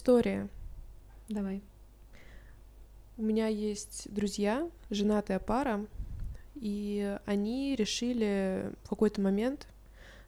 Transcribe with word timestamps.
история. 0.00 0.48
Давай. 1.28 1.62
У 3.18 3.22
меня 3.22 3.48
есть 3.48 4.10
друзья, 4.10 4.66
женатая 4.88 5.38
пара, 5.38 5.86
и 6.54 7.18
они 7.26 7.76
решили 7.76 8.72
в 8.84 8.88
какой-то 8.88 9.20
момент 9.20 9.68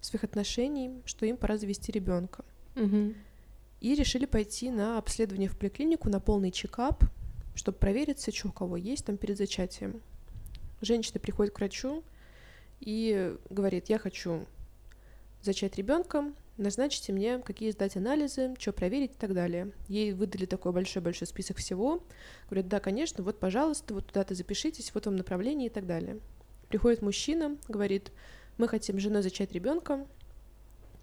своих 0.02 0.24
отношений, 0.24 1.00
что 1.06 1.24
им 1.24 1.38
пора 1.38 1.56
завести 1.56 1.90
ребенка. 1.90 2.44
Угу. 2.76 3.14
И 3.80 3.94
решили 3.94 4.26
пойти 4.26 4.70
на 4.70 4.98
обследование 4.98 5.48
в 5.48 5.56
поликлинику, 5.56 6.10
на 6.10 6.20
полный 6.20 6.50
чекап, 6.50 7.02
чтобы 7.54 7.78
провериться, 7.78 8.30
что 8.30 8.48
у 8.48 8.52
кого 8.52 8.76
есть 8.76 9.06
там 9.06 9.16
перед 9.16 9.38
зачатием. 9.38 10.02
Женщина 10.82 11.18
приходит 11.18 11.54
к 11.54 11.58
врачу 11.58 12.04
и 12.80 13.34
говорит, 13.48 13.88
я 13.88 13.98
хочу 13.98 14.44
зачать 15.40 15.76
ребенка, 15.76 16.30
назначите 16.56 17.12
мне, 17.12 17.38
какие 17.38 17.70
сдать 17.70 17.96
анализы, 17.96 18.54
что 18.58 18.72
проверить 18.72 19.12
и 19.12 19.18
так 19.18 19.34
далее. 19.34 19.72
Ей 19.88 20.12
выдали 20.12 20.46
такой 20.46 20.72
большой-большой 20.72 21.26
список 21.26 21.58
всего. 21.58 22.02
Говорят, 22.48 22.68
да, 22.68 22.80
конечно, 22.80 23.24
вот, 23.24 23.38
пожалуйста, 23.38 23.94
вот 23.94 24.06
туда-то 24.06 24.34
запишитесь, 24.34 24.92
вот 24.94 25.06
вам 25.06 25.16
направление 25.16 25.68
и 25.68 25.70
так 25.70 25.86
далее. 25.86 26.20
Приходит 26.68 27.02
мужчина, 27.02 27.56
говорит, 27.68 28.12
мы 28.58 28.68
хотим 28.68 28.98
женой 28.98 29.22
зачать 29.22 29.52
ребенка, 29.52 30.06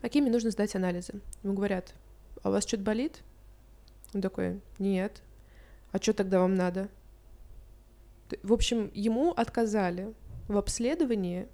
какими 0.02 0.30
нужно 0.30 0.52
сдать 0.52 0.76
анализы. 0.76 1.22
Ему 1.44 1.54
говорят, 1.54 1.94
а 2.44 2.50
у 2.50 2.52
вас 2.52 2.66
что-то 2.66 2.84
болит? 2.84 3.20
Он 4.14 4.22
такой, 4.22 4.62
нет. 4.78 5.22
А 5.92 5.98
что 5.98 6.14
тогда 6.14 6.40
вам 6.40 6.56
надо? 6.56 6.90
В 8.44 8.54
общем, 8.54 8.92
ему 8.94 9.32
отказали 9.32 10.14
в 10.48 10.58
обследовании, 10.58 11.48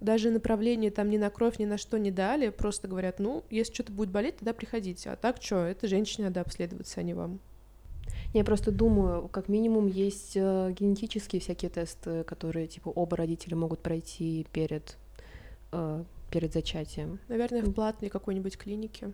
даже 0.00 0.30
направление 0.30 0.90
там 0.90 1.10
ни 1.10 1.16
на 1.16 1.30
кровь, 1.30 1.58
ни 1.58 1.64
на 1.64 1.78
что 1.78 1.98
не 1.98 2.10
дали, 2.10 2.50
просто 2.50 2.88
говорят, 2.88 3.18
ну, 3.18 3.44
если 3.50 3.72
что-то 3.72 3.92
будет 3.92 4.10
болеть, 4.10 4.36
тогда 4.36 4.52
приходите. 4.52 5.10
А 5.10 5.16
так 5.16 5.40
что, 5.40 5.64
это 5.64 5.88
женщине 5.88 6.26
надо 6.26 6.40
обследоваться, 6.40 7.00
а 7.00 7.02
не 7.02 7.14
вам. 7.14 7.40
Я 8.32 8.44
просто 8.44 8.72
думаю, 8.72 9.28
как 9.28 9.48
минимум 9.48 9.86
есть 9.86 10.32
э, 10.34 10.74
генетические 10.78 11.40
всякие 11.40 11.70
тесты, 11.70 12.24
которые 12.24 12.66
типа 12.66 12.88
оба 12.88 13.16
родителя 13.16 13.56
могут 13.56 13.80
пройти 13.80 14.46
перед 14.52 14.96
э, 15.72 16.04
перед 16.30 16.52
зачатием. 16.52 17.20
Наверное, 17.28 17.62
в 17.62 17.72
платной 17.72 18.10
какой-нибудь 18.10 18.58
клинике. 18.58 19.12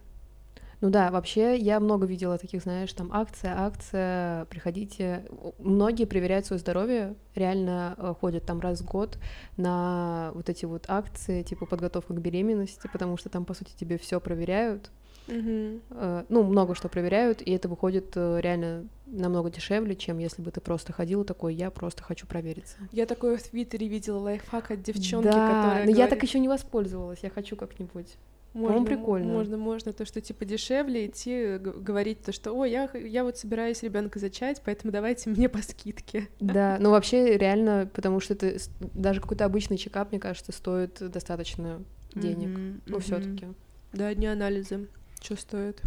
Ну 0.80 0.88
да, 0.88 1.10
вообще 1.10 1.56
я 1.58 1.78
много 1.78 2.06
видела 2.06 2.38
таких, 2.38 2.62
знаешь, 2.62 2.92
там 2.92 3.10
акция, 3.12 3.54
акция, 3.56 4.46
приходите. 4.46 5.26
Многие 5.58 6.06
проверяют 6.06 6.46
свое 6.46 6.58
здоровье, 6.58 7.16
реально 7.34 7.94
э, 7.98 8.14
ходят 8.18 8.46
там 8.46 8.60
раз 8.60 8.80
в 8.80 8.86
год 8.86 9.18
на 9.58 10.30
вот 10.34 10.48
эти 10.48 10.64
вот 10.64 10.86
акции, 10.88 11.42
типа 11.42 11.66
подготовка 11.66 12.14
к 12.14 12.20
беременности, 12.20 12.88
потому 12.90 13.18
что 13.18 13.28
там, 13.28 13.44
по 13.44 13.52
сути, 13.52 13.72
тебе 13.78 13.98
все 13.98 14.20
проверяют. 14.20 14.90
Угу. 15.28 15.80
Ну, 16.28 16.42
много 16.42 16.74
что 16.74 16.88
проверяют, 16.88 17.40
и 17.42 17.52
это 17.52 17.68
выходит 17.68 18.12
э, 18.16 18.40
реально 18.40 18.88
намного 19.06 19.50
дешевле, 19.50 19.94
чем 19.94 20.18
если 20.18 20.42
бы 20.42 20.50
ты 20.50 20.60
просто 20.60 20.92
ходила 20.92 21.24
такой, 21.24 21.54
я 21.54 21.70
просто 21.70 22.02
хочу 22.02 22.26
провериться. 22.26 22.76
Я 22.90 23.06
такое 23.06 23.36
в 23.36 23.42
Твиттере 23.42 23.86
видела 23.86 24.18
лайфхак 24.18 24.70
от 24.70 24.82
девчонки, 24.82 25.24
да, 25.24 25.32
которая 25.32 25.62
но 25.62 25.92
говорит... 25.92 25.96
я 25.96 26.06
так 26.08 26.22
еще 26.22 26.38
не 26.38 26.48
воспользовалась, 26.48 27.20
я 27.22 27.30
хочу 27.30 27.56
как-нибудь. 27.56 28.16
Можно, 28.52 28.84
прикольно. 28.84 29.32
Можно, 29.32 29.56
можно, 29.56 29.92
то, 29.92 30.04
что 30.04 30.20
типа 30.20 30.44
дешевле 30.44 31.06
идти, 31.06 31.58
говорить 31.58 32.22
то, 32.22 32.32
что, 32.32 32.52
о, 32.52 32.64
я, 32.64 32.90
я 32.94 33.22
вот 33.22 33.38
собираюсь 33.38 33.82
ребенка 33.84 34.18
зачать, 34.18 34.60
поэтому 34.64 34.92
давайте 34.92 35.30
мне 35.30 35.48
по 35.48 35.62
скидке. 35.62 36.28
Да, 36.40 36.78
ну 36.80 36.90
вообще 36.90 37.36
реально, 37.38 37.88
потому 37.92 38.18
что 38.18 38.34
это 38.34 38.56
даже 38.80 39.20
какой-то 39.20 39.44
обычный 39.44 39.76
чекап, 39.76 40.10
мне 40.10 40.20
кажется, 40.20 40.50
стоит 40.52 40.98
достаточно 41.10 41.84
денег. 42.14 42.48
Mm-hmm, 42.48 42.80
ну, 42.86 42.96
mm-hmm. 42.96 43.00
все-таки. 43.00 43.46
Да, 43.92 44.08
одни 44.08 44.26
анализы, 44.26 44.88
что 45.20 45.36
стоит. 45.36 45.80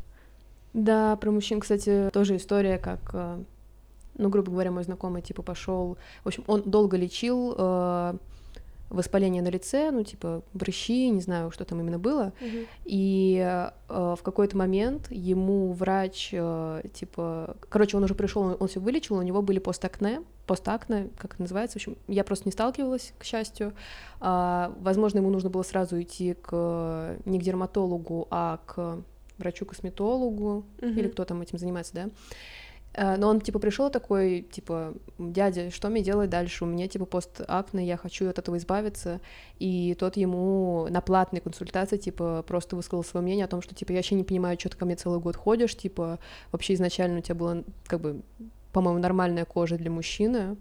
Да, 0.73 1.17
про 1.17 1.31
мужчин, 1.31 1.59
кстати, 1.59 2.09
тоже 2.13 2.37
история, 2.37 2.77
как, 2.77 3.11
э, 3.13 3.43
ну, 4.17 4.29
грубо 4.29 4.51
говоря, 4.51 4.71
мой 4.71 4.83
знакомый, 4.83 5.21
типа, 5.21 5.43
пошел, 5.43 5.97
в 6.23 6.27
общем, 6.27 6.43
он 6.47 6.63
долго 6.63 6.97
лечил 6.97 7.53
э, 7.57 8.13
воспаление 8.93 9.41
на 9.41 9.49
лице, 9.49 9.91
ну, 9.91 10.03
типа, 10.03 10.43
прыщи, 10.57 11.09
не 11.09 11.21
знаю, 11.21 11.51
что 11.51 11.65
там 11.65 11.79
именно 11.81 11.99
было. 11.99 12.31
Мгм. 12.39 12.67
И 12.85 13.37
э, 13.43 13.69
в 13.89 14.19
какой-то 14.23 14.55
момент 14.55 15.07
ему 15.11 15.73
врач, 15.73 16.29
э, 16.31 16.83
типа, 16.93 17.57
короче, 17.69 17.97
он 17.97 18.03
уже 18.03 18.15
пришел, 18.15 18.55
он, 18.59 18.67
все 18.67 18.79
вылечил, 18.79 19.17
у 19.17 19.21
него 19.21 19.41
были 19.41 19.59
постакне, 19.59 20.21
постакне, 20.45 21.09
как 21.17 21.33
это 21.33 21.41
называется, 21.41 21.73
в 21.73 21.81
общем, 21.81 21.97
я 22.07 22.23
просто 22.23 22.47
не 22.47 22.51
сталкивалась, 22.51 23.13
к 23.17 23.23
счастью. 23.23 23.73
А, 24.19 24.73
возможно, 24.79 25.17
ему 25.19 25.29
нужно 25.29 25.49
было 25.49 25.63
сразу 25.63 26.01
идти 26.01 26.35
к 26.35 27.17
не 27.25 27.39
к 27.39 27.43
дерматологу, 27.43 28.27
а 28.29 28.59
к 28.65 28.99
врачу-косметологу, 29.37 30.63
Мгм. 30.81 30.97
или 30.97 31.07
кто 31.07 31.25
там 31.25 31.41
этим 31.41 31.57
занимается, 31.57 31.93
да. 31.93 32.09
Э, 32.93 33.17
Но 33.17 33.29
он, 33.29 33.41
типа, 33.41 33.59
пришел 33.59 33.89
такой, 33.89 34.41
типа, 34.51 34.93
дядя, 35.17 35.71
что 35.71 35.89
мне 35.89 36.01
делать 36.01 36.29
дальше? 36.29 36.63
У 36.63 36.67
меня, 36.67 36.87
типа, 36.87 37.05
постакне, 37.05 37.85
я 37.85 37.97
хочу 37.97 38.29
от 38.29 38.39
этого 38.39 38.57
избавиться. 38.57 39.19
И 39.59 39.95
тот 39.99 40.17
ему 40.17 40.87
на 40.89 41.01
платной 41.01 41.41
консультации, 41.41 41.97
типа, 41.97 42.43
просто 42.47 42.75
высказал 42.75 43.03
свое 43.03 43.23
мнение 43.23 43.45
о 43.45 43.49
том, 43.49 43.61
что, 43.61 43.73
типа, 43.75 43.91
я 43.91 43.97
вообще 43.97 44.15
не 44.15 44.23
понимаю, 44.23 44.59
что 44.59 44.69
ты 44.69 44.77
ко 44.77 44.85
мне 44.85 44.95
целый 44.95 45.19
год 45.19 45.35
ходишь, 45.35 45.75
типа, 45.75 46.19
вообще 46.51 46.73
изначально 46.75 47.19
у 47.19 47.21
тебя 47.21 47.35
была, 47.35 47.63
как 47.87 48.01
бы, 48.01 48.21
по-моему, 48.71 48.99
нормальная 48.99 49.45
кожа 49.45 49.77
для 49.77 49.89
мужчины. 49.89 50.57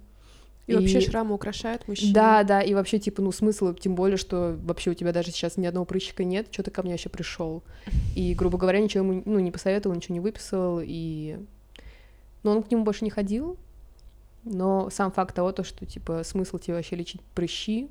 И, 0.69 0.75
вообще 0.75 1.01
шрамы 1.01 1.35
украшают 1.35 1.89
мужчин. 1.89 2.13
Да, 2.13 2.45
да, 2.45 2.63
и 2.63 2.73
вообще, 2.73 2.99
типа, 2.99 3.21
ну, 3.21 3.33
смысл, 3.33 3.75
тем 3.75 3.95
более, 3.97 4.17
что 4.17 4.57
вообще 4.63 4.93
у 4.93 4.95
тебя 4.95 5.13
даже 5.13 5.33
сейчас 5.33 5.57
ни 5.57 5.67
одного 5.67 5.85
прыщика 5.85 6.23
нет, 6.25 6.47
что 6.51 6.63
ты 6.63 6.71
ко 6.71 6.83
мне 6.83 6.93
вообще 6.93 7.09
пришел. 7.09 7.65
И, 8.15 8.33
грубо 8.35 8.59
говоря, 8.59 8.81
ничего 8.81 9.05
ему, 9.05 9.23
ну, 9.27 9.41
не 9.41 9.51
посоветовал, 9.51 9.97
ничего 9.97 10.15
не 10.15 10.21
выписал, 10.21 10.81
и... 10.83 11.39
Но 12.43 12.53
он 12.53 12.63
к 12.63 12.71
нему 12.71 12.85
больше 12.85 13.05
не 13.05 13.11
ходил, 13.11 13.57
но 14.45 14.91
сам 14.91 15.13
факт 15.13 15.35
того, 15.35 15.53
то, 15.53 15.63
что, 15.65 15.87
типа, 15.87 16.25
смысл 16.25 16.59
тебе 16.59 16.75
вообще 16.75 16.97
лечить 16.97 17.21
прыщи, 17.35 17.89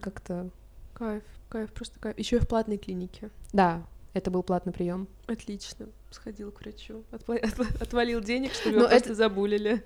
как-то... 0.00 0.50
Кайф, 0.94 1.22
кайф, 1.48 1.72
просто 1.72 1.98
кайф. 1.98 2.18
Еще 2.18 2.36
и 2.36 2.38
в 2.38 2.46
платной 2.48 2.78
клинике. 2.78 3.30
Да, 3.52 3.82
это 4.12 4.30
был 4.30 4.42
платный 4.44 4.72
прием. 4.72 5.08
Отлично. 5.26 5.86
Сходил 6.10 6.52
к 6.52 6.60
врачу. 6.60 7.02
Отва- 7.10 7.82
Отвалил 7.82 8.20
денег, 8.20 8.52
чтобы 8.52 8.76
Но 8.76 8.82
его 8.82 8.88
просто 8.88 9.08
это- 9.10 9.14
забулили. 9.16 9.82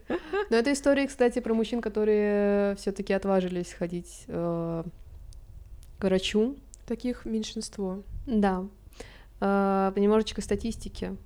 Но 0.51 0.57
это 0.57 0.73
история, 0.73 1.07
кстати, 1.07 1.39
про 1.39 1.55
мужчин, 1.55 1.81
которые 1.81 2.77
все 2.77 2.93
таки 2.93 3.15
отважились 3.15 3.73
ходить 3.73 4.25
э, 4.29 4.85
к 5.99 6.05
врачу. 6.05 6.57
Таких 6.87 7.25
меньшинство. 7.25 8.03
Да. 8.27 8.67
Э, 9.41 9.93
немножечко 9.97 10.43
статистики. 10.43 11.17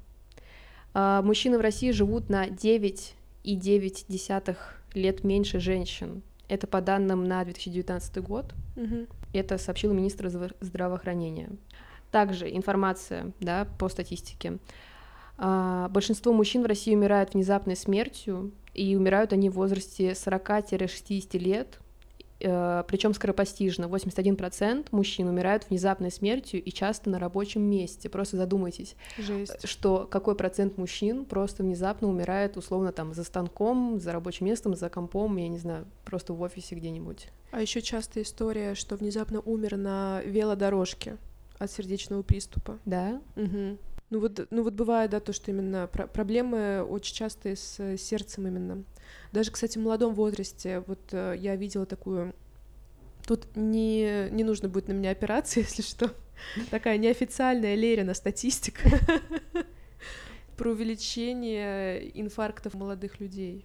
Э, 0.94 1.20
Мужчины 1.22 1.58
в 1.58 1.60
России 1.60 1.91
живут 1.91 2.28
на 2.28 2.48
9,9 2.48 4.56
лет 4.94 5.25
меньше 5.25 5.60
женщин. 5.60 6.22
Это 6.48 6.66
по 6.66 6.80
данным 6.80 7.25
на 7.25 7.44
2019 7.44 8.19
год. 8.19 8.53
Мгм. 8.76 9.06
Это 9.32 9.58
сообщил 9.58 9.92
министр 9.92 10.28
здравоохранения. 10.60 11.50
Также 12.10 12.54
информация 12.54 13.32
да, 13.41 13.66
по 13.78 13.88
статистике. 13.88 14.58
А, 15.38 15.88
Большинство 15.88 16.32
мужчин 16.32 16.62
в 16.62 16.66
России 16.66 16.94
умирают 16.94 17.32
внезапной 17.32 17.76
смертью, 17.76 18.53
и 18.74 18.97
умирают 18.97 19.32
они 19.32 19.50
в 19.50 19.54
возрасте 19.54 20.14
40-60 20.14 21.38
лет, 21.38 21.78
причем 22.42 23.14
скоропостижно. 23.14 23.84
81% 23.86 24.86
мужчин 24.91 25.28
умирают 25.28 25.66
внезапной 25.70 26.10
смертью 26.10 26.62
и 26.62 26.70
часто 26.72 27.10
на 27.10 27.19
рабочем 27.19 27.62
месте. 27.62 28.08
Просто 28.08 28.36
задумайтесь, 28.36 28.94
Жесть. 29.19 29.66
что 29.69 30.06
какой 30.10 30.34
процент 30.34 30.78
мужчин 30.78 31.25
просто 31.25 31.62
внезапно 31.62 32.08
умирает 32.08 32.56
условно 32.56 32.92
там 32.92 33.14
за 33.14 33.24
станком, 33.24 33.98
за 34.00 34.12
рабочим 34.12 34.47
местом, 34.47 34.74
за 34.74 34.89
компом, 34.89 35.36
я 35.36 35.48
не 35.48 35.59
знаю, 35.59 35.86
просто 36.04 36.33
в 36.33 36.41
офисе 36.42 36.74
где-нибудь. 36.74 37.28
А 37.50 37.60
еще 37.60 37.83
частая 37.83 38.24
история, 38.24 38.74
что 38.74 38.97
внезапно 38.97 39.41
умер 39.41 39.77
на 39.77 40.22
велодорожке 40.24 41.16
от 41.59 41.71
сердечного 41.71 42.22
приступа. 42.22 42.78
Да? 42.84 43.21
Мгм. 43.36 43.78
Ну 44.10 44.21
вот, 44.21 44.47
ну 44.50 44.62
вот 44.62 44.74
бывает, 44.74 45.10
да, 45.10 45.21
то, 45.21 45.33
что 45.33 45.50
именно 45.50 45.86
про- 45.86 46.06
проблемы 46.06 46.83
очень 46.83 47.15
частые 47.15 47.56
с 47.56 47.77
э, 47.78 47.97
сердцем 47.97 48.47
именно. 48.47 48.84
Даже, 49.32 49.50
кстати, 49.50 49.78
в 49.78 49.82
молодом 49.82 50.14
возрасте, 50.14 50.80
вот 50.86 51.00
э, 51.12 51.34
я 51.38 51.56
видела 51.56 51.86
такую... 51.86 52.34
Тут 53.26 53.47
не, 53.54 54.28
не 54.30 54.44
нужно 54.44 54.68
будет 54.68 54.88
на 54.88 54.92
меня 54.92 55.10
опираться, 55.10 55.60
если 55.60 55.82
что. 55.82 56.14
Такая 56.70 56.98
неофициальная 56.98 57.74
Лерина 57.74 58.14
статистика 58.14 58.91
про 60.56 60.70
увеличение 60.70 62.20
инфарктов 62.20 62.74
молодых 62.74 63.20
людей. 63.20 63.64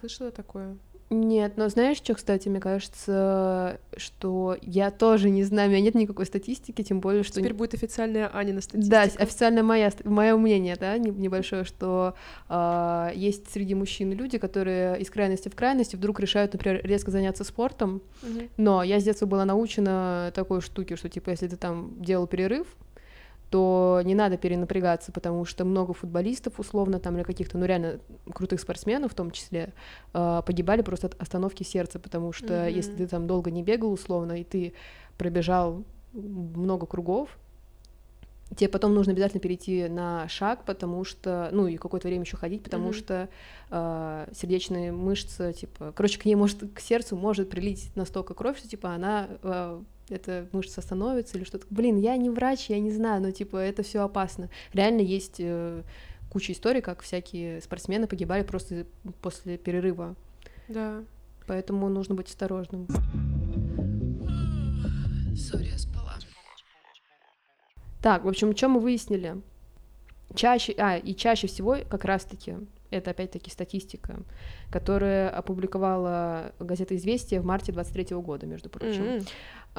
Слышала 0.00 0.30
такое? 0.30 0.76
Нет, 1.10 1.54
но 1.56 1.68
знаешь, 1.70 1.96
что, 1.96 2.14
кстати, 2.14 2.48
мне 2.48 2.60
кажется, 2.60 3.80
что 3.96 4.58
я 4.60 4.90
тоже 4.90 5.30
не 5.30 5.42
знаю, 5.42 5.68
у 5.68 5.72
меня 5.72 5.80
нет 5.82 5.94
никакой 5.94 6.26
статистики, 6.26 6.82
тем 6.82 7.00
более, 7.00 7.22
что... 7.22 7.40
Теперь 7.40 7.54
будет 7.54 7.72
официальная 7.72 8.28
Анина 8.28 8.60
статистика. 8.60 8.90
Да, 8.90 9.22
официально 9.22 9.62
моя, 9.62 9.90
мое 10.04 10.36
мнение, 10.36 10.76
да, 10.78 10.98
не- 10.98 11.10
небольшое, 11.10 11.64
что 11.64 12.14
а, 12.48 13.10
есть 13.14 13.50
среди 13.50 13.74
мужчин 13.74 14.12
люди, 14.12 14.36
которые 14.36 15.00
из 15.00 15.08
крайности 15.08 15.48
в 15.48 15.54
крайности 15.54 15.96
вдруг 15.96 16.20
решают, 16.20 16.52
например, 16.52 16.84
резко 16.84 17.10
заняться 17.10 17.42
спортом, 17.42 18.02
Мгм. 18.22 18.48
но 18.58 18.82
я 18.82 19.00
с 19.00 19.04
детства 19.04 19.24
была 19.24 19.46
научена 19.46 20.30
такой 20.34 20.60
штуке, 20.60 20.96
что, 20.96 21.08
типа, 21.08 21.30
если 21.30 21.48
ты 21.48 21.56
там 21.56 21.94
делал 22.00 22.26
перерыв, 22.26 22.66
то 23.50 24.00
не 24.04 24.14
надо 24.14 24.36
перенапрягаться, 24.36 25.12
потому 25.12 25.44
что 25.44 25.64
много 25.64 25.94
футболистов, 25.94 26.60
условно, 26.60 26.98
там, 27.00 27.16
или 27.16 27.22
каких-то, 27.22 27.56
ну, 27.58 27.64
реально 27.64 28.00
крутых 28.32 28.60
спортсменов 28.60 29.12
в 29.12 29.14
том 29.14 29.30
числе, 29.30 29.72
э, 30.12 30.42
погибали 30.44 30.82
просто 30.82 31.08
от 31.08 31.20
остановки 31.20 31.62
сердца, 31.62 31.98
потому 31.98 32.32
что 32.32 32.52
mm-hmm. 32.52 32.72
если 32.72 32.94
ты 32.94 33.06
там 33.06 33.26
долго 33.26 33.50
не 33.50 33.62
бегал, 33.62 33.92
условно, 33.92 34.40
и 34.40 34.44
ты 34.44 34.74
пробежал 35.16 35.84
много 36.12 36.86
кругов, 36.86 37.38
тебе 38.56 38.68
потом 38.68 38.94
нужно 38.94 39.12
обязательно 39.12 39.40
перейти 39.40 39.88
на 39.88 40.28
шаг, 40.28 40.64
потому 40.64 41.04
что, 41.04 41.48
ну, 41.52 41.66
и 41.66 41.76
какое-то 41.76 42.08
время 42.08 42.24
еще 42.24 42.36
ходить, 42.36 42.62
потому 42.62 42.90
mm-hmm. 42.90 42.98
что 42.98 43.28
э, 43.70 44.32
сердечные 44.34 44.92
мышцы, 44.92 45.52
типа, 45.52 45.92
короче, 45.94 46.18
к 46.18 46.24
ней 46.24 46.34
может, 46.34 46.62
к 46.72 46.80
сердцу 46.80 47.16
может 47.16 47.50
прилить 47.50 47.90
настолько 47.94 48.34
кровь, 48.34 48.58
что, 48.58 48.68
типа, 48.68 48.90
она 48.94 49.28
э, 49.42 49.82
эта 50.10 50.48
мышца 50.52 50.80
становится 50.80 51.36
или 51.36 51.44
что-то. 51.44 51.66
Блин, 51.70 51.96
я 51.98 52.16
не 52.16 52.30
врач, 52.30 52.70
я 52.70 52.80
не 52.80 52.90
знаю, 52.90 53.22
но 53.22 53.30
типа 53.30 53.56
это 53.56 53.82
все 53.82 54.02
опасно. 54.02 54.48
Реально 54.72 55.02
есть 55.02 55.36
э, 55.38 55.82
куча 56.30 56.52
историй, 56.52 56.80
как 56.80 57.02
всякие 57.02 57.60
спортсмены 57.60 58.06
погибали 58.06 58.42
просто 58.42 58.86
после 59.20 59.58
перерыва. 59.58 60.14
Да. 60.68 61.02
Поэтому 61.46 61.88
нужно 61.88 62.14
быть 62.14 62.28
осторожным. 62.28 62.86
Сори, 65.36 65.70
спала. 65.76 66.07
Так, 68.02 68.24
в 68.24 68.28
общем, 68.28 68.56
что 68.56 68.68
мы 68.68 68.80
выяснили? 68.80 69.40
Чаще, 70.34 70.74
а, 70.78 70.98
и 70.98 71.14
чаще 71.14 71.46
всего 71.46 71.76
как 71.88 72.04
раз-таки 72.04 72.54
это 72.90 73.10
опять-таки 73.10 73.50
статистика, 73.50 74.20
которая 74.70 75.28
опубликовала 75.30 76.52
газета 76.58 76.96
«Известия» 76.96 77.40
в 77.40 77.44
марте 77.44 77.72
23 77.72 78.16
года, 78.16 78.46
между 78.46 78.70
прочим. 78.70 79.02
Mm-hmm 79.02 79.28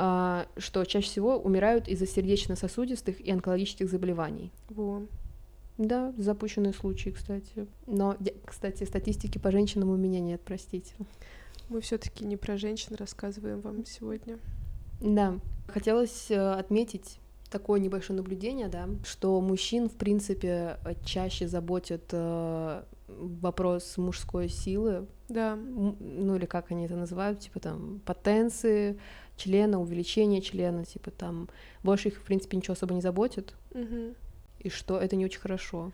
а, 0.01 0.47
что 0.57 0.85
чаще 0.85 1.07
всего 1.07 1.37
умирают 1.37 1.89
из-за 1.89 2.07
сердечно-сосудистых 2.07 3.19
и 3.19 3.31
онкологических 3.31 3.89
заболеваний. 3.89 4.51
Во. 4.69 5.03
Да, 5.77 6.13
запущенные 6.17 6.71
случаи, 6.71 7.09
кстати. 7.09 7.67
Но, 7.85 8.15
кстати, 8.45 8.85
статистики 8.85 9.37
по 9.37 9.51
женщинам 9.51 9.89
у 9.89 9.97
меня 9.97 10.21
нет, 10.21 10.41
простите. 10.45 10.93
Мы 11.67 11.81
все-таки 11.81 12.23
не 12.23 12.37
про 12.37 12.57
женщин 12.57 12.95
рассказываем 12.95 13.59
вам 13.59 13.85
сегодня. 13.85 14.39
Да. 15.01 15.37
Хотелось 15.67 16.31
э, 16.31 16.53
отметить 16.53 17.19
такое 17.49 17.79
небольшое 17.79 18.17
наблюдение, 18.17 18.67
да, 18.67 18.87
что 19.03 19.39
мужчин, 19.41 19.89
в 19.89 19.95
принципе, 19.95 20.77
чаще 21.03 21.47
заботит 21.47 22.09
э, 22.11 22.83
вопрос 23.07 23.97
мужской 23.97 24.49
силы. 24.49 25.07
Да. 25.27 25.55
Ну 25.55 26.35
или 26.35 26.45
как 26.45 26.71
они 26.71 26.85
это 26.85 26.95
называют, 26.95 27.39
типа 27.39 27.59
там 27.59 28.01
потенции, 28.05 28.99
члена, 29.37 29.79
увеличение 29.79 30.41
члена, 30.41 30.85
типа 30.85 31.11
там 31.11 31.49
больше 31.83 32.09
их, 32.09 32.17
в 32.17 32.23
принципе, 32.23 32.57
ничего 32.57 32.73
особо 32.73 32.93
не 32.93 33.01
заботит, 33.01 33.55
угу. 33.71 34.15
и 34.59 34.69
что 34.69 34.99
это 34.99 35.15
не 35.15 35.25
очень 35.25 35.39
хорошо. 35.39 35.91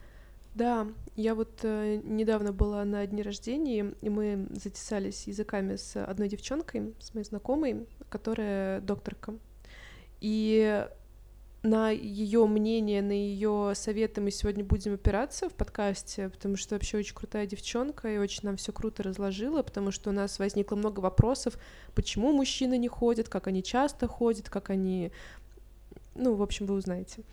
Да, 0.56 0.88
я 1.18 1.36
вот 1.36 1.60
э, 1.64 2.00
недавно 2.06 2.54
была 2.54 2.86
на 2.86 3.06
дне 3.06 3.24
рождения, 3.24 3.94
и 4.02 4.10
мы 4.10 4.48
затесались 4.52 5.28
языками 5.28 5.76
с 5.76 6.02
одной 6.02 6.30
девчонкой, 6.30 6.94
с 7.00 7.14
моей 7.14 7.26
знакомой, 7.26 7.86
которая 8.08 8.80
докторка. 8.80 9.34
И 10.22 10.88
на 11.66 11.90
ее 11.90 12.46
мнение, 12.46 13.02
на 13.02 13.12
ее 13.12 13.74
советы 13.76 14.22
мы 14.22 14.32
сегодня 14.32 14.64
будем 14.64 14.94
опираться 14.94 15.50
в 15.50 15.54
подкасте, 15.54 16.30
потому 16.30 16.58
что 16.58 16.76
вообще 16.76 16.98
очень 16.98 17.16
крутая 17.16 17.48
девчонка 17.48 18.08
и 18.08 18.18
очень 18.18 18.42
нам 18.44 18.58
все 18.58 18.72
круто 18.72 19.04
разложила, 19.04 19.64
потому 19.64 19.92
что 19.92 20.12
у 20.12 20.14
нас 20.14 20.38
возникло 20.40 20.76
много 20.76 21.00
вопросов, 21.00 21.58
почему 21.96 22.32
мужчины 22.32 22.78
не 22.78 22.88
ходят, 22.88 23.30
как 23.30 23.48
они 23.48 23.64
часто 23.64 24.08
ходят, 24.08 24.50
как 24.50 24.70
они, 24.70 25.12
ну, 26.14 26.36
в 26.36 26.44
общем, 26.44 26.68
вы 26.68 26.76
узнаете. 26.76 27.24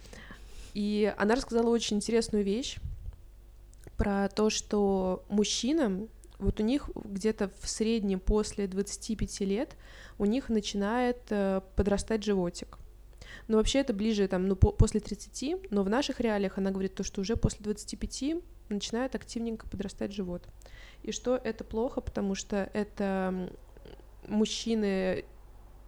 И 0.73 1.13
она 1.19 1.35
рассказала 1.35 1.69
очень 1.69 1.99
интересную 1.99 2.45
вещь 2.45 2.79
про 3.99 4.29
то, 4.31 4.49
что 4.49 5.25
мужчинам, 5.29 6.09
вот 6.39 6.59
у 6.59 6.63
них 6.63 6.89
где-то 6.95 7.51
в 7.61 7.69
среднем 7.69 8.19
после 8.19 8.67
25 8.67 9.41
лет 9.41 9.77
у 10.19 10.25
них 10.25 10.49
начинает 10.49 11.19
э, 11.29 11.61
подрастать 11.77 12.25
животик. 12.25 12.79
Но 13.49 13.57
вообще 13.57 13.81
это 13.81 13.93
ближе 13.93 14.29
там, 14.29 14.47
ну, 14.47 14.57
по 14.57 14.73
после 14.73 15.01
30, 15.01 15.71
но 15.71 15.83
в 15.83 15.91
наших 15.91 16.21
реалиях 16.21 16.59
она 16.59 16.71
говорит 16.71 16.95
то, 16.95 17.03
что 17.03 17.21
уже 17.21 17.37
после 17.37 17.61
25 17.63 18.43
начинает 18.69 19.15
активненько 19.15 19.67
подрастать 19.69 20.13
живот. 20.13 20.47
И 21.03 21.13
что 21.13 21.37
это 21.37 21.65
плохо, 21.65 22.01
потому 22.01 22.35
что 22.35 22.71
это 22.73 23.51
мужчины, 24.27 25.25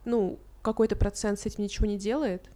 ну, 0.05 0.38
какой-то 0.62 0.96
процент 0.96 1.38
с 1.38 1.46
этим 1.46 1.64
ничего 1.64 1.87
не 1.87 1.99
делает, 1.99 2.50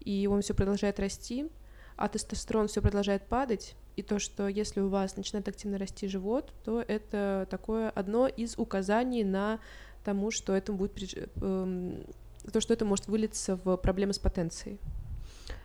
и 0.00 0.26
он 0.30 0.42
все 0.42 0.54
продолжает 0.54 0.98
расти, 0.98 1.50
а 1.96 2.08
тестостерон 2.08 2.68
все 2.68 2.80
продолжает 2.80 3.26
падать, 3.26 3.76
и 3.96 4.02
то, 4.02 4.18
что 4.18 4.48
если 4.48 4.80
у 4.80 4.88
вас 4.88 5.16
начинает 5.16 5.48
активно 5.48 5.76
расти 5.76 6.08
живот, 6.08 6.52
то 6.64 6.80
это 6.80 7.46
такое 7.50 7.90
одно 7.90 8.26
из 8.26 8.56
указаний 8.56 9.24
на 9.24 9.60
тому, 10.04 10.30
что 10.30 10.54
этому 10.54 10.78
будет 10.78 11.28
эм, 11.42 12.06
то, 12.52 12.60
что 12.60 12.72
это 12.72 12.84
может 12.84 13.06
вылиться 13.08 13.58
в 13.64 13.76
проблемы 13.76 14.12
с 14.12 14.18
потенцией. 14.18 14.78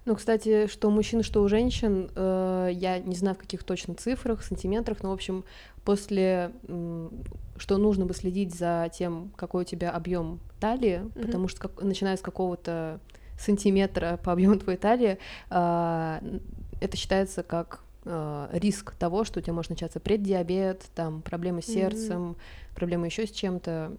Ну, 0.06 0.16
кстати, 0.16 0.68
что 0.68 0.90
у 0.90 0.92
мужчин, 0.92 1.24
что 1.24 1.42
у 1.42 1.48
женщин, 1.48 2.12
э, 2.16 2.70
я 2.74 3.00
не 3.00 3.16
знаю 3.16 3.36
в 3.36 3.40
каких 3.40 3.64
точно 3.64 3.96
цифрах, 3.96 4.44
сантиметрах, 4.44 5.02
но, 5.02 5.10
в 5.10 5.14
общем, 5.14 5.44
после, 5.84 6.52
э, 6.68 7.10
что 7.58 7.78
нужно 7.78 8.06
бы 8.06 8.14
следить 8.14 8.54
за 8.54 8.92
тем, 8.94 9.32
какой 9.36 9.64
у 9.64 9.66
тебя 9.66 9.90
объем 9.90 10.40
талии, 10.60 11.02
mm-hmm. 11.02 11.26
потому 11.26 11.48
что 11.48 11.62
как, 11.62 11.82
начиная 11.82 12.18
с 12.18 12.22
какого-то 12.22 13.00
сантиметра 13.40 14.20
по 14.24 14.32
объему 14.32 14.58
твоей 14.60 14.78
талии, 14.78 15.18
э, 15.50 16.40
это 16.82 16.98
считается 16.98 17.42
как 17.42 17.82
э, 18.04 18.50
риск 18.54 18.94
того, 18.94 19.24
что 19.24 19.40
у 19.40 19.42
тебя 19.42 19.54
может 19.54 19.72
начаться 19.72 20.00
преддиабет, 20.00 20.84
там 20.94 21.24
проблемы 21.24 21.64
с 21.64 21.66
сердцем, 21.66 22.32
mm-hmm. 22.32 22.76
проблемы 22.76 23.08
еще 23.08 23.26
с 23.26 23.32
чем-то 23.32 23.92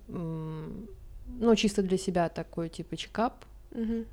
ну, 1.29 1.55
чисто 1.57 1.83
для 1.83 1.99
себя 1.99 2.29
такой, 2.29 2.69
типа, 2.69 2.97
чекап. 2.97 3.45
Угу. 3.73 4.05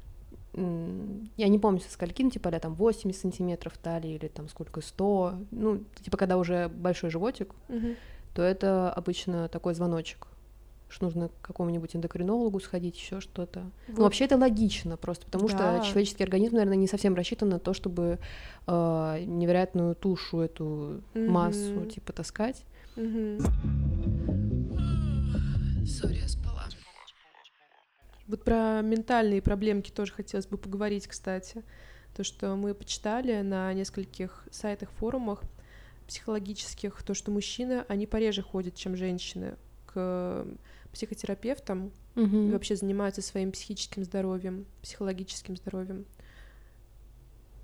Я 1.38 1.48
не 1.48 1.58
помню, 1.58 1.80
со 1.80 1.92
скольки, 1.92 2.22
ну, 2.22 2.30
типа, 2.30 2.52
да, 2.52 2.60
там 2.60 2.76
80 2.76 3.20
сантиметров 3.20 3.78
талии 3.78 4.16
или 4.16 4.28
там 4.28 4.48
сколько, 4.50 4.82
100. 4.82 5.40
Ну, 5.52 5.84
типа, 6.02 6.18
когда 6.18 6.38
уже 6.38 6.70
большой 6.70 7.10
животик, 7.10 7.54
угу. 7.70 7.96
то 8.36 8.44
это 8.44 8.92
обычно 8.92 9.48
такой 9.50 9.74
звоночек 9.74 10.28
что 10.94 11.06
нужно 11.06 11.30
к 11.30 11.42
какому-нибудь 11.42 11.96
эндокринологу 11.96 12.60
сходить, 12.60 12.96
еще 12.96 13.20
что-то. 13.20 13.62
Ну, 13.62 13.72
вот. 13.88 13.98
Ну, 13.98 14.04
вообще 14.04 14.26
это 14.26 14.38
логично 14.38 14.96
просто, 14.96 15.26
потому 15.26 15.48
да. 15.50 15.82
что 15.82 15.90
человеческий 15.90 16.24
организм, 16.24 16.54
наверное, 16.54 16.78
не 16.78 16.88
совсем 16.88 17.16
рассчитан 17.16 17.50
на 17.50 17.60
то, 17.60 17.74
чтобы 17.74 18.20
э, 18.68 19.24
невероятную 19.26 19.96
тушу, 19.96 20.40
эту 20.40 21.02
mm 21.16 21.28
массу, 21.28 21.86
типа, 21.86 22.14
таскать. 22.14 22.64
mm 22.96 23.40
Sorry, 25.84 26.24
вот 28.28 28.44
про 28.44 28.82
ментальные 28.82 29.42
проблемки 29.42 29.92
тоже 29.92 30.14
хотелось 30.14 30.48
бы 30.48 30.58
поговорить, 30.58 31.08
кстати. 31.08 31.64
То, 32.16 32.24
что 32.24 32.56
мы 32.56 32.74
почитали 32.74 33.42
на 33.42 33.74
нескольких 33.74 34.48
сайтах, 34.52 34.90
форумах 34.92 35.42
психологических, 36.08 37.02
то, 37.04 37.14
что 37.14 37.32
мужчины, 37.32 37.86
они 37.88 38.06
пореже 38.06 38.42
ходят, 38.42 38.76
чем 38.76 38.96
женщины, 38.96 39.56
к 39.88 40.46
психотерапевтам 40.92 41.92
угу. 42.16 42.38
и 42.38 42.52
вообще 42.52 42.76
занимаются 42.76 43.22
своим 43.22 43.52
психическим 43.52 44.04
здоровьем, 44.04 44.66
психологическим 44.82 45.58
здоровьем. 45.58 46.06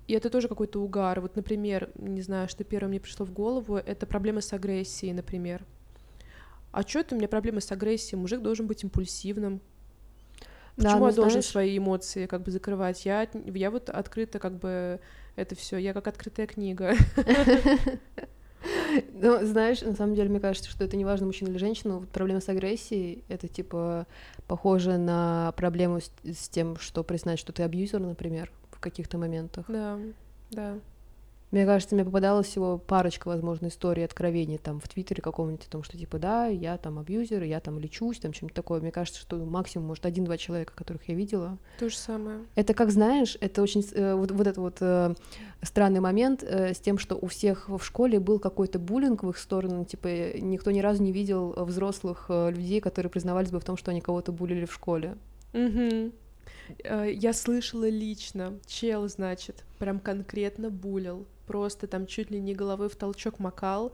И 0.08 0.12
это 0.12 0.28
тоже 0.28 0.48
какой-то 0.48 0.82
угар. 0.82 1.20
Вот, 1.20 1.36
например, 1.36 1.90
не 1.94 2.20
знаю, 2.20 2.48
что 2.48 2.64
первое 2.64 2.88
мне 2.88 3.00
пришло 3.00 3.24
в 3.24 3.32
голову, 3.32 3.76
это 3.76 4.06
проблемы 4.06 4.42
с 4.42 4.52
агрессией, 4.52 5.12
например. 5.12 5.64
А 6.72 6.82
что 6.82 6.98
это 6.98 7.14
у 7.14 7.18
меня 7.18 7.28
проблемы 7.28 7.60
с 7.60 7.70
агрессией? 7.70 8.18
Мужик 8.18 8.42
должен 8.42 8.66
быть 8.66 8.82
импульсивным, 8.82 9.60
Почему 10.76 10.92
да, 10.92 10.98
ну, 10.98 11.08
я 11.08 11.14
должен 11.14 11.30
знаешь... 11.30 11.46
свои 11.46 11.78
эмоции 11.78 12.26
как 12.26 12.42
бы 12.42 12.50
закрывать? 12.50 13.04
Я, 13.04 13.28
я 13.44 13.70
вот 13.70 13.90
открыта 13.90 14.38
как 14.38 14.58
бы 14.58 15.00
это 15.36 15.54
все, 15.54 15.76
я 15.76 15.92
как 15.92 16.08
открытая 16.08 16.46
книга. 16.46 16.94
Ну, 19.14 19.44
знаешь, 19.44 19.80
на 19.80 19.94
самом 19.94 20.14
деле, 20.14 20.28
мне 20.28 20.40
кажется, 20.40 20.68
что 20.68 20.84
это 20.84 20.96
не 20.96 21.04
важно, 21.04 21.26
мужчина 21.26 21.48
или 21.48 21.56
женщина. 21.56 21.98
Вот 21.98 22.08
проблема 22.10 22.40
с 22.40 22.48
агрессией— 22.48 23.24
это, 23.28 23.48
типа, 23.48 24.06
похоже 24.46 24.98
на 24.98 25.52
проблему 25.56 26.00
с, 26.00 26.10
с 26.24 26.48
тем, 26.48 26.76
что 26.76 27.02
признать, 27.02 27.38
что 27.38 27.52
ты 27.52 27.62
абьюзер, 27.62 28.00
например, 28.00 28.52
в 28.70 28.80
каких-то 28.80 29.16
моментах. 29.16 29.64
Да, 29.68 29.98
да. 30.50 30.78
Мне 31.50 31.66
кажется, 31.66 31.96
мне 31.96 32.04
попадалась 32.04 32.46
всего 32.46 32.78
парочка, 32.78 33.26
возможно, 33.26 33.66
историй 33.66 34.04
откровений 34.04 34.58
там 34.58 34.78
в 34.78 34.88
Твиттере 34.88 35.20
каком-нибудь 35.20 35.66
о 35.66 35.70
том, 35.70 35.82
что 35.82 35.98
типа 35.98 36.18
да, 36.18 36.46
я 36.46 36.76
там 36.78 36.98
абьюзер, 36.98 37.42
я 37.42 37.58
там 37.60 37.78
лечусь, 37.80 38.20
там 38.20 38.32
чем-то 38.32 38.54
такое. 38.54 38.80
Мне 38.80 38.92
кажется, 38.92 39.20
что 39.20 39.36
максимум, 39.36 39.88
может, 39.88 40.06
один-два 40.06 40.36
человека, 40.36 40.72
которых 40.74 41.08
я 41.08 41.14
видела. 41.14 41.58
То 41.78 41.88
же 41.88 41.96
самое. 41.96 42.38
Это 42.54 42.72
как 42.72 42.90
знаешь, 42.90 43.36
это 43.40 43.62
очень 43.62 43.84
э, 43.94 44.14
вот, 44.14 44.30
вот 44.30 44.46
этот 44.46 44.58
вот 44.58 44.76
э, 44.80 45.14
странный 45.62 46.00
момент 46.00 46.44
э, 46.44 46.72
с 46.72 46.78
тем, 46.78 46.98
что 46.98 47.16
у 47.16 47.26
всех 47.26 47.68
в 47.68 47.80
школе 47.80 48.20
был 48.20 48.38
какой-то 48.38 48.78
буллинг 48.78 49.24
в 49.24 49.30
их 49.30 49.38
сторону, 49.38 49.84
типа 49.84 50.38
никто 50.38 50.70
ни 50.70 50.80
разу 50.80 51.02
не 51.02 51.10
видел 51.10 51.52
взрослых 51.56 52.26
э, 52.28 52.50
людей, 52.52 52.80
которые 52.80 53.10
признавались 53.10 53.50
бы 53.50 53.58
в 53.58 53.64
том, 53.64 53.76
что 53.76 53.90
они 53.90 54.00
кого-то 54.00 54.30
булили 54.30 54.66
в 54.66 54.72
школе. 54.72 55.16
Угу. 55.52 56.12
Э, 56.84 57.10
я 57.12 57.32
слышала 57.32 57.88
лично, 57.88 58.54
чел, 58.66 59.08
значит, 59.08 59.64
прям 59.78 59.98
конкретно 59.98 60.70
булил, 60.70 61.26
просто 61.50 61.88
там 61.88 62.06
чуть 62.06 62.30
ли 62.30 62.40
не 62.40 62.54
головой 62.54 62.88
в 62.88 62.94
толчок 62.94 63.40
макал, 63.40 63.92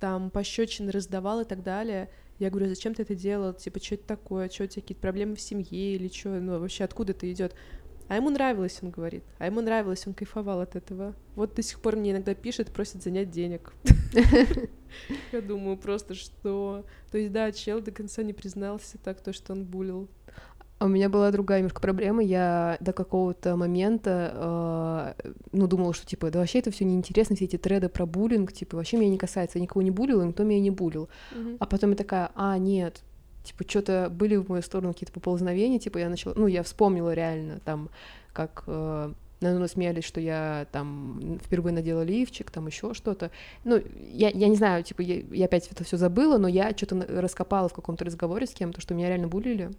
там 0.00 0.28
пощечины 0.28 0.90
раздавал 0.90 1.42
и 1.42 1.44
так 1.44 1.62
далее. 1.62 2.10
Я 2.40 2.50
говорю, 2.50 2.68
зачем 2.68 2.94
ты 2.94 3.02
это 3.02 3.14
делал? 3.14 3.54
Типа, 3.54 3.80
что 3.80 3.94
это 3.94 4.08
такое? 4.08 4.48
Что 4.48 4.64
у 4.64 4.66
тебя 4.66 4.82
какие-то 4.82 5.00
проблемы 5.00 5.36
в 5.36 5.40
семье 5.40 5.94
или 5.94 6.08
что? 6.08 6.30
Ну, 6.30 6.58
вообще, 6.58 6.82
откуда 6.82 7.12
это 7.12 7.30
идет? 7.30 7.54
А 8.08 8.16
ему 8.16 8.30
нравилось, 8.30 8.80
он 8.82 8.90
говорит. 8.90 9.22
А 9.38 9.46
ему 9.46 9.60
нравилось, 9.60 10.04
он 10.04 10.14
кайфовал 10.14 10.60
от 10.60 10.74
этого. 10.74 11.14
Вот 11.36 11.54
до 11.54 11.62
сих 11.62 11.78
пор 11.78 11.94
мне 11.94 12.10
иногда 12.10 12.34
пишет, 12.34 12.72
просит 12.72 13.04
занять 13.04 13.30
денег. 13.30 13.72
Я 15.32 15.40
думаю 15.40 15.76
просто, 15.76 16.14
что... 16.14 16.84
То 17.12 17.18
есть, 17.18 17.32
да, 17.32 17.52
чел 17.52 17.80
до 17.80 17.92
конца 17.92 18.24
не 18.24 18.32
признался 18.32 18.98
так, 18.98 19.20
то, 19.20 19.32
что 19.32 19.52
он 19.52 19.64
булил. 19.64 20.08
У 20.78 20.88
меня 20.88 21.08
была 21.08 21.30
другая 21.30 21.60
немножко 21.60 21.80
проблема. 21.80 22.22
Я 22.22 22.76
до 22.80 22.92
какого-то 22.92 23.56
момента, 23.56 25.14
э, 25.24 25.32
ну, 25.52 25.66
думала, 25.66 25.94
что, 25.94 26.06
типа, 26.06 26.30
да 26.30 26.40
вообще 26.40 26.58
это 26.58 26.70
все 26.70 26.84
неинтересно, 26.84 27.34
все 27.34 27.46
эти 27.46 27.56
треды 27.56 27.88
про 27.88 28.04
буллинг, 28.04 28.52
типа, 28.52 28.76
вообще 28.76 28.98
меня 28.98 29.10
не 29.10 29.18
касается. 29.18 29.58
Я 29.58 29.62
никого 29.62 29.80
не 29.80 29.90
булила, 29.90 30.22
никто 30.22 30.44
меня 30.44 30.60
не 30.60 30.70
булил. 30.70 31.08
Мгм. 31.34 31.56
А 31.60 31.66
потом 31.66 31.90
я 31.90 31.96
такая, 31.96 32.30
а, 32.34 32.58
нет, 32.58 33.00
типа, 33.42 33.64
что-то 33.66 34.08
были 34.10 34.36
в 34.36 34.48
мою 34.48 34.62
сторону 34.62 34.92
какие-то 34.92 35.12
поползновения, 35.12 35.78
типа, 35.78 35.98
я 35.98 36.10
начала, 36.10 36.34
ну, 36.36 36.46
я 36.46 36.62
вспомнила 36.62 37.14
реально, 37.14 37.60
там, 37.64 37.88
как 38.34 38.64
э, 38.66 39.12
надо 39.40 39.56
мной 39.56 39.68
смеялись, 39.68 40.04
что 40.04 40.20
я 40.20 40.66
там 40.72 41.38
впервые 41.42 41.72
надела 41.72 42.02
лифчик, 42.02 42.50
там 42.50 42.66
еще 42.66 42.94
что-то. 42.94 43.30
Ну, 43.64 43.80
я, 44.12 44.30
я 44.30 44.48
не 44.48 44.56
знаю, 44.56 44.82
типа, 44.82 45.02
я, 45.02 45.22
я 45.30 45.46
опять 45.46 45.68
это 45.70 45.84
все 45.84 45.96
забыла, 45.96 46.38
но 46.38 46.48
я 46.48 46.70
что-то 46.76 47.06
раскопала 47.08 47.68
в 47.68 47.74
каком-то 47.74 48.04
разговоре 48.04 48.46
с 48.46 48.52
кем-то, 48.52 48.80
что 48.80 48.94
меня 48.94 49.08
реально 49.08 49.28
булили. 49.28 49.70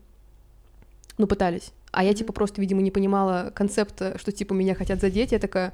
Ну, 1.17 1.27
пытались. 1.27 1.71
А 1.91 2.03
я, 2.03 2.13
типа, 2.13 2.33
просто, 2.33 2.61
видимо, 2.61 2.81
не 2.81 2.91
понимала 2.91 3.51
концепта, 3.55 4.17
что, 4.17 4.31
типа, 4.31 4.53
меня 4.53 4.75
хотят 4.75 5.01
задеть. 5.01 5.31
Я 5.31 5.39
такая, 5.39 5.73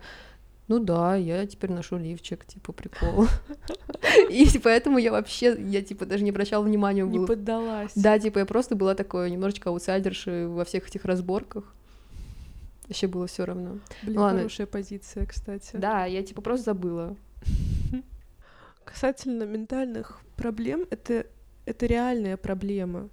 ну 0.67 0.79
да, 0.79 1.15
я 1.15 1.45
теперь 1.45 1.71
ношу 1.71 1.97
лифчик, 1.97 2.45
типа, 2.45 2.71
прикол. 2.71 3.27
И 4.29 4.47
поэтому 4.63 4.97
я 4.97 5.11
вообще, 5.11 5.57
я, 5.59 5.81
типа, 5.81 6.05
даже 6.05 6.23
не 6.23 6.29
обращала 6.29 6.63
внимания. 6.63 7.03
Не 7.03 7.25
поддалась. 7.25 7.91
Да, 7.95 8.17
типа, 8.19 8.39
я 8.39 8.45
просто 8.45 8.75
была 8.75 8.95
такой 8.95 9.29
немножечко 9.29 9.69
аутсайдершей 9.69 10.47
во 10.47 10.63
всех 10.63 10.87
этих 10.87 11.03
разборках. 11.03 11.73
Вообще 12.87 13.07
было 13.07 13.27
все 13.27 13.45
равно. 13.45 13.79
Блин, 14.01 14.19
Ладно. 14.19 14.39
хорошая 14.39 14.67
позиция, 14.67 15.25
кстати. 15.25 15.71
Да, 15.75 16.05
я, 16.05 16.23
типа, 16.23 16.41
просто 16.41 16.65
забыла. 16.65 17.15
Касательно 18.85 19.43
ментальных 19.43 20.19
проблем, 20.35 20.85
это, 20.89 21.25
это 21.65 21.85
реальная 21.85 22.37
проблема. 22.37 23.09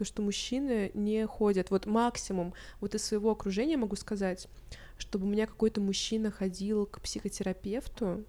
То, 0.00 0.06
что 0.06 0.22
мужчины 0.22 0.90
не 0.94 1.26
ходят. 1.26 1.70
Вот 1.70 1.84
максимум, 1.84 2.54
вот 2.80 2.94
из 2.94 3.04
своего 3.04 3.32
окружения 3.32 3.76
могу 3.76 3.96
сказать, 3.96 4.48
чтобы 4.96 5.26
у 5.26 5.28
меня 5.28 5.46
какой-то 5.46 5.82
мужчина 5.82 6.30
ходил 6.30 6.86
к 6.86 7.02
психотерапевту, 7.02 8.24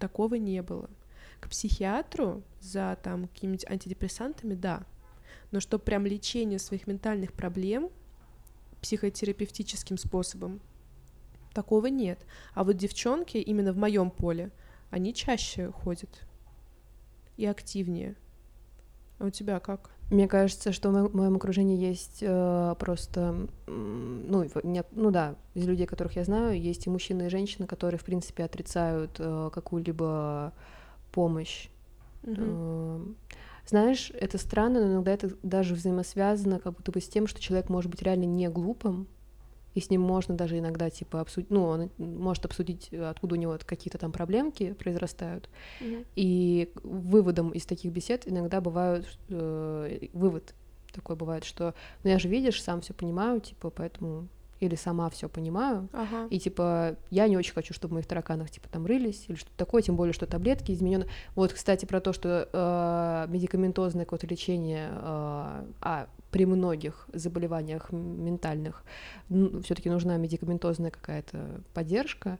такого 0.00 0.36
не 0.36 0.62
было. 0.62 0.88
К 1.38 1.50
психиатру 1.50 2.42
за 2.62 2.98
там 3.02 3.28
какими-нибудь 3.28 3.66
антидепрессантами, 3.68 4.54
да. 4.54 4.86
Но 5.50 5.60
чтобы 5.60 5.84
прям 5.84 6.06
лечение 6.06 6.58
своих 6.58 6.86
ментальных 6.86 7.34
проблем 7.34 7.90
психотерапевтическим 8.80 9.98
способом, 9.98 10.62
такого 11.52 11.88
нет. 11.88 12.24
А 12.54 12.64
вот 12.64 12.78
девчонки 12.78 13.36
именно 13.36 13.74
в 13.74 13.76
моем 13.76 14.10
поле, 14.10 14.50
они 14.88 15.12
чаще 15.12 15.72
ходят 15.72 16.26
и 17.36 17.44
активнее. 17.44 18.16
А 19.18 19.26
у 19.26 19.30
тебя 19.30 19.60
как? 19.60 19.91
Мне 20.12 20.28
кажется, 20.28 20.72
что 20.72 20.90
в 20.90 20.92
мо- 20.92 21.08
моем 21.08 21.36
окружении 21.36 21.78
есть 21.78 22.18
э, 22.20 22.74
просто, 22.78 23.48
ну, 23.66 24.46
нет, 24.62 24.86
ну 24.92 25.10
да, 25.10 25.36
из 25.54 25.66
людей, 25.66 25.86
которых 25.86 26.16
я 26.16 26.24
знаю, 26.24 26.60
есть 26.60 26.86
и 26.86 26.90
мужчины, 26.90 27.22
и 27.22 27.28
женщины, 27.30 27.66
которые, 27.66 27.98
в 27.98 28.04
принципе, 28.04 28.44
отрицают 28.44 29.16
э, 29.18 29.50
какую-либо 29.54 30.52
помощь. 31.12 31.70
Мгм. 32.24 32.36
Э, 32.36 33.00
Знаешь, 33.66 34.12
это 34.20 34.36
странно, 34.36 34.80
но 34.80 34.92
иногда 34.92 35.12
это 35.12 35.30
даже 35.42 35.74
взаимосвязано 35.74 36.58
как 36.58 36.74
будто 36.74 36.92
бы 36.92 37.00
с 37.00 37.08
тем, 37.08 37.26
что 37.26 37.40
человек 37.40 37.70
может 37.70 37.90
быть 37.90 38.02
реально 38.02 38.24
не 38.24 38.50
глупым, 38.50 39.06
и 39.74 39.80
с 39.80 39.90
ним 39.90 40.00
можно 40.02 40.34
даже 40.34 40.58
иногда, 40.58 40.90
типа, 40.90 41.20
обсудить, 41.20 41.50
ну, 41.50 41.64
он 41.64 41.90
может 41.98 42.44
обсудить, 42.44 42.88
э, 42.90 43.02
откуда 43.08 43.34
у 43.34 43.38
него 43.38 43.58
какие-то 43.64 43.98
там 43.98 44.12
проблемки 44.12 44.72
произрастают, 44.74 45.48
Мгм. 45.80 46.04
и 46.16 46.72
выводом 46.82 47.50
из 47.50 47.64
таких 47.66 47.92
бесед 47.92 48.22
иногда 48.26 48.60
бывают 48.60 49.18
э, 49.28 50.08
вывод 50.12 50.54
такой 50.92 51.16
бывает, 51.16 51.44
что 51.44 51.74
ну 52.04 52.10
я 52.10 52.18
же 52.18 52.28
видишь, 52.28 52.62
сам 52.62 52.82
все 52.82 52.92
понимаю, 52.92 53.40
типа, 53.40 53.70
поэтому 53.70 54.28
или 54.62 54.74
сама 54.76 55.10
все 55.10 55.28
понимаю, 55.28 55.88
Ага. 55.92 56.26
и 56.30 56.38
типа 56.38 56.96
я 57.10 57.28
не 57.28 57.36
очень 57.36 57.52
хочу, 57.52 57.74
чтобы 57.74 57.92
в 57.92 57.94
моих 57.94 58.06
тараканах 58.06 58.50
типа 58.50 58.68
там 58.68 58.86
рылись 58.86 59.24
или 59.28 59.36
что-то 59.36 59.56
такое, 59.56 59.82
тем 59.82 59.96
более 59.96 60.12
что 60.12 60.26
таблетки 60.26 60.72
изменены. 60.72 61.06
Вот, 61.34 61.52
кстати, 61.52 61.84
про 61.84 62.00
то, 62.00 62.12
что 62.12 62.48
э, 62.52 63.30
медикаментозное 63.32 64.04
какое-то 64.04 64.26
лечение, 64.26 64.88
э, 64.92 64.94
а 65.80 66.06
при 66.30 66.46
многих 66.46 67.08
заболеваниях 67.12 67.92
ментальных 67.92 68.84
все-таки 69.28 69.90
нужна 69.90 70.16
медикаментозная 70.16 70.90
какая-то 70.90 71.60
поддержка. 71.74 72.38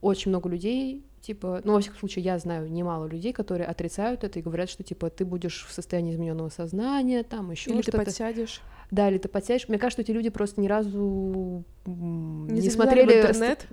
Очень 0.00 0.30
много 0.30 0.48
людей, 0.48 1.04
типа, 1.22 1.60
ну, 1.64 1.74
во 1.74 1.80
всяком 1.80 1.98
случае, 1.98 2.24
я 2.24 2.38
знаю 2.38 2.70
немало 2.70 3.06
людей, 3.06 3.32
которые 3.32 3.66
отрицают 3.66 4.24
это 4.24 4.38
и 4.38 4.42
говорят, 4.42 4.68
что, 4.68 4.82
типа, 4.82 5.08
ты 5.08 5.24
будешь 5.24 5.64
в 5.68 5.72
состоянии 5.72 6.12
измененного 6.12 6.48
сознания, 6.48 7.22
там 7.22 7.50
еще 7.50 7.70
Или 7.70 7.78
ты 7.78 7.82
что-то. 7.84 8.04
подсядешь. 8.04 8.60
Да, 8.90 9.08
или 9.08 9.16
ты 9.16 9.26
подсядешь. 9.28 9.68
Мне 9.68 9.78
кажется, 9.78 10.02
эти 10.02 10.10
люди 10.10 10.28
просто 10.28 10.60
ни 10.60 10.68
разу 10.68 11.64
Не 11.86 12.60
не, 12.60 12.68
смотрели 12.68 13.22
в 13.22 13.30
интернет? 13.30 13.66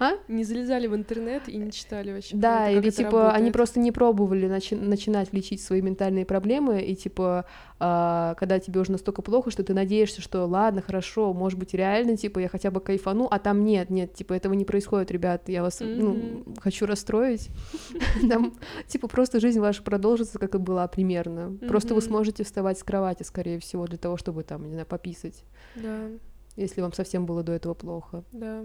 А? 0.00 0.14
Не 0.26 0.42
залезали 0.42 0.88
в 0.88 0.96
интернет 0.96 1.48
и 1.48 1.56
не 1.56 1.70
читали 1.70 2.12
вообще. 2.12 2.36
Да, 2.36 2.68
или 2.68 2.90
типа 2.90 3.28
они 3.28 3.32
работает. 3.32 3.52
просто 3.52 3.78
не 3.78 3.92
пробовали 3.92 4.48
начи- 4.48 4.76
начинать 4.76 5.32
лечить 5.32 5.62
свои 5.62 5.80
ментальные 5.80 6.26
проблемы, 6.26 6.82
и 6.82 6.96
типа 6.96 7.44
а, 7.78 8.34
когда 8.34 8.58
тебе 8.58 8.80
уже 8.80 8.90
настолько 8.90 9.22
плохо, 9.22 9.50
что 9.52 9.62
ты 9.62 9.74
надеешься, 9.74 10.20
что 10.20 10.44
ладно, 10.46 10.82
хорошо, 10.82 11.32
может 11.32 11.58
быть 11.58 11.72
реально, 11.74 12.16
типа 12.16 12.40
я 12.40 12.48
хотя 12.48 12.72
бы 12.72 12.80
кайфану, 12.80 13.28
а 13.30 13.38
там 13.38 13.64
нет, 13.64 13.90
нет, 13.90 14.12
типа 14.12 14.32
этого 14.34 14.54
не 14.54 14.64
происходит, 14.64 15.12
ребят, 15.12 15.48
я 15.48 15.62
вас 15.62 15.78
ну, 15.80 16.14
Мгм. 16.14 16.54
Хочу 16.62 16.86
расстроить. 16.86 17.50
Там 18.30 18.54
типа 18.86 19.08
просто 19.08 19.40
жизнь 19.40 19.60
ваша 19.60 19.82
продолжится, 19.82 20.38
как 20.38 20.54
и 20.54 20.58
была 20.58 20.86
примерно. 20.88 21.56
Просто 21.68 21.94
вы 21.94 22.00
сможете 22.02 22.44
вставать 22.44 22.78
с 22.78 22.82
кровати, 22.82 23.22
скорее 23.24 23.58
всего, 23.58 23.86
для 23.86 23.98
того, 23.98 24.16
чтобы 24.16 24.42
там, 24.44 24.64
не 24.66 24.72
знаю, 24.72 24.86
пописать, 24.86 25.44
Да, 25.76 26.08
если 26.56 26.80
вам 26.80 26.92
совсем 26.92 27.26
было 27.26 27.42
до 27.42 27.52
этого 27.52 27.74
плохо. 27.74 28.24
да. 28.32 28.64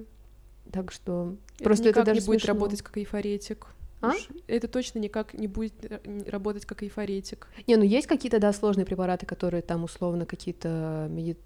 Так 0.72 0.92
что 0.92 1.36
Это 1.56 1.64
просто 1.64 1.88
это 1.90 2.04
даже 2.04 2.20
не 2.20 2.26
будет 2.26 2.42
смешно. 2.42 2.54
работать 2.54 2.82
как 2.82 2.98
эйфоретик. 2.98 3.68
А? 4.02 4.10
Уж 4.10 4.28
Это 4.48 4.68
точно 4.68 5.00
никак 5.00 5.34
не 5.34 5.48
будет 5.48 5.74
э, 5.90 6.00
работать 6.30 6.66
как 6.66 6.84
эйфоретик. 6.84 7.48
Не, 7.68 7.78
ну 7.78 7.84
есть 7.84 8.06
какие-то, 8.06 8.38
да, 8.40 8.52
сложные 8.52 8.86
препараты, 8.86 9.26
которые 9.26 9.62
там 9.64 9.86
условно 9.86 10.26
какие-то, 10.26 11.08
меди- 11.10 11.38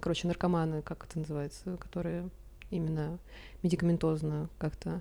короче, 0.00 0.26
наркоманы, 0.26 0.82
как 0.82 1.06
это 1.08 1.20
называется, 1.20 1.76
которые 1.78 2.28
именно 2.70 3.18
медикаментозно 3.62 4.48
как-то. 4.58 5.00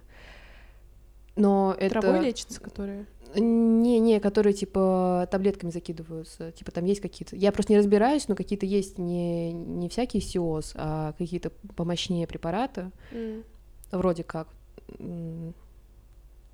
Но 1.38 1.75
это... 1.77 2.01
Травой 2.01 2.25
лечится, 2.25 2.60
которые... 2.60 3.06
Не-не, 3.36 4.20
которые 4.20 4.53
типа 4.53 5.27
таблетками 5.29 5.70
закидываются. 5.70 6.51
Типа 6.51 6.72
там 6.72 6.86
есть 6.86 7.01
какие-то... 7.01 7.36
Я 7.36 7.51
просто 7.51 7.74
не 7.74 7.77
разбираюсь, 7.77 8.27
но 8.27 8.36
какие-то 8.36 8.65
есть 8.65 8.98
не, 8.98 9.53
не 9.53 9.89
всякие 9.89 10.22
СИОС, 10.22 10.74
а 10.75 11.13
какие-то 11.17 11.51
помощнее 11.75 12.25
препараты. 12.25 12.91
М. 13.12 13.44
Вроде 13.91 14.24
как. 14.24 14.48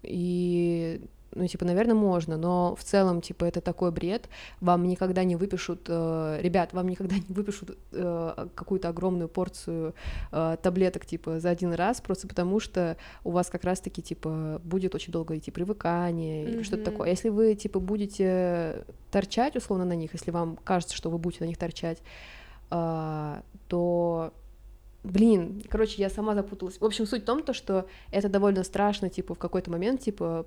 И, 0.03 1.01
ну, 1.35 1.47
типа, 1.47 1.65
наверное, 1.65 1.95
можно, 1.95 2.37
но 2.37 2.75
в 2.75 2.83
целом, 2.83 3.21
типа, 3.21 3.45
это 3.45 3.61
такой 3.61 3.91
бред. 3.91 4.29
Вам 4.61 4.87
никогда 4.87 5.23
не 5.23 5.35
выпишут, 5.35 5.85
э, 5.87 6.39
ребят, 6.41 6.73
вам 6.73 6.87
никогда 6.87 7.15
не 7.15 7.33
выпишут 7.33 7.77
э, 7.91 8.47
какую-то 8.55 8.89
огромную 8.89 9.29
порцию 9.29 9.93
э, 10.31 10.57
таблеток, 10.61 11.05
типа, 11.05 11.39
за 11.39 11.49
один 11.49 11.73
раз, 11.73 12.01
просто 12.01 12.27
потому 12.27 12.59
что 12.59 12.97
у 13.23 13.31
вас 13.31 13.49
как 13.49 13.63
раз-таки, 13.63 14.01
типа, 14.01 14.61
будет 14.63 14.95
очень 14.95 15.11
долго 15.11 15.37
идти 15.37 15.51
привыкание 15.51 16.45
или 16.45 16.63
что-то 16.63 16.83
такое. 16.83 17.09
Если 17.09 17.29
вы, 17.29 17.55
типа, 17.55 17.79
будете 17.79 18.85
торчать, 19.11 19.55
условно, 19.55 19.85
на 19.85 19.93
них, 19.93 20.13
если 20.13 20.31
вам 20.31 20.57
кажется, 20.63 20.95
что 20.95 21.09
вы 21.09 21.17
будете 21.17 21.43
на 21.43 21.47
них 21.47 21.57
торчать, 21.57 21.99
а, 22.69 23.43
то 23.67 24.33
Блин, 25.03 25.61
короче, 25.69 26.01
я 26.01 26.09
сама 26.09 26.33
запуталась. 26.33 26.79
В 26.79 26.85
общем, 26.85 27.05
суть 27.05 27.23
в 27.23 27.25
том, 27.25 27.43
то, 27.43 27.53
что 27.53 27.87
это 28.09 28.29
довольно 28.29 28.63
страшно, 28.63 29.09
типа, 29.09 29.35
в 29.35 29.37
какой-то 29.37 29.69
момент, 29.69 29.99
типа, 29.99 30.45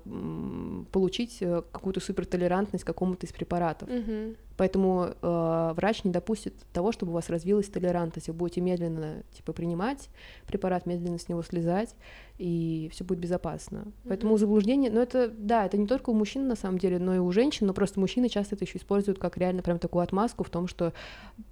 получить 0.91 1.37
э, 1.41 1.61
какую-то 1.71 1.99
супертолерантность 1.99 2.83
к 2.83 2.87
какому-то 2.87 3.27
из 3.27 3.31
препаратов. 3.31 3.87
Угу. 3.87 4.35
Поэтому 4.57 5.13
э, 5.21 5.73
врач 5.75 6.03
не 6.03 6.11
допустит 6.11 6.55
того, 6.73 6.91
чтобы 6.91 7.11
у 7.11 7.15
вас 7.15 7.29
развилась 7.29 7.69
толерантность. 7.69 8.29
Вы 8.29 8.33
будете 8.33 8.61
медленно, 8.61 9.21
типа, 9.31 9.53
принимать 9.53 10.09
препарат, 10.47 10.87
медленно 10.87 11.19
с 11.19 11.29
него 11.29 11.43
слезать, 11.43 11.93
и 12.39 12.89
все 12.91 13.03
будет 13.03 13.19
безопасно. 13.19 13.81
Угу. 13.81 13.91
Поэтому 14.07 14.37
заблуждение, 14.39 14.89
ну 14.89 15.01
это, 15.01 15.27
да, 15.27 15.67
это 15.67 15.77
не 15.77 15.85
только 15.85 16.09
у 16.09 16.13
мужчин 16.15 16.47
на 16.47 16.55
самом 16.55 16.79
деле, 16.79 16.97
но 16.97 17.13
и 17.13 17.19
у 17.19 17.31
женщин, 17.31 17.67
но 17.67 17.73
просто 17.75 17.99
мужчины 17.99 18.27
часто 18.27 18.55
это 18.55 18.65
еще 18.65 18.79
используют 18.79 19.19
как 19.19 19.37
реально 19.37 19.61
прям 19.61 19.77
такую 19.77 20.01
отмазку 20.01 20.43
в 20.43 20.49
том, 20.49 20.67
что 20.67 20.93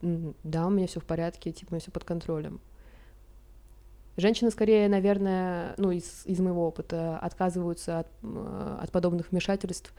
да, 0.02 0.66
у 0.66 0.72
меня 0.72 0.88
все 0.88 1.00
в 1.00 1.06
порядке, 1.06 1.52
типа, 1.52 1.70
у 1.70 1.76
меня 1.76 1.82
все 1.82 1.92
под 1.92 2.04
контролем. 2.04 2.60
Женщины 4.17 4.50
скорее, 4.51 4.88
наверное, 4.88 5.74
ну, 5.77 5.91
из, 5.91 6.25
из 6.25 6.39
моего 6.39 6.67
опыта, 6.67 7.17
отказываются 7.17 8.00
от, 8.00 8.07
от 8.24 8.91
подобных 8.91 9.31
вмешательств 9.31 9.93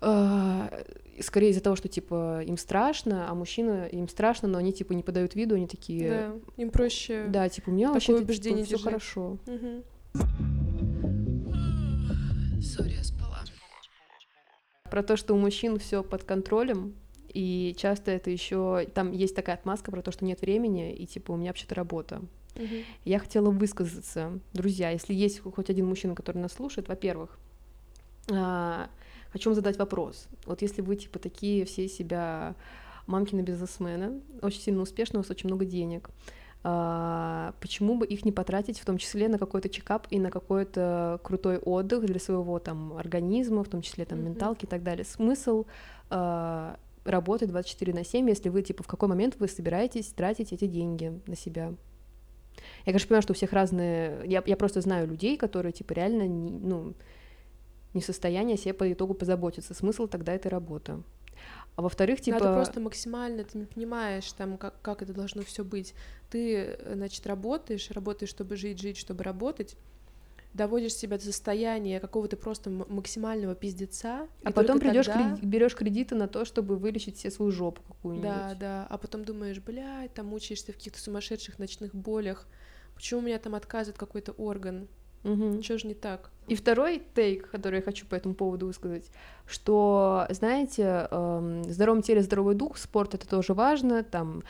э, 0.00 0.84
скорее 1.22 1.50
из-за 1.50 1.62
того, 1.62 1.76
что, 1.76 1.88
типа, 1.88 2.42
им 2.44 2.56
страшно, 2.56 3.30
а 3.30 3.34
мужчины, 3.34 3.88
им 3.90 4.08
страшно, 4.08 4.48
но 4.48 4.58
они, 4.58 4.72
типа, 4.72 4.92
не 4.92 5.02
подают 5.02 5.34
виду, 5.34 5.54
они 5.54 5.66
такие... 5.66 6.08
Да, 6.08 6.62
им 6.62 6.70
проще 6.70 7.26
Да, 7.28 7.48
типа, 7.48 7.70
у 7.70 7.72
меня 7.72 7.92
вообще 7.92 8.14
убеждение 8.14 8.64
типа, 8.64 8.78
все 8.78 8.84
хорошо. 8.84 9.38
Мгм. 9.46 9.84
Про 14.90 15.02
то, 15.02 15.16
что 15.16 15.34
у 15.34 15.38
мужчин 15.38 15.78
все 15.78 16.02
под 16.02 16.24
контролем, 16.24 16.94
и 17.28 17.74
часто 17.76 18.12
это 18.12 18.30
еще 18.30 18.86
там 18.94 19.12
есть 19.12 19.34
такая 19.34 19.56
отмазка 19.56 19.90
про 19.90 20.00
то, 20.00 20.10
что 20.10 20.24
нет 20.24 20.40
времени, 20.40 20.94
и 20.94 21.06
типа 21.06 21.32
у 21.32 21.36
меня 21.36 21.50
вообще-то 21.50 21.74
работа. 21.74 22.22
Мгм. 22.56 22.84
Я 23.04 23.18
хотела 23.18 23.50
высказаться, 23.50 24.38
друзья, 24.52 24.90
если 24.90 25.14
есть 25.14 25.40
хоть 25.40 25.70
один 25.70 25.86
мужчина, 25.86 26.14
который 26.14 26.38
нас 26.38 26.52
слушает, 26.52 26.88
во-первых, 26.88 27.38
а, 28.32 28.88
хочу 29.32 29.50
вам 29.50 29.54
задать 29.54 29.78
вопрос. 29.78 30.26
Вот 30.44 30.62
если 30.62 30.82
вы 30.82 30.96
типа 30.96 31.18
такие 31.18 31.64
все 31.64 31.88
себя 31.88 32.54
мамкины 33.06 33.40
бизнесмены, 33.42 34.20
очень 34.42 34.60
сильно 34.60 34.82
успешные, 34.82 35.20
у 35.20 35.22
вас 35.22 35.30
очень 35.30 35.48
много 35.48 35.64
денег, 35.64 36.10
а, 36.64 37.54
почему 37.60 37.96
бы 37.96 38.06
их 38.06 38.24
не 38.24 38.32
потратить 38.32 38.80
в 38.80 38.84
том 38.84 38.98
числе 38.98 39.28
на 39.28 39.38
какой-то 39.38 39.68
чекап 39.68 40.08
и 40.10 40.18
на 40.18 40.30
какой-то 40.30 41.20
крутой 41.22 41.58
отдых 41.58 42.04
для 42.04 42.18
своего 42.18 42.58
там 42.58 42.94
организма, 42.96 43.62
в 43.62 43.68
том 43.68 43.82
числе 43.82 44.04
там 44.04 44.18
Мгм. 44.18 44.30
менталки 44.30 44.64
и 44.64 44.68
так 44.68 44.82
далее. 44.82 45.04
Смысл 45.04 45.66
а, 46.10 46.76
работать 47.04 47.48
24 47.50 47.92
на 47.94 48.04
7, 48.04 48.28
если 48.28 48.48
вы 48.48 48.62
типа 48.62 48.82
в 48.82 48.88
какой 48.88 49.08
момент 49.08 49.36
вы 49.38 49.46
собираетесь 49.46 50.06
тратить 50.08 50.52
эти 50.52 50.66
деньги 50.66 51.20
на 51.26 51.36
себя? 51.36 51.72
Я, 52.84 52.92
конечно, 52.92 53.08
понимаю, 53.08 53.22
что 53.22 53.32
у 53.32 53.36
всех 53.36 53.52
разные... 53.52 54.22
Я, 54.24 54.42
я 54.46 54.56
просто 54.56 54.80
знаю 54.80 55.06
людей, 55.06 55.36
которые, 55.36 55.72
типа, 55.72 55.92
реально, 55.92 56.26
не, 56.26 56.50
ну, 56.50 56.94
не 57.94 58.00
в 58.00 58.04
состоянии 58.04 58.56
себе 58.56 58.74
по 58.74 58.92
итогу 58.92 59.14
позаботиться. 59.14 59.74
Смысл 59.74 60.06
тогда 60.06 60.34
этой 60.34 60.48
работы. 60.48 61.02
А 61.76 61.82
во-вторых, 61.82 62.20
типа... 62.20 62.38
Надо 62.38 62.54
просто 62.54 62.80
максимально, 62.80 63.44
ты 63.44 63.58
не 63.58 63.66
понимаешь, 63.66 64.32
там, 64.32 64.56
как, 64.56 64.80
как 64.80 65.02
это 65.02 65.12
должно 65.12 65.42
все 65.42 65.62
быть. 65.62 65.94
Ты, 66.30 66.56
э, 66.56 66.94
значит, 66.94 67.26
работаешь, 67.26 67.90
работаешь, 67.90 68.30
чтобы 68.30 68.56
жить, 68.56 68.80
жить, 68.80 68.96
чтобы 68.96 69.24
работать, 69.24 69.76
доводишь 70.56 70.94
себя 70.94 71.18
до 71.18 71.24
состояния 71.24 72.00
какого-то 72.00 72.36
просто 72.36 72.70
максимального 72.70 73.54
пиздеца. 73.54 74.26
А 74.42 74.50
потом 74.52 74.80
придешь, 74.80 75.06
тогда- 75.06 75.38
берешь 75.42 75.74
кредиты 75.74 76.14
на 76.14 76.28
то, 76.28 76.44
чтобы 76.44 76.76
вылечить 76.76 77.18
себе 77.18 77.30
свою 77.30 77.52
жопу 77.52 77.82
какую-нибудь. 77.82 78.28
Да, 78.28 78.56
да, 78.58 78.86
а 78.88 78.98
потом 78.98 79.24
думаешь, 79.24 79.58
блядь, 79.60 80.14
там 80.14 80.26
мучаешься 80.26 80.72
в 80.72 80.76
каких-то 80.76 80.98
сумасшедших 80.98 81.58
ночных 81.58 81.94
болях, 81.94 82.46
почему 82.94 83.20
у 83.20 83.22
меня 83.22 83.38
там 83.38 83.54
отказывает 83.54 83.98
какой-то 83.98 84.32
орган, 84.32 84.88
Мгм. 85.22 85.62
что 85.62 85.78
же 85.78 85.86
не 85.86 85.94
так? 85.94 86.30
И 86.48 86.54
второй 86.54 87.02
тейк, 87.14 87.50
который 87.50 87.76
я 87.76 87.82
хочу 87.82 88.06
по 88.06 88.14
этому 88.14 88.34
поводу 88.34 88.66
высказать, 88.66 89.10
что, 89.46 90.26
знаете, 90.30 91.08
в 91.10 91.64
здоровом 91.68 92.02
теле 92.02 92.22
здоровый 92.22 92.54
дух, 92.54 92.78
спорт 92.78 93.14
это 93.14 93.28
тоже 93.28 93.54
важно, 93.54 94.02
там, 94.02 94.42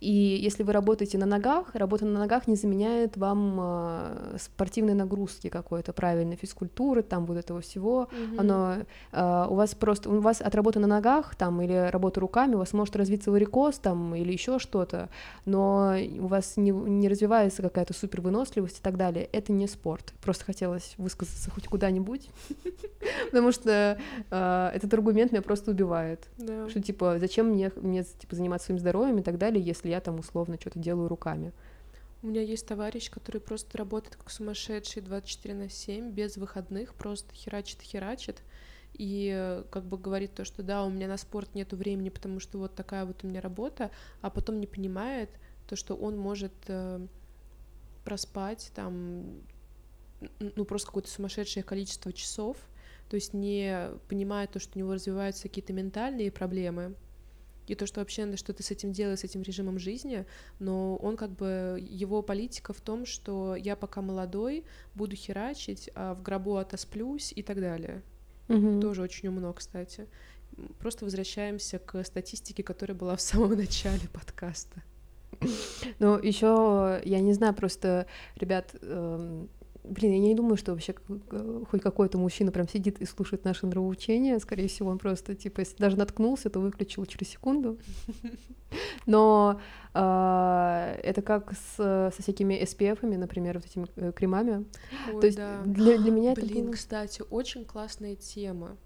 и 0.00 0.10
если 0.10 0.62
вы 0.64 0.72
работаете 0.72 1.18
на 1.18 1.26
ногах, 1.26 1.74
работа 1.74 2.04
на 2.04 2.18
ногах 2.18 2.46
не 2.46 2.56
заменяет 2.56 3.16
вам 3.16 3.58
э, 3.60 4.36
спортивной 4.38 4.94
нагрузки 4.94 5.48
какой-то, 5.48 5.92
правильной 5.92 6.36
физкультуры, 6.36 7.02
там 7.02 7.24
вот 7.26 7.38
этого 7.38 7.60
всего, 7.60 8.08
Мгм. 8.12 8.40
оно 8.40 8.74
э, 9.12 9.46
у 9.48 9.54
вас 9.54 9.74
просто 9.74 10.10
у 10.10 10.20
вас 10.20 10.40
от 10.40 10.54
работы 10.54 10.78
на 10.78 10.86
ногах 10.86 11.34
там 11.36 11.62
или 11.62 11.88
работы 11.90 12.20
руками 12.20 12.54
у 12.54 12.58
вас 12.58 12.72
может 12.72 12.96
развиться 12.96 13.30
варикоз 13.30 13.78
там 13.78 14.14
или 14.14 14.32
еще 14.32 14.58
что-то, 14.58 15.08
но 15.46 15.94
у 16.18 16.26
вас 16.26 16.56
не, 16.56 16.70
не 16.70 17.08
развивается 17.08 17.62
какая-то 17.62 17.94
супер 17.94 18.20
выносливость 18.20 18.80
и 18.80 18.82
так 18.82 18.96
далее. 18.96 19.28
Это 19.32 19.52
не 19.52 19.66
спорт. 19.66 20.12
Просто 20.22 20.44
хотелось 20.44 20.94
высказаться 20.98 21.43
хоть 21.50 21.66
куда-нибудь, 21.66 22.30
потому 23.30 23.52
что 23.52 23.98
э, 24.30 24.70
этот 24.74 24.92
аргумент 24.94 25.32
меня 25.32 25.42
просто 25.42 25.70
убивает. 25.70 26.28
Что 26.68 26.80
типа 26.80 27.18
зачем 27.18 27.48
мне 27.48 27.70
мне 27.76 28.04
типа 28.04 28.36
заниматься 28.36 28.66
своим 28.66 28.78
здоровьем 28.78 29.18
и 29.18 29.22
так 29.22 29.38
далее, 29.38 29.62
если 29.62 29.88
я 29.88 30.00
там 30.00 30.18
условно 30.18 30.56
что-то 30.60 30.78
делаю 30.78 31.08
руками. 31.08 31.52
У 32.22 32.28
меня 32.28 32.40
есть 32.40 32.66
товарищ, 32.66 33.10
который 33.10 33.40
просто 33.40 33.76
работает 33.76 34.16
как 34.16 34.30
сумасшедший 34.30 35.02
24 35.02 35.54
на 35.54 35.68
7, 35.68 36.10
без 36.10 36.38
выходных, 36.38 36.94
просто 36.94 37.34
херачит, 37.34 37.82
херачит. 37.82 38.40
И 38.94 39.62
как 39.70 39.84
бы 39.84 39.98
говорит 39.98 40.34
то, 40.34 40.44
что 40.44 40.62
да, 40.62 40.84
у 40.84 40.90
меня 40.90 41.08
на 41.08 41.18
спорт 41.18 41.54
нету 41.54 41.76
времени, 41.76 42.08
потому 42.08 42.40
что 42.40 42.58
вот 42.58 42.74
такая 42.74 43.04
вот 43.04 43.24
у 43.24 43.26
меня 43.26 43.40
работа, 43.40 43.90
а 44.22 44.30
потом 44.30 44.58
не 44.60 44.66
понимает 44.66 45.30
то, 45.68 45.76
что 45.76 45.94
он 45.94 46.16
может 46.16 46.52
э, 46.68 47.06
проспать 48.04 48.70
там, 48.74 49.42
ну 50.38 50.64
просто 50.64 50.88
какое-то 50.88 51.10
сумасшедшее 51.10 51.62
количество 51.62 52.12
часов, 52.12 52.56
то 53.08 53.16
есть 53.16 53.34
не 53.34 53.90
понимая 54.08 54.46
то, 54.46 54.58
что 54.58 54.72
у 54.76 54.78
него 54.78 54.94
развиваются 54.94 55.44
какие-то 55.44 55.72
ментальные 55.72 56.32
проблемы, 56.32 56.94
и 57.66 57.74
то, 57.74 57.86
что 57.86 58.00
вообще 58.00 58.24
надо 58.24 58.36
что-то 58.36 58.62
с 58.62 58.70
этим 58.70 58.92
делать, 58.92 59.20
с 59.20 59.24
этим 59.24 59.42
режимом 59.42 59.78
жизни, 59.78 60.26
но 60.58 60.96
он 60.96 61.16
как 61.16 61.30
бы, 61.30 61.78
его 61.80 62.22
политика 62.22 62.72
в 62.72 62.80
том, 62.80 63.06
что 63.06 63.56
я 63.56 63.74
пока 63.74 64.02
молодой, 64.02 64.64
буду 64.94 65.16
херачить, 65.16 65.90
а 65.94 66.14
в 66.14 66.22
гробу 66.22 66.56
отосплюсь 66.56 67.32
и 67.34 67.42
так 67.42 67.60
далее. 67.60 68.02
Мгм. 68.48 68.80
Тоже 68.80 69.02
очень 69.02 69.28
умно, 69.28 69.52
кстати. 69.54 70.06
Просто 70.78 71.04
возвращаемся 71.04 71.78
к 71.78 72.04
статистике, 72.04 72.62
которая 72.62 72.96
была 72.96 73.16
в 73.16 73.20
самом 73.20 73.52
начале 73.56 74.08
подкаста. 74.12 74.82
Ну, 75.98 76.18
еще, 76.18 77.00
я 77.04 77.20
не 77.20 77.32
знаю, 77.32 77.54
просто, 77.54 78.06
ребят, 78.36 78.74
эм, 78.82 79.48
блин, 79.84 80.12
я 80.12 80.18
не 80.18 80.34
думаю, 80.34 80.56
что 80.56 80.72
вообще 80.72 80.92
к- 80.94 81.64
хоть 81.70 81.82
какой-то 81.82 82.18
мужчина 82.18 82.50
прям 82.50 82.68
сидит 82.68 83.00
и 83.00 83.04
слушает 83.04 83.44
наши 83.44 83.66
нравоучения. 83.66 84.38
Скорее 84.38 84.68
всего, 84.68 84.90
он 84.90 84.98
просто, 84.98 85.34
типа, 85.34 85.60
если 85.60 85.76
даже 85.76 85.96
наткнулся, 85.96 86.50
то 86.50 86.60
выключил 86.60 87.04
через 87.06 87.28
секунду. 87.28 87.78
Но 89.06 89.60
а, 89.92 90.96
это 91.02 91.22
как 91.22 91.52
с, 91.52 91.76
со 91.76 92.22
всякими 92.22 92.54
SPF-ами, 92.62 93.16
например, 93.16 93.58
вот 93.58 93.66
этими 93.66 93.86
э, 93.96 94.12
кремами. 94.12 94.64
Ой, 95.12 95.20
То 95.20 95.26
есть 95.26 95.38
да. 95.38 95.62
для, 95.64 95.98
для 95.98 96.10
меня 96.10 96.32
это 96.32 96.40
Блин, 96.40 96.72
кстати, 96.72 97.22
очень 97.30 97.64
классная 97.64 98.16
тема 98.16 98.76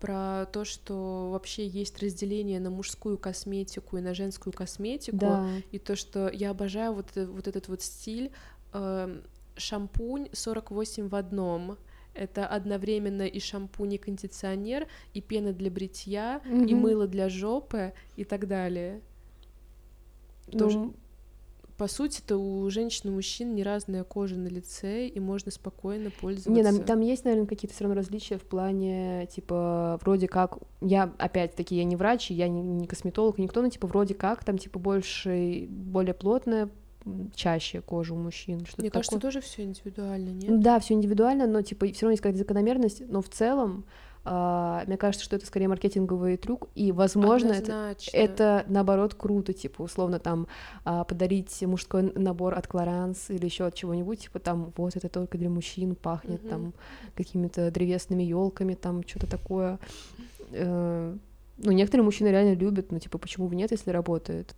про 0.00 0.46
то, 0.46 0.64
что 0.64 1.30
вообще 1.30 1.66
есть 1.66 2.02
разделение 2.02 2.58
на 2.58 2.70
мужскую 2.70 3.18
косметику 3.18 3.98
и 3.98 4.00
на 4.00 4.14
женскую 4.14 4.52
косметику. 4.52 5.18
Да, 5.18 5.46
И 5.72 5.78
то, 5.78 5.94
что 5.94 6.28
я 6.30 6.50
обожаю 6.50 6.94
вот, 6.94 7.06
э- 7.16 7.26
вот 7.26 7.46
этот 7.46 7.68
вот 7.68 7.82
стиль 7.82 8.30
эм, 8.72 9.22
шампунь 9.60 10.28
48 10.32 11.08
в 11.08 11.14
одном. 11.14 11.76
Это 12.12 12.46
одновременно 12.46 13.22
и 13.22 13.38
шампунь, 13.38 13.94
и 13.94 13.98
кондиционер, 13.98 14.88
и 15.14 15.20
пена 15.20 15.52
для 15.52 15.70
бритья, 15.70 16.40
и 16.44 16.74
Мгм. 16.74 16.76
мыло 16.76 17.06
для 17.06 17.28
жопы, 17.28 17.92
и 18.16 18.24
так 18.24 18.48
далее. 18.48 19.00
Тоже- 20.50 20.78
ну, 20.78 20.94
По 21.76 21.88
сути, 21.88 22.20
то 22.20 22.36
у 22.36 22.68
женщин 22.68 23.08
и 23.08 23.12
мужчин 23.14 23.54
не 23.54 23.62
разная 23.62 24.04
кожа 24.04 24.36
на 24.36 24.48
лице, 24.48 25.06
и 25.06 25.18
можно 25.18 25.50
спокойно 25.50 26.10
пользоваться. 26.10 26.50
Не, 26.50 26.62
там, 26.62 26.84
там 26.84 27.00
есть, 27.00 27.24
наверное, 27.24 27.46
какие-то 27.46 27.74
все 27.74 27.84
равно 27.84 27.96
различия 27.96 28.36
в 28.36 28.42
плане, 28.42 29.26
типа, 29.32 29.98
вроде 30.02 30.28
как, 30.28 30.58
я, 30.82 31.10
опять-таки, 31.16 31.74
я 31.76 31.84
не 31.84 31.96
врач, 31.96 32.30
и 32.30 32.34
я 32.34 32.48
не, 32.48 32.60
не 32.60 32.86
косметолог, 32.86 33.38
никто, 33.38 33.62
но, 33.62 33.70
типа, 33.70 33.86
вроде 33.86 34.12
как, 34.12 34.44
там, 34.44 34.58
типа, 34.58 34.78
больше, 34.78 35.66
более 35.70 36.12
плотная, 36.12 36.68
чаще 37.34 37.80
кожа 37.80 38.14
у 38.14 38.18
мужчин, 38.18 38.64
что-то 38.66 38.82
Мне 38.82 38.90
кажется, 38.90 39.16
такое. 39.16 39.30
тоже 39.32 39.40
все 39.40 39.62
индивидуально, 39.64 40.30
нет? 40.30 40.60
Да, 40.60 40.78
все 40.80 40.94
индивидуально, 40.94 41.46
но, 41.46 41.62
типа, 41.62 41.86
все 41.86 42.02
равно 42.02 42.10
есть 42.12 42.22
какая-то 42.22 42.38
закономерность, 42.38 43.02
но 43.08 43.22
в 43.22 43.28
целом, 43.28 43.84
а, 44.24 44.84
мне 44.86 44.98
кажется, 44.98 45.24
что 45.24 45.36
это 45.36 45.46
скорее 45.46 45.68
маркетинговый 45.68 46.36
трюк, 46.36 46.68
и, 46.74 46.92
возможно, 46.92 47.52
это, 47.52 47.72
Однозначно. 47.90 48.16
это 48.16 48.64
наоборот 48.68 49.14
круто, 49.14 49.54
типа, 49.54 49.80
условно, 49.82 50.18
там, 50.18 50.46
а, 50.84 51.04
подарить 51.04 51.62
мужской 51.62 52.12
набор 52.14 52.54
от 52.54 52.66
Клоранс 52.66 53.30
или 53.30 53.46
еще 53.46 53.64
от 53.64 53.74
чего-нибудь, 53.74 54.20
типа, 54.20 54.38
там, 54.38 54.72
вот, 54.76 54.94
это 54.94 55.08
только 55.08 55.38
для 55.38 55.48
мужчин, 55.48 55.94
пахнет 55.94 56.42
Мгм. 56.42 56.50
там 56.50 56.74
какими-то 57.16 57.70
древесными 57.70 58.22
елками, 58.22 58.74
там, 58.74 59.02
что-то 59.06 59.26
такое. 59.26 59.78
Э, 60.52 61.16
Ну, 61.62 61.72
некоторые 61.72 62.04
мужчины 62.06 62.28
реально 62.28 62.54
любят, 62.54 62.90
ну, 62.90 62.98
типа, 62.98 63.18
почему 63.18 63.46
бы 63.46 63.54
нет, 63.54 63.70
если 63.70 63.90
работает. 63.90 64.54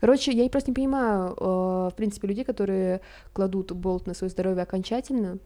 Короче, 0.00 0.32
я 0.32 0.48
просто 0.48 0.70
не 0.70 0.74
понимаю, 0.74 1.34
э, 1.38 1.90
в 1.92 1.94
принципе, 1.96 2.28
людей, 2.28 2.44
которые 2.44 3.00
кладут 3.32 3.72
болт 3.72 4.06
на 4.06 4.14
свое 4.14 4.30
здоровье 4.30 4.62
окончательно 4.62 5.38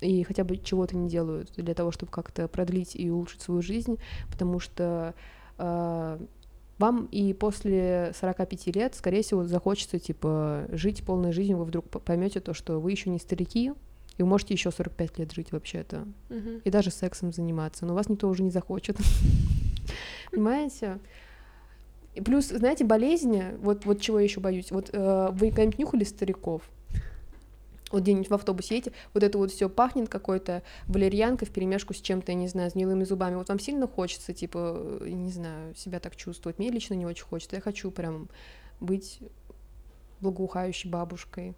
и 0.00 0.22
хотя 0.24 0.44
бы 0.44 0.56
чего-то 0.58 0.96
не 0.96 1.08
делают 1.08 1.52
для 1.56 1.74
того, 1.74 1.90
чтобы 1.90 2.12
как-то 2.12 2.48
продлить 2.48 2.96
и 2.96 3.10
улучшить 3.10 3.42
свою 3.42 3.62
жизнь, 3.62 3.98
потому 4.30 4.60
что 4.60 5.14
э, 5.58 6.18
вам 6.78 7.06
и 7.06 7.32
после 7.32 8.12
45 8.18 8.76
лет, 8.76 8.94
скорее 8.94 9.22
всего, 9.22 9.44
захочется, 9.44 9.98
типа, 9.98 10.66
жить 10.70 11.04
полной 11.04 11.32
жизнью, 11.32 11.58
вы 11.58 11.64
вдруг 11.64 11.88
поймете 11.88 12.40
то, 12.40 12.52
что 12.52 12.80
вы 12.80 12.90
еще 12.90 13.08
не 13.08 13.18
старики, 13.18 13.72
и 14.18 14.22
вы 14.22 14.28
можете 14.28 14.54
еще 14.54 14.70
45 14.70 15.18
лет 15.18 15.32
жить 15.32 15.52
вообще-то. 15.52 16.06
Мгм. 16.28 16.60
И 16.64 16.70
даже 16.70 16.90
сексом 16.90 17.32
заниматься, 17.32 17.86
но 17.86 17.94
вас 17.94 18.08
никто 18.08 18.28
уже 18.28 18.42
не 18.42 18.50
захочет. 18.50 18.96
Понимаете? 20.30 20.98
И 22.16 22.20
плюс, 22.22 22.46
знаете, 22.46 22.82
болезни, 22.84 23.54
вот, 23.60 23.84
вот 23.84 24.00
чего 24.00 24.18
я 24.18 24.24
еще 24.24 24.40
боюсь. 24.40 24.70
Вот 24.70 24.88
э, 24.90 25.28
вы 25.32 25.50
когда-нибудь 25.50 25.78
нюхали 25.78 26.04
стариков? 26.04 26.62
Вот 27.92 28.02
где-нибудь 28.02 28.30
в 28.30 28.34
автобусе 28.34 28.76
едете, 28.76 28.96
вот 29.14 29.22
это 29.22 29.38
вот 29.38 29.52
все 29.52 29.68
пахнет 29.68 30.08
какой-то 30.08 30.62
валерьянкой 30.86 31.46
в 31.46 31.52
перемешку 31.52 31.94
с 31.94 32.00
чем-то, 32.00 32.32
я 32.32 32.36
не 32.36 32.48
знаю, 32.48 32.70
с 32.70 32.74
гнилыми 32.74 33.04
зубами. 33.04 33.36
Вот 33.36 33.48
вам 33.48 33.60
сильно 33.60 33.86
хочется, 33.86 34.32
типа, 34.32 34.98
э, 35.02 35.08
не 35.10 35.30
знаю, 35.30 35.74
себя 35.74 36.00
так 36.00 36.16
чувствовать. 36.16 36.58
Мне 36.58 36.70
лично 36.70 36.94
не 36.94 37.04
очень 37.04 37.24
хочется. 37.24 37.56
Я 37.56 37.62
хочу 37.62 37.90
прям 37.90 38.28
быть 38.80 39.20
благоухающей 40.20 40.88
бабушкой. 40.88 41.54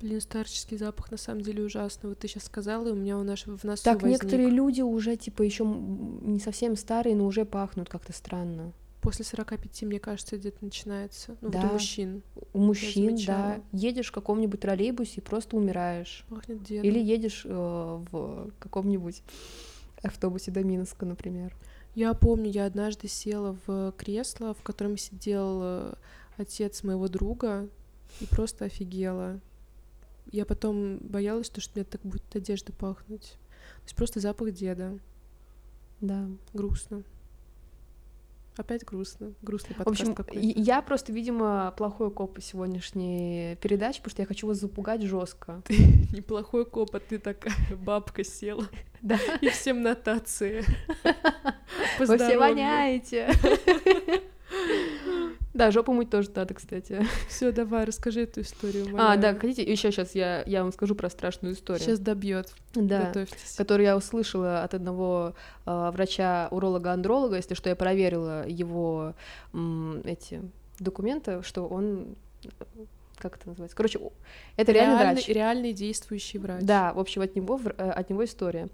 Блин, 0.00 0.20
старческий 0.20 0.76
запах 0.76 1.10
на 1.10 1.16
самом 1.16 1.40
деле 1.40 1.64
ужасный. 1.64 2.10
Вот 2.10 2.20
ты 2.20 2.28
сейчас 2.28 2.44
сказала, 2.44 2.86
и 2.86 2.92
у 2.92 2.94
меня 2.94 3.18
у 3.18 3.24
наш 3.24 3.46
в 3.46 3.64
носу 3.64 3.82
Так, 3.82 4.02
возник. 4.02 4.22
некоторые 4.22 4.50
люди 4.50 4.82
уже, 4.82 5.16
типа, 5.16 5.42
еще 5.42 5.64
не 5.64 6.38
совсем 6.38 6.76
старые, 6.76 7.16
но 7.16 7.26
уже 7.26 7.44
пахнут 7.44 7.88
как-то 7.88 8.12
странно. 8.12 8.72
После 9.04 9.22
45, 9.22 9.82
мне 9.82 10.00
кажется, 10.00 10.38
где-то 10.38 10.64
начинается. 10.64 11.36
Ну, 11.42 11.50
вот 11.50 11.52
Да. 11.52 11.68
у 11.68 11.72
мужчин. 11.74 12.22
У 12.54 12.58
мужчин, 12.58 13.18
да, 13.26 13.60
едешь 13.70 14.08
в 14.08 14.12
каком-нибудь 14.12 14.60
троллейбусе 14.60 15.20
и 15.20 15.20
просто 15.20 15.58
умираешь. 15.58 16.24
Пахнет 16.30 16.62
дедом. 16.62 16.88
Или 16.88 17.00
едешь 17.00 17.42
э, 17.44 17.50
в 18.10 18.50
каком-нибудь 18.58 19.22
автобусе 20.02 20.52
до 20.52 20.64
Минска, 20.64 21.04
например. 21.04 21.54
Я 21.94 22.14
помню, 22.14 22.50
я 22.50 22.64
однажды 22.64 23.06
села 23.06 23.58
в 23.66 23.92
кресло, 23.98 24.54
в 24.54 24.62
котором 24.62 24.96
сидел 24.96 25.60
э, 25.62 25.94
отец 26.38 26.82
моего 26.82 27.06
друга, 27.08 27.68
и 28.20 28.26
просто 28.26 28.64
офигела. 28.64 29.38
Я 30.32 30.46
потом 30.46 30.96
боялась, 30.96 31.44
что, 31.44 31.60
что 31.60 31.72
мне 31.74 31.84
так 31.84 32.00
будет 32.00 32.34
одежда 32.34 32.72
пахнуть. 32.72 33.32
То 33.32 33.82
есть 33.84 33.96
просто 33.96 34.20
запах 34.20 34.52
деда. 34.52 34.98
Да. 36.00 36.26
Грустно. 36.54 37.02
Опять 38.56 38.84
грустно. 38.84 39.34
Грустный 39.42 39.74
В 39.74 39.78
подкаст 39.78 40.00
общем, 40.00 40.14
какой-то. 40.14 40.60
я 40.60 40.80
просто, 40.80 41.12
видимо, 41.12 41.74
плохой 41.76 42.10
коп 42.10 42.38
сегодняшней 42.40 43.56
передачи, 43.56 43.98
потому 43.98 44.10
что 44.12 44.22
я 44.22 44.26
хочу 44.26 44.46
вас 44.46 44.58
запугать 44.58 45.02
жестко. 45.02 45.62
Неплохой 46.12 46.64
коп, 46.64 46.94
а 46.94 47.00
ты 47.00 47.18
такая 47.18 47.54
бабка 47.76 48.24
села. 48.24 48.66
Да. 49.04 49.18
И 49.42 49.50
всем 49.50 49.82
нотации. 49.82 50.64
Вы 51.98 52.16
все 52.16 52.38
воняете. 52.38 53.28
Да, 55.54 55.70
жопу 55.70 55.92
мыть 55.92 56.10
тоже 56.10 56.30
надо, 56.34 56.52
кстати. 56.54 57.06
Все, 57.28 57.52
давай, 57.52 57.84
расскажи 57.84 58.22
эту 58.22 58.40
историю. 58.40 58.86
А, 58.98 59.16
да, 59.16 59.34
хотите, 59.34 59.62
еще 59.62 59.92
сейчас 59.92 60.14
я, 60.16 60.42
я 60.46 60.62
вам 60.62 60.72
скажу 60.72 60.94
про 60.96 61.08
страшную 61.08 61.54
историю. 61.54 61.80
Сейчас 61.80 62.00
добьет. 62.00 62.52
да. 62.74 63.06
Готовьтесь. 63.06 63.54
которую 63.56 63.86
я 63.86 63.96
услышала 63.96 64.64
от 64.64 64.74
одного 64.74 65.34
э, 65.64 65.90
врача-уролога-андролога, 65.92 67.36
если 67.36 67.54
что, 67.54 67.68
я 67.68 67.76
проверила 67.76 68.46
его 68.48 69.14
м, 69.52 70.00
эти 70.04 70.42
документы, 70.80 71.42
что 71.42 71.66
он 71.68 72.16
э, 72.44 72.48
как 73.16 73.36
это 73.36 73.48
называется? 73.48 73.76
Короче, 73.76 74.00
это 74.56 74.72
реальный 74.72 74.96
Реальный- 74.98 75.14
врач. 75.14 75.28
Реальный 75.28 75.72
действующий 75.72 76.38
врач. 76.38 76.62
Да, 76.62 76.92
в 76.92 76.98
общем, 76.98 77.22
от 77.22 77.36
него, 77.36 77.60
э, 77.64 77.90
от 77.90 78.10
него 78.10 78.24
история. 78.24 78.68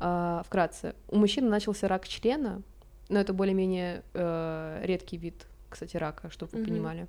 А, 0.00 0.42
вкратце. 0.44 0.94
У 1.08 1.16
мужчины 1.16 1.48
начался 1.48 1.88
рак 1.88 2.06
члена, 2.06 2.62
но 3.08 3.18
это 3.20 3.32
более-менее 3.32 4.02
э, 4.12 4.80
редкий 4.84 5.16
вид, 5.16 5.46
кстати, 5.76 5.96
рака, 5.98 6.30
чтобы 6.30 6.50
вы 6.52 6.58
Мгм. 6.60 6.68
понимали. 6.68 7.06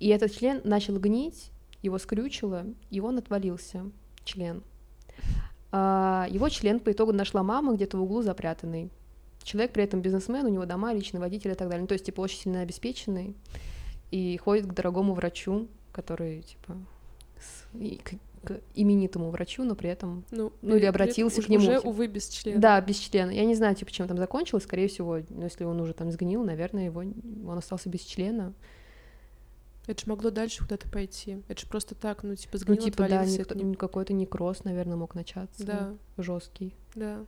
И 0.00 0.08
этот 0.08 0.34
член 0.36 0.60
начал 0.64 0.98
гнить, 0.98 1.50
его 1.82 1.98
скрючило, 1.98 2.66
и 2.90 3.00
он 3.00 3.16
отвалился, 3.18 3.84
член. 4.24 4.62
А, 5.72 6.26
его 6.30 6.48
член 6.50 6.78
по 6.80 6.92
итогу 6.92 7.12
нашла 7.12 7.42
мама 7.42 7.74
где-то 7.74 7.96
в 7.96 8.02
углу 8.02 8.22
запрятанный. 8.22 8.90
Человек 9.42 9.72
при 9.72 9.84
этом 9.84 10.02
бизнесмен, 10.02 10.44
у 10.44 10.48
него 10.50 10.66
дома, 10.66 10.92
личный 10.92 11.20
водитель 11.20 11.52
и 11.52 11.54
так 11.54 11.68
далее. 11.68 11.80
Ну, 11.80 11.86
то 11.86 11.94
есть, 11.94 12.04
типа, 12.04 12.20
очень 12.20 12.38
сильно 12.40 12.60
обеспеченный. 12.60 13.34
И 14.10 14.36
ходит 14.36 14.66
к 14.66 14.74
дорогому 14.74 15.14
врачу, 15.14 15.68
который, 15.92 16.42
типа, 16.42 16.76
с- 17.38 17.64
к, 18.44 18.60
именитому 18.74 19.30
врачу, 19.30 19.64
но 19.64 19.74
при 19.74 19.90
этом 19.90 20.24
Ну, 20.30 20.52
Ну, 20.62 20.76
или 20.76 20.86
обратился 20.86 21.42
к 21.42 21.48
нему, 21.48 21.64
Уже, 21.64 21.78
увы, 21.80 22.06
без 22.06 22.28
члена. 22.28 22.60
да, 22.60 22.80
без 22.80 22.96
члена. 22.96 23.30
Я 23.30 23.44
не 23.44 23.54
знаю, 23.54 23.74
типа, 23.74 23.90
чем 23.90 24.08
там 24.08 24.16
закончилось. 24.18 24.64
Скорее 24.64 24.88
всего, 24.88 25.18
ну, 25.28 25.44
если 25.44 25.64
он 25.64 25.80
уже 25.80 25.92
там 25.92 26.10
сгнил, 26.10 26.42
наверное, 26.44 26.86
его 26.86 27.00
он 27.00 27.58
остался 27.58 27.88
без 27.88 28.00
члена. 28.00 28.52
Это 29.86 30.02
же 30.04 30.08
могло 30.08 30.30
дальше 30.30 30.62
куда-то 30.62 30.88
пойти. 30.88 31.42
Это 31.48 31.60
же 31.62 31.66
просто 31.66 31.94
так, 31.94 32.22
ну, 32.22 32.34
типа, 32.36 32.52
Ну, 32.54 32.58
сгнил, 32.60 32.76
типа, 32.78 33.08
да, 33.08 33.24
никто- 33.24 33.54
не- 33.54 33.74
какой-то 33.74 34.12
некроз, 34.12 34.64
наверное, 34.64 34.96
мог 34.96 35.14
начаться. 35.14 35.64
Да, 35.66 35.94
Жесткий. 36.16 36.74
да. 36.94 37.24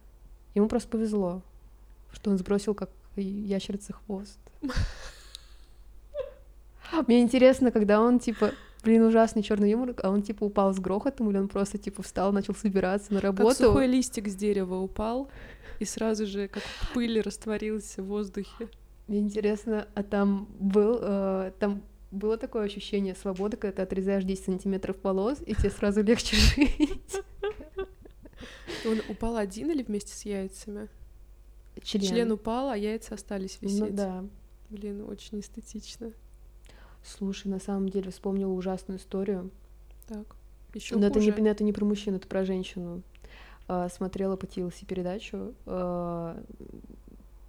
Ему 0.54 0.68
просто 0.68 0.88
повезло, 0.88 1.42
что 2.12 2.30
он 2.30 2.38
сбросил 2.38 2.74
как 2.74 2.90
ящерица 3.16 3.94
хвост. 3.94 4.38
Мне 7.06 7.22
интересно, 7.22 7.70
когда 7.70 8.00
он, 8.00 8.18
типа, 8.18 8.52
блин, 8.82 9.02
ужасный 9.02 9.42
черный 9.42 9.70
юмор, 9.70 9.94
а 10.02 10.10
он, 10.10 10.22
типа, 10.22 10.44
упал 10.44 10.72
с 10.74 10.78
грохотом, 10.80 11.30
или 11.30 11.38
он 11.38 11.48
просто, 11.48 11.78
типа, 11.78 12.02
встал, 12.02 12.32
начал 12.32 12.54
собираться 12.54 13.12
на 13.14 13.20
Как 13.20 13.38
работу. 13.38 13.54
сухой 13.56 13.86
листик 13.86 14.28
с 14.28 14.34
дерева 14.34 14.76
упал, 14.76 15.30
и 15.80 15.84
сразу 15.84 16.26
же 16.26 16.48
как 16.48 16.62
пыль 16.94 17.20
растворился 17.20 18.02
в 18.02 18.06
воздухе. 18.06 18.68
Мне 19.08 19.18
интересно, 19.20 19.86
а 19.94 20.02
там 20.02 20.48
был, 20.58 20.98
э, 21.00 21.52
там 21.58 21.82
было 22.10 22.36
такое 22.36 22.64
ощущение 22.64 23.14
свободы, 23.14 23.56
когда 23.56 23.76
ты 23.76 23.82
отрезаешь 23.82 24.24
10 24.24 24.44
сантиметров 24.44 24.96
волос, 25.02 25.38
и 25.44 25.54
тебе 25.54 25.70
сразу 25.70 26.02
легче 26.02 26.36
жить. 26.56 27.22
Он 28.86 29.00
упал 29.08 29.36
один 29.36 29.70
или 29.70 29.82
вместе 29.82 30.14
с 30.14 30.24
яйцами? 30.24 30.88
Член. 31.82 32.02
Член 32.04 32.32
упал, 32.32 32.68
а 32.70 32.76
яйца 32.76 33.14
остались 33.14 33.58
Ну 33.60 33.68
висеть. 33.68 33.94
да. 33.94 34.24
Блин, 34.68 35.04
очень 35.08 35.40
эстетично. 35.40 36.12
Слушай, 37.04 37.48
на 37.48 37.58
самом 37.58 37.88
деле 37.88 38.10
вспомнила 38.10 38.52
ужасную 38.52 38.98
историю. 38.98 39.50
Так, 40.06 40.36
еще 40.74 40.96
Но 40.96 41.06
это 41.06 41.18
не, 41.20 41.30
хуже. 41.30 41.48
это 41.48 41.64
не 41.64 41.72
про 41.72 41.84
мужчину, 41.84 42.16
это 42.16 42.28
про 42.28 42.44
женщину. 42.44 43.02
А, 43.68 43.88
смотрела 43.88 44.36
по 44.36 44.44
TLC 44.44 44.86
передачу. 44.86 45.54
а, 45.66 46.40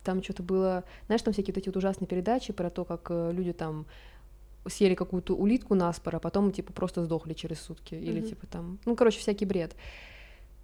там 0.03 0.21
что-то 0.21 0.43
было... 0.43 0.83
Знаешь, 1.05 1.21
там 1.21 1.33
всякие 1.33 1.53
вот 1.53 1.59
эти 1.59 1.69
вот 1.69 1.77
ужасные 1.77 2.07
передачи 2.07 2.51
про 2.51 2.69
то, 2.69 2.83
как 2.83 3.07
э, 3.09 3.31
люди 3.31 3.53
там 3.53 3.85
съели 4.67 4.95
какую-то 4.95 5.33
улитку 5.33 5.75
наспор, 5.75 6.17
а 6.17 6.19
потом, 6.19 6.51
типа, 6.51 6.73
просто 6.73 7.03
сдохли 7.05 7.33
через 7.33 7.61
сутки. 7.61 7.95
Или, 7.95 8.19
Мгм. 8.19 8.27
типа, 8.29 8.47
там... 8.47 8.79
Ну, 8.85 8.95
короче, 8.97 9.19
всякий 9.19 9.45
бред. 9.45 9.75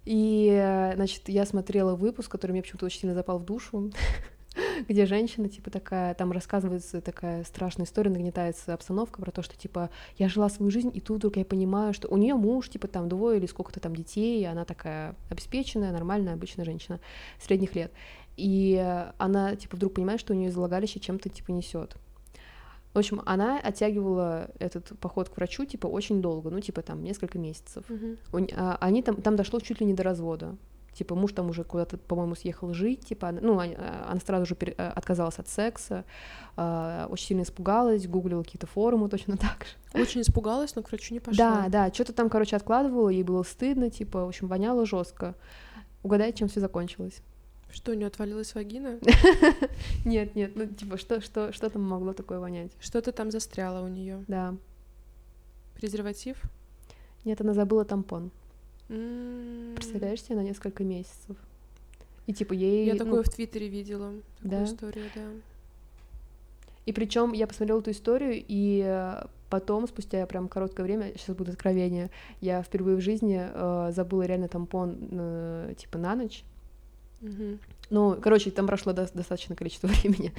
И, 0.04 0.48
э, 0.52 0.92
значит, 0.94 1.28
я 1.28 1.46
смотрела 1.46 1.94
выпуск, 1.94 2.30
который 2.30 2.52
мне 2.52 2.62
почему-то 2.62 2.86
очень 2.86 3.00
сильно 3.00 3.14
запал 3.14 3.38
в 3.38 3.44
душу, 3.44 3.90
где 4.88 5.06
женщина, 5.06 5.48
типа, 5.48 5.70
такая, 5.70 6.14
там 6.14 6.32
рассказывается 6.32 7.00
такая 7.00 7.44
страшная 7.44 7.86
история, 7.86 8.10
нагнетается 8.10 8.74
обстановка 8.74 9.20
про 9.20 9.30
то, 9.30 9.42
что, 9.42 9.56
типа, 9.56 9.90
я 10.18 10.28
жила 10.28 10.48
свою 10.48 10.70
жизнь, 10.70 10.90
и 10.94 11.00
тут 11.00 11.18
вдруг 11.18 11.36
я 11.36 11.44
понимаю, 11.44 11.92
что 11.94 12.08
у 12.08 12.16
нее 12.16 12.34
муж, 12.34 12.68
типа, 12.68 12.88
там 12.88 13.08
двое 13.08 13.38
или 13.38 13.46
сколько-то 13.46 13.80
там 13.80 13.94
детей, 13.94 14.40
и 14.40 14.44
она 14.44 14.64
такая 14.64 15.14
обеспеченная, 15.30 15.92
нормальная, 15.92 16.34
обычная 16.34 16.64
женщина 16.64 17.00
средних 17.40 17.74
лет. 17.74 17.92
И 18.36 18.76
она, 19.18 19.56
типа, 19.56 19.76
вдруг 19.76 19.94
понимает, 19.94 20.20
что 20.20 20.32
у 20.32 20.36
нее 20.36 20.48
из 20.48 20.54
влагалища 20.56 21.00
чем-то, 21.00 21.28
типа, 21.28 21.50
несет. 21.50 21.96
В 22.92 22.98
общем, 22.98 23.22
она 23.24 23.60
оттягивала 23.60 24.50
этот 24.58 24.98
поход 24.98 25.28
к 25.28 25.36
врачу, 25.36 25.64
типа, 25.64 25.86
очень 25.86 26.20
долго, 26.20 26.50
ну, 26.50 26.60
типа, 26.60 26.82
там, 26.82 27.04
несколько 27.04 27.38
месяцев. 27.38 27.84
Мгм. 27.88 28.16
У 28.32 28.38
н- 28.38 28.48
а, 28.56 28.78
они 28.80 29.02
там, 29.02 29.16
там 29.22 29.36
дошло 29.36 29.60
чуть 29.60 29.80
ли 29.80 29.86
не 29.86 29.94
до 29.94 30.02
развода. 30.02 30.56
Типа 30.92 31.14
муж 31.14 31.32
там 31.32 31.48
уже 31.50 31.64
куда-то, 31.64 31.96
по-моему, 31.98 32.34
съехал 32.34 32.74
жить, 32.74 33.06
типа, 33.06 33.28
она- 33.28 33.40
ну, 33.40 33.58
а, 33.60 34.06
она 34.10 34.20
сразу 34.20 34.44
же 34.46 34.54
пере- 34.54 34.74
а, 34.76 34.90
отказалась 34.92 35.38
от 35.38 35.48
секса, 35.48 36.04
а, 36.56 37.06
очень 37.10 37.26
сильно 37.28 37.42
испугалась, 37.42 38.06
гуглила 38.08 38.42
какие-то 38.42 38.66
форумы 38.66 39.08
точно 39.08 39.36
так 39.36 39.66
же. 39.94 40.00
Очень 40.02 40.20
испугалась, 40.22 40.74
но 40.76 40.82
к 40.82 40.88
врачу 40.90 41.14
не 41.14 41.20
пошла. 41.20 41.68
Да, 41.68 41.68
да, 41.68 41.94
что-то 41.94 42.12
там, 42.12 42.28
короче, 42.28 42.56
откладывала, 42.56 43.08
ей 43.08 43.22
было 43.22 43.42
стыдно, 43.44 43.88
типа, 43.90 44.24
в 44.24 44.28
общем, 44.28 44.48
воняло 44.48 44.84
жестко. 44.84 45.34
Угадай, 46.02 46.32
чем 46.32 46.48
все 46.48 46.60
закончилось? 46.60 47.22
Что, 47.72 47.92
у 47.92 47.94
нее 47.94 48.08
отвалилась 48.08 48.54
вагина? 48.56 48.98
Нет, 50.04 50.34
нет, 50.34 50.56
ну, 50.56 50.66
типа, 50.66 50.96
что, 50.96 51.20
что, 51.20 51.52
что 51.52 51.70
там 51.70 51.82
могло 51.82 52.12
такое 52.14 52.40
вонять? 52.40 52.72
Что-то 52.80 53.12
там 53.12 53.30
застряло 53.30 53.84
у 53.84 53.88
нее. 53.88 54.24
Да. 54.26 54.56
Презерватив? 55.76 56.36
Нет, 57.24 57.40
она 57.40 57.54
забыла 57.54 57.84
тампон. 57.84 58.30
М, 58.90 59.74
Представляешь 59.76 60.22
себе 60.22 60.36
на 60.36 60.42
несколько 60.42 60.84
месяцев? 60.84 61.36
И 62.26 62.32
типа 62.32 62.52
ей... 62.52 62.86
Я 62.86 62.94
ну, 62.94 62.98
такое 62.98 63.22
в 63.22 63.28
Твиттере 63.28 63.68
видела. 63.68 64.12
Такую 64.36 64.50
Да? 64.50 64.64
историю, 64.64 65.06
да. 65.14 65.22
И 66.86 66.92
причем 66.92 67.32
я 67.32 67.46
посмотрела 67.46 67.80
эту 67.80 67.90
историю, 67.92 68.42
и 68.46 68.82
э, 68.84 69.24
потом, 69.48 69.86
спустя 69.86 70.26
прям 70.26 70.48
короткое 70.48 70.82
время, 70.82 71.12
сейчас 71.16 71.36
будет 71.36 71.50
откровение, 71.50 72.10
я 72.40 72.62
впервые 72.62 72.96
в 72.96 73.00
жизни 73.00 73.40
э, 73.40 73.92
забыла 73.94 74.22
реально 74.22 74.48
тампон 74.48 74.96
э, 75.10 75.74
типа 75.78 75.98
на 75.98 76.14
ночь. 76.16 76.42
Мгм. 77.20 77.58
Ну, 77.90 78.16
короче, 78.20 78.50
там 78.50 78.66
прошло 78.66 78.92
до- 78.92 79.10
достаточное 79.12 79.56
количество 79.56 79.86
времени. 79.88 80.32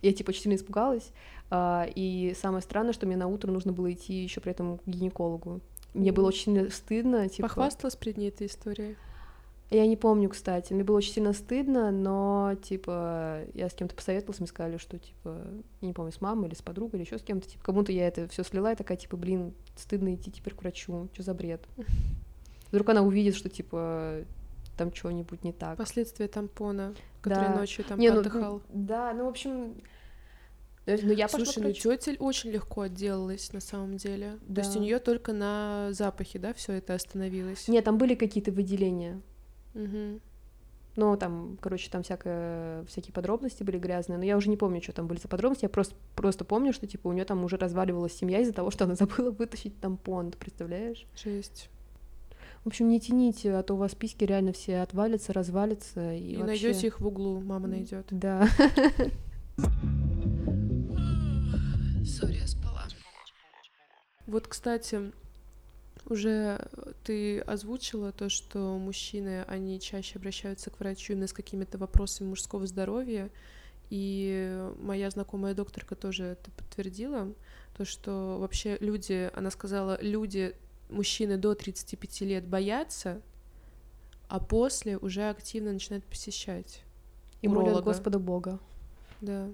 Я 0.00 0.12
типа 0.12 0.30
очень 0.30 0.42
сильно 0.42 0.56
испугалась. 0.56 1.10
а, 1.50 1.86
и 1.94 2.34
самое 2.40 2.62
странное, 2.62 2.92
что 2.94 3.06
мне 3.06 3.16
на 3.16 3.26
утро 3.28 3.50
нужно 3.50 3.72
было 3.72 3.92
идти 3.92 4.14
еще 4.14 4.40
при 4.40 4.52
этом 4.52 4.78
к 4.78 4.86
гинекологу. 4.86 5.60
Мне 5.94 6.12
было 6.12 6.28
очень 6.28 6.54
сильно 6.54 6.70
стыдно, 6.70 7.28
типа. 7.28 7.48
Похвасталась 7.48 7.96
перед 7.96 8.16
ней 8.16 8.28
этой 8.28 8.46
историей? 8.46 8.96
Я 9.70 9.86
не 9.86 9.96
помню, 9.96 10.28
кстати. 10.28 10.74
Мне 10.74 10.84
было 10.84 10.98
очень 10.98 11.14
сильно 11.14 11.32
стыдно, 11.32 11.90
но, 11.90 12.54
типа, 12.62 13.40
я 13.54 13.70
с 13.70 13.72
кем-то 13.74 13.94
посоветовалась, 13.94 14.38
мне 14.38 14.46
сказали, 14.46 14.76
что, 14.76 14.98
типа, 14.98 15.46
я 15.80 15.86
не 15.88 15.94
помню, 15.94 16.12
с 16.12 16.20
мамой 16.20 16.48
или 16.48 16.54
с 16.54 16.60
подругой, 16.60 17.00
или 17.00 17.06
еще 17.06 17.18
с 17.18 17.22
кем-то, 17.22 17.48
типа, 17.48 17.64
как 17.64 17.74
будто 17.74 17.90
я 17.90 18.06
это 18.06 18.28
все 18.28 18.44
слила, 18.44 18.70
и 18.72 18.76
такая, 18.76 18.98
типа, 18.98 19.16
блин, 19.16 19.54
стыдно 19.76 20.14
идти 20.14 20.30
теперь 20.30 20.54
к 20.54 20.60
врачу, 20.60 21.08
что 21.14 21.22
за 21.22 21.32
бред? 21.32 21.62
Вдруг 22.70 22.88
она 22.90 23.02
увидит, 23.02 23.34
что, 23.34 23.48
типа, 23.48 24.24
там 24.76 24.94
что-нибудь 24.94 25.42
не 25.42 25.52
так. 25.52 25.78
Последствия 25.78 26.28
тампона, 26.28 26.94
который 27.22 27.48
Да. 27.48 27.54
ночью 27.58 27.84
там 27.84 27.98
Не, 27.98 28.10
ну, 28.10 28.20
отдыхал. 28.20 28.60
да, 28.68 29.14
ну, 29.14 29.24
в 29.24 29.28
общем, 29.28 29.74
э, 30.86 30.98
ну, 31.02 31.12
я 31.12 31.28
пошла 31.28 31.44
Слушай, 31.46 31.60
к 31.60 31.66
ну 31.66 31.72
тетя 31.72 32.12
очень 32.18 32.50
легко 32.50 32.82
отделалась 32.82 33.52
на 33.52 33.60
самом 33.60 33.96
деле. 33.96 34.38
То 34.54 34.60
есть 34.60 34.74
Да. 34.74 34.78
у 34.78 34.82
нее 34.82 34.98
только 34.98 35.32
на 35.32 35.88
запахе, 35.92 36.38
да, 36.38 36.52
все 36.54 36.72
это 36.74 36.94
остановилось. 36.94 37.68
Нет, 37.68 37.84
там 37.84 37.98
были 37.98 38.14
какие-то 38.14 38.52
выделения. 38.52 39.20
Мгм. 39.74 40.20
Ну, 40.94 41.16
там, 41.16 41.56
короче, 41.62 41.88
там 41.90 42.02
всякое, 42.02 42.84
всякие 42.84 43.14
подробности 43.14 43.62
были 43.62 43.78
грязные, 43.78 44.18
но 44.18 44.24
я 44.24 44.36
уже 44.36 44.50
не 44.50 44.58
помню, 44.58 44.82
что 44.82 44.92
там 44.92 45.06
были 45.06 45.18
за 45.18 45.26
подробности, 45.26 45.64
я 45.64 45.70
просто, 45.70 45.94
просто 46.14 46.44
помню, 46.44 46.74
что, 46.74 46.86
типа, 46.86 47.08
у 47.08 47.12
нее 47.12 47.24
там 47.24 47.42
уже 47.44 47.56
разваливалась 47.56 48.12
семья 48.12 48.40
из-за 48.40 48.52
того, 48.52 48.70
что 48.70 48.84
она 48.84 48.94
забыла 48.96 49.30
вытащить 49.30 49.80
тампон, 49.80 50.32
ты 50.32 50.36
представляешь? 50.38 51.06
Жесть. 51.16 51.70
В 52.64 52.68
общем, 52.68 52.88
не 52.90 53.00
тяните, 53.00 53.54
а 53.54 53.62
то 53.62 53.74
у 53.74 53.78
вас 53.78 53.94
письки 53.94 54.24
реально 54.24 54.52
все 54.52 54.80
отвалятся, 54.82 55.32
развалятся, 55.32 56.12
и, 56.12 56.32
И, 56.32 56.36
вообще... 56.36 56.66
найдете 56.66 56.86
их 56.88 57.00
в 57.00 57.06
углу, 57.06 57.40
мама 57.40 57.68
найдет. 57.68 58.06
Да. 58.10 58.46
Сори, 62.04 62.38
я 62.38 62.46
спала. 62.46 62.84
Вот, 64.26 64.46
кстати, 64.46 65.12
уже 66.06 66.68
ты 67.04 67.40
озвучила 67.40 68.12
то, 68.12 68.28
что 68.28 68.78
мужчины, 68.78 69.42
они 69.44 69.80
чаще 69.80 70.18
обращаются 70.18 70.70
к 70.70 70.80
врачу 70.80 71.12
именно 71.12 71.26
с 71.26 71.32
какими-то 71.32 71.78
вопросами 71.78 72.28
мужского 72.28 72.66
здоровья, 72.66 73.30
и 73.90 74.70
моя 74.78 75.10
знакомая 75.10 75.54
докторка 75.54 75.94
тоже 75.94 76.24
это 76.24 76.50
подтвердила, 76.52 77.32
то, 77.76 77.84
что 77.84 78.38
вообще 78.40 78.78
люди, 78.80 79.30
она 79.34 79.50
сказала, 79.50 80.00
люди, 80.00 80.56
мужчины 80.88 81.36
до 81.36 81.54
35 81.54 82.20
лет 82.22 82.46
боятся, 82.46 83.20
а 84.28 84.40
после 84.40 84.96
уже 84.98 85.28
активно 85.28 85.72
начинают 85.72 86.04
посещать. 86.04 86.82
И 87.42 87.48
молят 87.48 87.68
уролога. 87.68 87.84
Господа 87.84 88.18
Бога. 88.18 88.60
Да. 89.20 89.50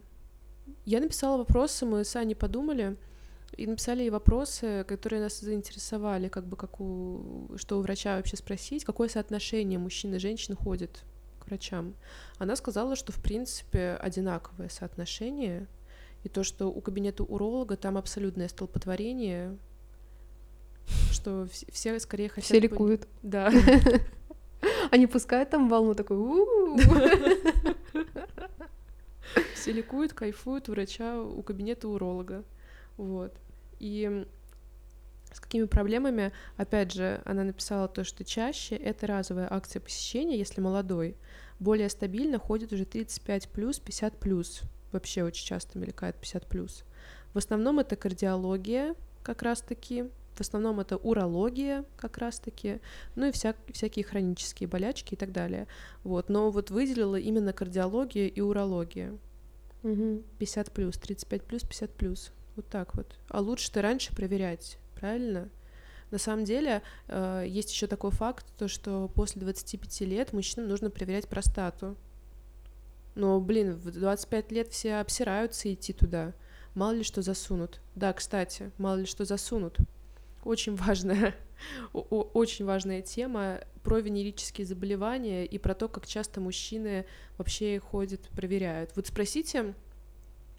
Я 0.85 1.01
написала 1.01 1.37
вопросы, 1.37 1.87
мы 1.87 2.05
с 2.05 2.17
Аней 2.17 2.35
подумали, 2.35 2.97
и 3.57 3.67
написали 3.67 4.01
ей 4.03 4.11
вопросы, 4.11 4.85
которые 4.87 5.23
нас 5.23 5.41
заинтересовали, 5.41 6.29
как 6.29 6.47
бы 6.47 6.57
как 6.57 6.81
у, 6.81 7.49
что 7.57 7.79
у 7.79 7.83
врача 7.83 8.17
вообще 8.17 8.37
спросить, 8.37 8.85
какое 8.85 9.09
соотношение 9.09 9.79
мужчин 9.79 10.15
и 10.15 10.19
женщин 10.19 10.55
ходит 10.55 11.03
к 11.41 11.47
врачам. 11.47 11.95
Она 12.39 12.57
сказала, 12.57 12.95
что 12.95 13.13
в 13.13 13.21
принципе 13.23 13.99
одинаковое 14.01 14.69
соотношение, 14.69 15.67
и 16.25 16.29
то, 16.29 16.45
что 16.45 16.67
у 16.67 16.81
кабинета 16.81 17.23
уролога 17.23 17.77
там 17.77 17.97
абсолютное 17.97 18.49
столпотворение, 18.49 19.57
что 21.11 21.45
вс- 21.45 21.71
все 21.73 21.99
скорее 22.01 22.29
хотят... 22.29 22.45
Все 22.45 22.61
ликуют. 22.61 23.09
Да. 23.23 23.53
Они 24.91 25.07
пускают 25.07 25.51
там 25.51 25.69
волну 25.69 25.95
такой. 25.95 26.17
Все 29.55 29.73
ликуют, 29.73 30.13
кайфуют 30.13 30.69
у 30.69 30.73
врача, 30.73 31.21
у 31.21 31.43
кабинета 31.43 31.89
уролога. 31.89 32.45
Вот. 32.97 33.35
И 33.79 34.27
с 35.33 35.41
какими 35.41 35.65
проблемами, 35.65 36.33
опять 36.57 36.93
же, 36.93 37.21
она 37.25 37.45
написала 37.45 37.89
то, 37.89 38.05
что 38.05 38.25
чаще 38.25 38.77
это 38.77 39.07
разовая 39.07 39.53
акция 39.53 39.81
посещения, 39.81 40.39
если 40.39 40.61
молодой, 40.61 41.17
более 41.59 41.89
стабильно 41.89 42.39
ходит 42.39 42.73
уже 42.73 42.85
35 42.85 43.49
плюс, 43.49 43.79
50 43.79 44.19
плюс. 44.19 44.63
Вообще 44.93 45.23
очень 45.23 45.47
часто 45.47 45.79
мелькает 45.79 46.17
50 46.17 46.47
плюс. 46.47 46.85
В 47.35 47.39
основном 47.39 47.79
это 47.79 47.97
кардиология, 47.97 48.95
как 49.23 49.43
раз-таки. 49.43 50.07
В 50.39 50.41
основном 50.41 50.79
это 50.79 50.97
урология, 50.97 51.85
как 51.97 52.19
раз-таки. 52.19 52.81
Ну 53.17 53.27
и 53.27 53.33
вся, 53.33 53.57
всякие 53.73 54.05
хронические 54.05 54.69
болячки 54.69 55.15
и 55.15 55.17
так 55.17 55.33
далее. 55.33 55.67
Вот. 56.05 56.29
Но 56.29 56.53
вот 56.53 56.71
выделила 56.71 57.17
именно 57.17 57.53
кардиология 57.53 58.29
и 58.29 58.41
урология. 58.41 59.19
Мгм. 59.83 60.23
50 60.39 60.71
плюс, 60.71 60.97
35 60.97 61.43
плюс, 61.43 61.63
50 61.63 61.91
плюс. 61.91 62.33
Вот 62.55 62.69
так 62.69 62.95
вот. 62.95 63.19
А 63.29 63.41
лучше 63.41 63.73
ты 63.73 63.83
раньше 63.83 64.15
проверять, 64.15 64.79
правильно? 64.95 65.49
На 66.13 66.19
самом 66.19 66.45
деле, 66.45 66.83
э, 67.09 67.45
есть 67.49 67.73
еще 67.73 67.89
такой 67.89 68.13
факт, 68.13 68.47
то, 68.57 68.69
что 68.69 69.11
после 69.17 69.41
25 69.41 70.03
лет 70.03 70.33
мужчинам 70.33 70.69
нужно 70.69 70.89
проверять 70.89 71.27
простату. 71.27 71.97
Но, 73.17 73.41
блин, 73.41 73.75
в 73.75 73.91
25 73.91 74.53
лет 74.53 74.69
все 74.69 75.01
обсираются 75.01 75.75
идти 75.75 75.93
туда. 75.93 76.33
Мало 76.77 76.93
ли 76.93 77.03
что 77.03 77.23
засунут. 77.23 77.81
Да, 77.97 78.13
кстати, 78.13 78.71
мало 78.79 78.99
ли 78.99 79.07
что 79.07 79.25
засунут. 79.25 79.79
Очень 80.45 80.77
важная, 80.77 81.35
очень 81.93 82.65
важная 82.65 83.03
тема 83.03 83.61
про 83.83 84.01
венерические 84.01 84.67
заболевания 84.67 85.45
и 85.47 85.59
про 85.59 85.75
то, 85.75 85.89
как 85.89 86.07
часто 86.07 86.41
мужчины 86.41 87.07
вообще 87.37 87.79
ходят, 87.81 88.21
проверяют. 88.31 88.93
Вот 88.97 89.07
спросите, 89.07 89.75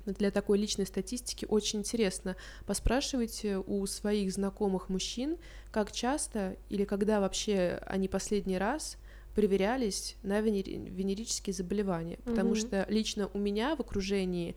для 0.06 0.32
такой 0.32 0.58
личной 0.58 0.86
статистики 0.86 1.46
очень 1.48 1.80
интересно. 1.80 2.36
Поспрашивайте 2.66 3.58
у 3.58 3.86
своих 3.86 4.32
знакомых 4.32 4.90
мужчин, 4.90 5.38
как 5.72 5.92
часто 5.92 6.58
или 6.70 6.86
когда 6.86 7.20
вообще 7.20 7.80
они 7.86 8.08
последний 8.08 8.58
раз 8.58 8.98
проверялись 9.36 10.16
на 10.24 10.42
венери- 10.42 10.90
венерические 10.90 11.54
заболевания. 11.54 12.18
Потому 12.26 12.50
Мгм. 12.52 12.56
что 12.56 12.86
лично 12.90 13.30
у 13.34 13.38
меня 13.38 13.76
в 13.76 13.80
окружении 13.82 14.56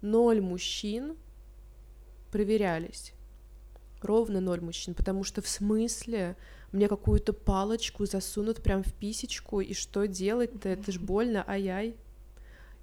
ноль 0.00 0.40
мужчин 0.40 1.16
проверялись. 2.30 3.12
Ровно 4.04 4.40
ноль 4.40 4.60
мужчин, 4.60 4.94
потому 4.94 5.24
что 5.24 5.42
в 5.42 5.48
смысле 5.48 6.36
мне 6.72 6.88
какую-то 6.88 7.32
палочку 7.32 8.06
засунут 8.06 8.62
прям 8.62 8.82
в 8.82 8.92
писечку, 8.94 9.60
и 9.60 9.74
что 9.74 10.06
делать-то? 10.06 10.68
Это 10.68 10.90
ж 10.90 10.98
больно, 10.98 11.44
ай-яй. 11.46 11.96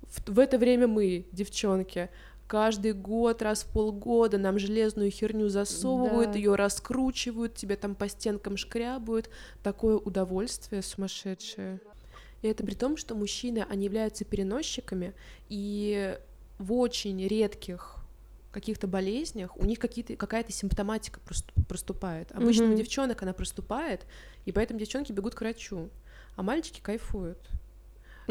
В, 0.04 0.34
в 0.34 0.40
это 0.40 0.58
время 0.58 0.88
мы, 0.88 1.26
девчонки, 1.32 2.10
каждый 2.48 2.94
год, 2.94 3.42
раз 3.42 3.64
в 3.64 3.72
полгода 3.72 4.38
нам 4.38 4.58
железную 4.60 5.12
херню 5.12 5.50
засовывают, 5.50 6.32
Да. 6.32 6.38
ее 6.38 6.56
раскручивают, 6.56 7.56
тебе 7.56 7.76
там 7.76 7.96
по 7.96 8.08
стенкам 8.10 8.58
шкрябают. 8.58 9.30
Такое 9.62 9.98
удовольствие 9.98 10.82
сумасшедшее. 10.82 11.80
И 12.42 12.48
это 12.48 12.64
при 12.64 12.74
том, 12.74 12.98
что 12.98 13.16
мужчины, 13.16 13.66
они 13.70 13.86
являются 13.86 14.24
переносчиками, 14.26 15.14
и 15.50 16.18
в 16.58 16.74
очень 16.74 17.28
редких 17.28 17.99
каких-то 18.52 18.88
болезнях 18.88 19.56
у 19.58 19.66
них 19.66 19.80
какие-то, 19.80 20.16
какая-то 20.16 20.52
симптоматика 20.52 21.20
просту- 21.20 21.54
проступает. 21.68 22.32
Обычно 22.32 22.66
у 22.66 22.68
Мгм. 22.70 22.78
девчонок 22.78 23.22
она 23.22 23.34
проступает, 23.34 24.06
и 24.46 24.52
поэтому 24.52 24.80
девчонки 24.80 25.12
бегут 25.12 25.36
к 25.36 25.42
врачу, 25.42 25.90
а 26.36 26.44
мальчики 26.44 26.82
кайфуют. 26.82 27.50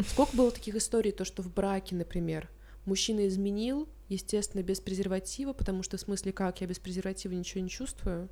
Сколько 0.05 0.35
было 0.35 0.51
таких 0.51 0.75
историй, 0.75 1.11
то, 1.11 1.25
что 1.25 1.41
в 1.41 1.53
браке, 1.53 1.95
например, 1.95 2.49
мужчина 2.85 3.27
изменил, 3.27 3.87
естественно, 4.07 4.63
без 4.63 4.79
презерватива, 4.79 5.53
потому 5.53 5.83
что 5.83 5.97
в 5.97 6.01
смысле 6.01 6.31
как, 6.31 6.61
я 6.61 6.67
без 6.67 6.79
презерватива 6.79 7.33
ничего 7.33 7.61
не 7.61 7.69
чувствую, 7.69 8.29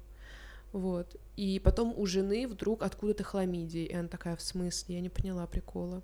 вот, 0.72 1.16
и 1.36 1.60
потом 1.64 1.94
у 1.98 2.06
жены 2.06 2.48
вдруг 2.48 2.84
откуда-то 2.84 3.24
хламидия, 3.24 3.86
и 3.86 3.94
она 3.94 4.08
такая, 4.08 4.36
в 4.36 4.42
смысле, 4.42 4.96
я 4.96 5.02
не 5.02 5.10
поняла 5.10 5.46
прикола. 5.48 6.02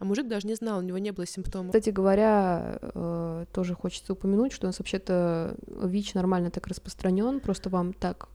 А 0.00 0.04
мужик 0.04 0.28
даже 0.28 0.46
не 0.46 0.54
знал, 0.54 0.78
у 0.78 0.82
него 0.82 0.98
не 0.98 1.10
было 1.10 1.26
симптомов. 1.26 1.72
Кстати 1.72 1.90
говоря, 1.90 2.78
э, 2.80 3.46
тоже 3.52 3.74
хочется 3.74 4.12
упомянуть, 4.12 4.52
что 4.52 4.66
у 4.66 4.68
нас 4.68 4.78
вообще-то 4.78 5.56
ВИЧ 5.66 6.14
нормально 6.14 6.50
так 6.50 6.68
распространен, 6.68 7.40
просто 7.40 7.68
вам 7.68 7.92
так 7.92 8.28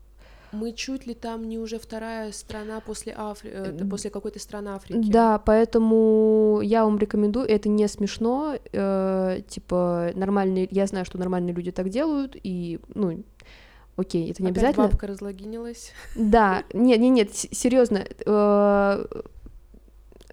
Мы 0.52 0.74
чуть 0.74 1.08
ли 1.08 1.14
там 1.14 1.48
не 1.48 1.58
уже 1.58 1.80
вторая 1.80 2.34
страна 2.34 2.82
после 2.82 3.14
Афри... 3.14 3.50
э, 3.54 3.86
после 3.90 4.10
какой-то 4.10 4.40
страны 4.40 4.70
Африки. 4.70 5.10
Да, 5.10 5.40
поэтому 5.40 6.60
я 6.62 6.84
вам 6.84 6.98
рекомендую, 6.98 7.48
это 7.48 7.70
не 7.70 7.88
смешно, 7.88 8.56
э, 8.74 9.42
типа 9.48 10.12
нормальные, 10.16 10.68
я 10.70 10.86
знаю, 10.86 11.06
что 11.06 11.18
нормальные 11.18 11.54
люди 11.56 11.72
так 11.72 11.88
делают, 11.88 12.36
и, 12.44 12.82
ну, 12.94 13.24
окей, 13.96 14.30
это 14.30 14.44
не 14.44 14.50
Опять 14.50 14.64
обязательно. 14.64 14.88
бабка 14.90 15.08
разлогинилась. 15.08 15.94
Да, 16.18 16.64
нет, 16.74 17.00
нет, 17.00 17.12
нет, 17.14 17.34
серьезно, 17.34 18.06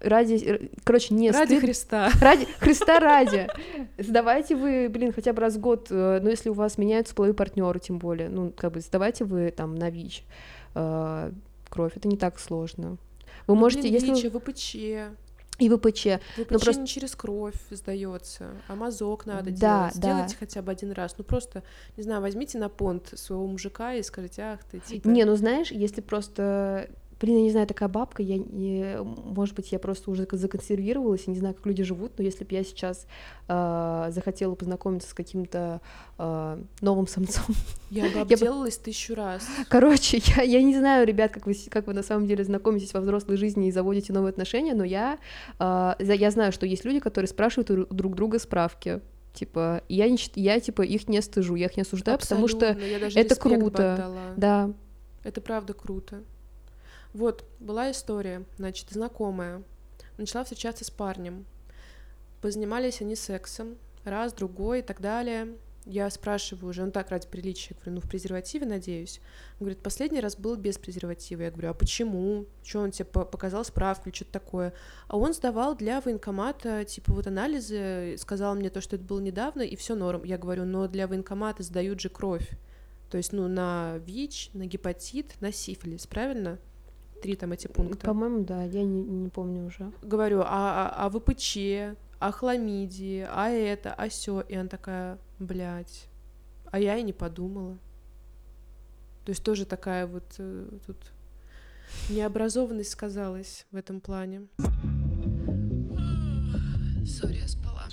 ради, 0.03 0.71
короче, 0.83 1.13
не 1.13 1.31
Ради 1.31 1.53
стыд- 1.53 1.59
Христа. 1.61 2.09
Ради 2.21 2.45
Христа 2.59 2.99
ради. 3.01 3.47
Сдавайте 3.97 4.55
вы, 4.55 4.89
блин, 4.89 5.11
хотя 5.13 5.33
бы 5.33 5.41
раз 5.41 5.55
в 5.55 5.59
год, 5.59 5.87
э, 5.89 6.19
ну, 6.21 6.29
если 6.29 6.49
у 6.49 6.53
вас 6.53 6.77
меняются 6.77 7.15
половые 7.15 7.33
партнеры, 7.35 7.79
тем 7.79 7.97
более, 7.99 8.29
ну, 8.29 8.51
как 8.55 8.73
бы 8.73 8.79
сдавайте 8.81 9.23
вы 9.25 9.51
там 9.51 9.75
на 9.75 9.89
ВИЧ 9.89 10.23
э, 10.75 11.31
кровь, 11.69 11.93
это 11.95 12.07
не 12.07 12.17
так 12.17 12.39
сложно. 12.39 12.97
Вы 13.47 13.55
можете, 13.55 13.83
Блин, 13.83 13.93
если... 13.93 14.13
ВИЧ, 14.13 14.31
ВПЧ. 14.33 14.75
И 15.59 15.69
ВПЧ. 15.69 16.07
ВПЧ 16.37 16.47
просто- 16.47 16.79
не 16.81 16.87
через 16.87 17.15
кровь 17.15 17.53
сдается, 17.69 18.49
а 18.67 18.75
мазок 18.75 19.27
надо 19.27 19.51
Да, 19.51 19.51
делать. 19.51 19.59
да. 19.59 19.89
Сделайте 19.93 20.35
хотя 20.39 20.61
бы 20.63 20.71
один 20.71 20.91
раз. 20.91 21.15
Ну 21.19 21.23
просто, 21.23 21.61
не 21.97 22.03
знаю, 22.03 22.21
возьмите 22.21 22.57
на 22.57 22.67
понт 22.69 23.11
своего 23.15 23.45
мужика 23.45 23.93
и 23.93 24.01
скажите, 24.01 24.41
ах 24.41 24.59
ты, 24.71 24.79
типа... 24.79 25.07
Не, 25.07 25.23
ну 25.25 25.35
знаешь, 25.35 25.69
если 25.71 26.01
просто... 26.01 26.89
Блин, 27.21 27.37
я 27.37 27.43
не 27.43 27.51
знаю, 27.51 27.67
такая 27.67 27.87
бабка, 27.87 28.23
я 28.23 28.37
не... 28.37 28.97
Может 29.03 29.55
быть, 29.55 29.71
я 29.71 29.77
просто 29.77 30.09
уже 30.09 30.27
законсервировалась, 30.31 31.27
и 31.27 31.29
не 31.29 31.37
знаю, 31.37 31.53
как 31.53 31.67
люди 31.67 31.83
живут, 31.83 32.13
но 32.17 32.23
если 32.23 32.43
бы 32.43 32.55
я 32.55 32.63
сейчас 32.63 33.05
э, 33.47 34.07
захотела 34.09 34.55
познакомиться 34.55 35.07
с 35.07 35.13
каким-то 35.13 35.81
э, 36.17 36.63
новым 36.81 37.07
самцом... 37.07 37.45
Я 37.91 38.09
бы 38.09 38.21
обделалась 38.21 38.77
тысячу 38.77 39.13
раз. 39.13 39.47
Короче, 39.67 40.21
я, 40.37 40.43
я 40.43 40.63
не 40.63 40.75
знаю, 40.75 41.05
ребят, 41.05 41.31
как 41.31 41.45
вы, 41.45 41.53
как 41.69 41.87
вы 41.87 41.93
на 41.93 42.03
самом 42.03 42.25
деле 42.25 42.43
знакомитесь 42.43 42.93
во 42.93 43.01
взрослой 43.01 43.35
жизни 43.35 43.67
и 43.67 43.71
заводите 43.71 44.13
новые 44.13 44.29
отношения, 44.29 44.73
но 44.73 44.85
я, 44.85 45.19
э, 45.59 45.93
я 45.99 46.31
знаю, 46.31 46.51
что 46.53 46.65
есть 46.65 46.85
люди, 46.85 46.99
которые 46.99 47.27
спрашивают 47.27 47.89
друг 47.89 48.15
друга 48.15 48.39
справки. 48.39 49.01
Типа, 49.33 49.83
я, 49.89 50.09
не, 50.09 50.17
я 50.35 50.59
типа 50.59 50.81
их 50.81 51.07
не 51.07 51.21
стыжу, 51.21 51.55
я 51.55 51.67
их 51.67 51.77
не 51.77 51.83
осуждаю, 51.83 52.17
потому 52.17 52.47
что 52.47 52.71
Абсолютно, 52.71 52.91
я 52.91 52.99
даже 52.99 53.19
это 53.19 53.35
круто. 53.35 54.33
да, 54.37 54.71
Это 55.23 55.41
правда 55.41 55.73
круто. 55.73 56.23
Вот, 57.13 57.45
была 57.59 57.91
история, 57.91 58.45
значит, 58.57 58.89
знакомая. 58.89 59.63
Начала 60.17 60.43
встречаться 60.43 60.85
с 60.85 60.89
парнем. 60.89 61.45
Позанимались 62.41 63.01
они 63.01 63.15
сексом, 63.15 63.77
раз, 64.03 64.33
другой 64.33 64.79
и 64.79 64.81
так 64.81 65.01
далее. 65.01 65.55
Я 65.85 66.09
спрашиваю 66.11 66.69
уже, 66.69 66.85
ну 66.85 66.91
так, 66.91 67.09
ради 67.09 67.27
приличия, 67.27 67.73
говорю, 67.73 67.93
ну 67.93 68.01
в 68.01 68.07
презервативе, 68.07 68.67
надеюсь. 68.67 69.19
Он 69.53 69.65
говорит, 69.65 69.79
последний 69.79 70.19
раз 70.19 70.37
был 70.37 70.55
без 70.55 70.77
презерватива. 70.77 71.41
Я 71.41 71.51
говорю, 71.51 71.71
а 71.71 71.73
почему? 71.73 72.45
Что 72.63 72.81
он 72.81 72.91
тебе 72.91 73.05
по- 73.05 73.25
показал 73.25 73.65
справку 73.65 74.09
или 74.09 74.15
что-то 74.15 74.33
такое? 74.33 74.73
А 75.07 75.17
он 75.17 75.33
сдавал 75.33 75.75
для 75.75 75.99
военкомата, 75.99 76.85
типа, 76.85 77.13
вот 77.13 77.25
анализы, 77.25 78.15
сказал 78.19 78.53
мне 78.53 78.69
то, 78.69 78.79
что 78.79 78.95
это 78.95 79.05
было 79.05 79.19
недавно, 79.19 79.63
и 79.63 79.75
все 79.75 79.95
норм. 79.95 80.23
Я 80.23 80.37
говорю, 80.37 80.65
но 80.65 80.87
для 80.87 81.07
военкомата 81.07 81.63
сдают 81.63 81.99
же 81.99 82.09
кровь. 82.09 82.47
То 83.09 83.17
есть, 83.17 83.33
ну, 83.33 83.47
на 83.47 83.97
ВИЧ, 84.05 84.51
на 84.53 84.67
гепатит, 84.67 85.33
на 85.41 85.51
сифилис, 85.51 86.05
правильно? 86.05 86.59
Три 87.21 87.35
там 87.35 87.51
эти 87.51 87.67
пункта. 87.67 88.07
по-моему, 88.07 88.43
да, 88.43 88.63
я 88.63 88.83
не, 88.83 89.03
не 89.03 89.29
помню 89.29 89.65
уже. 89.65 89.91
Говорю, 90.01 90.41
а, 90.41 90.45
а, 90.95 91.05
а 91.05 91.09
ВПЧ, 91.09 91.95
а 92.19 92.31
хламидии, 92.31 93.27
а 93.29 93.49
это, 93.49 93.93
а 93.93 94.09
все. 94.09 94.41
И 94.41 94.55
она 94.55 94.67
такая, 94.69 95.19
блядь, 95.39 96.07
а 96.71 96.79
я 96.79 96.97
и 96.97 97.03
не 97.03 97.13
подумала. 97.13 97.77
То 99.25 99.29
есть 99.31 99.43
тоже 99.43 99.65
такая 99.65 100.07
вот 100.07 100.23
э, 100.39 100.67
тут 100.87 100.97
необразованность 102.09 102.89
сказалась 102.89 103.67
в 103.71 103.75
этом 103.75 104.01
плане. 104.01 104.47
Сори, 107.05 107.37
я 107.37 107.47
спала. 107.47 107.83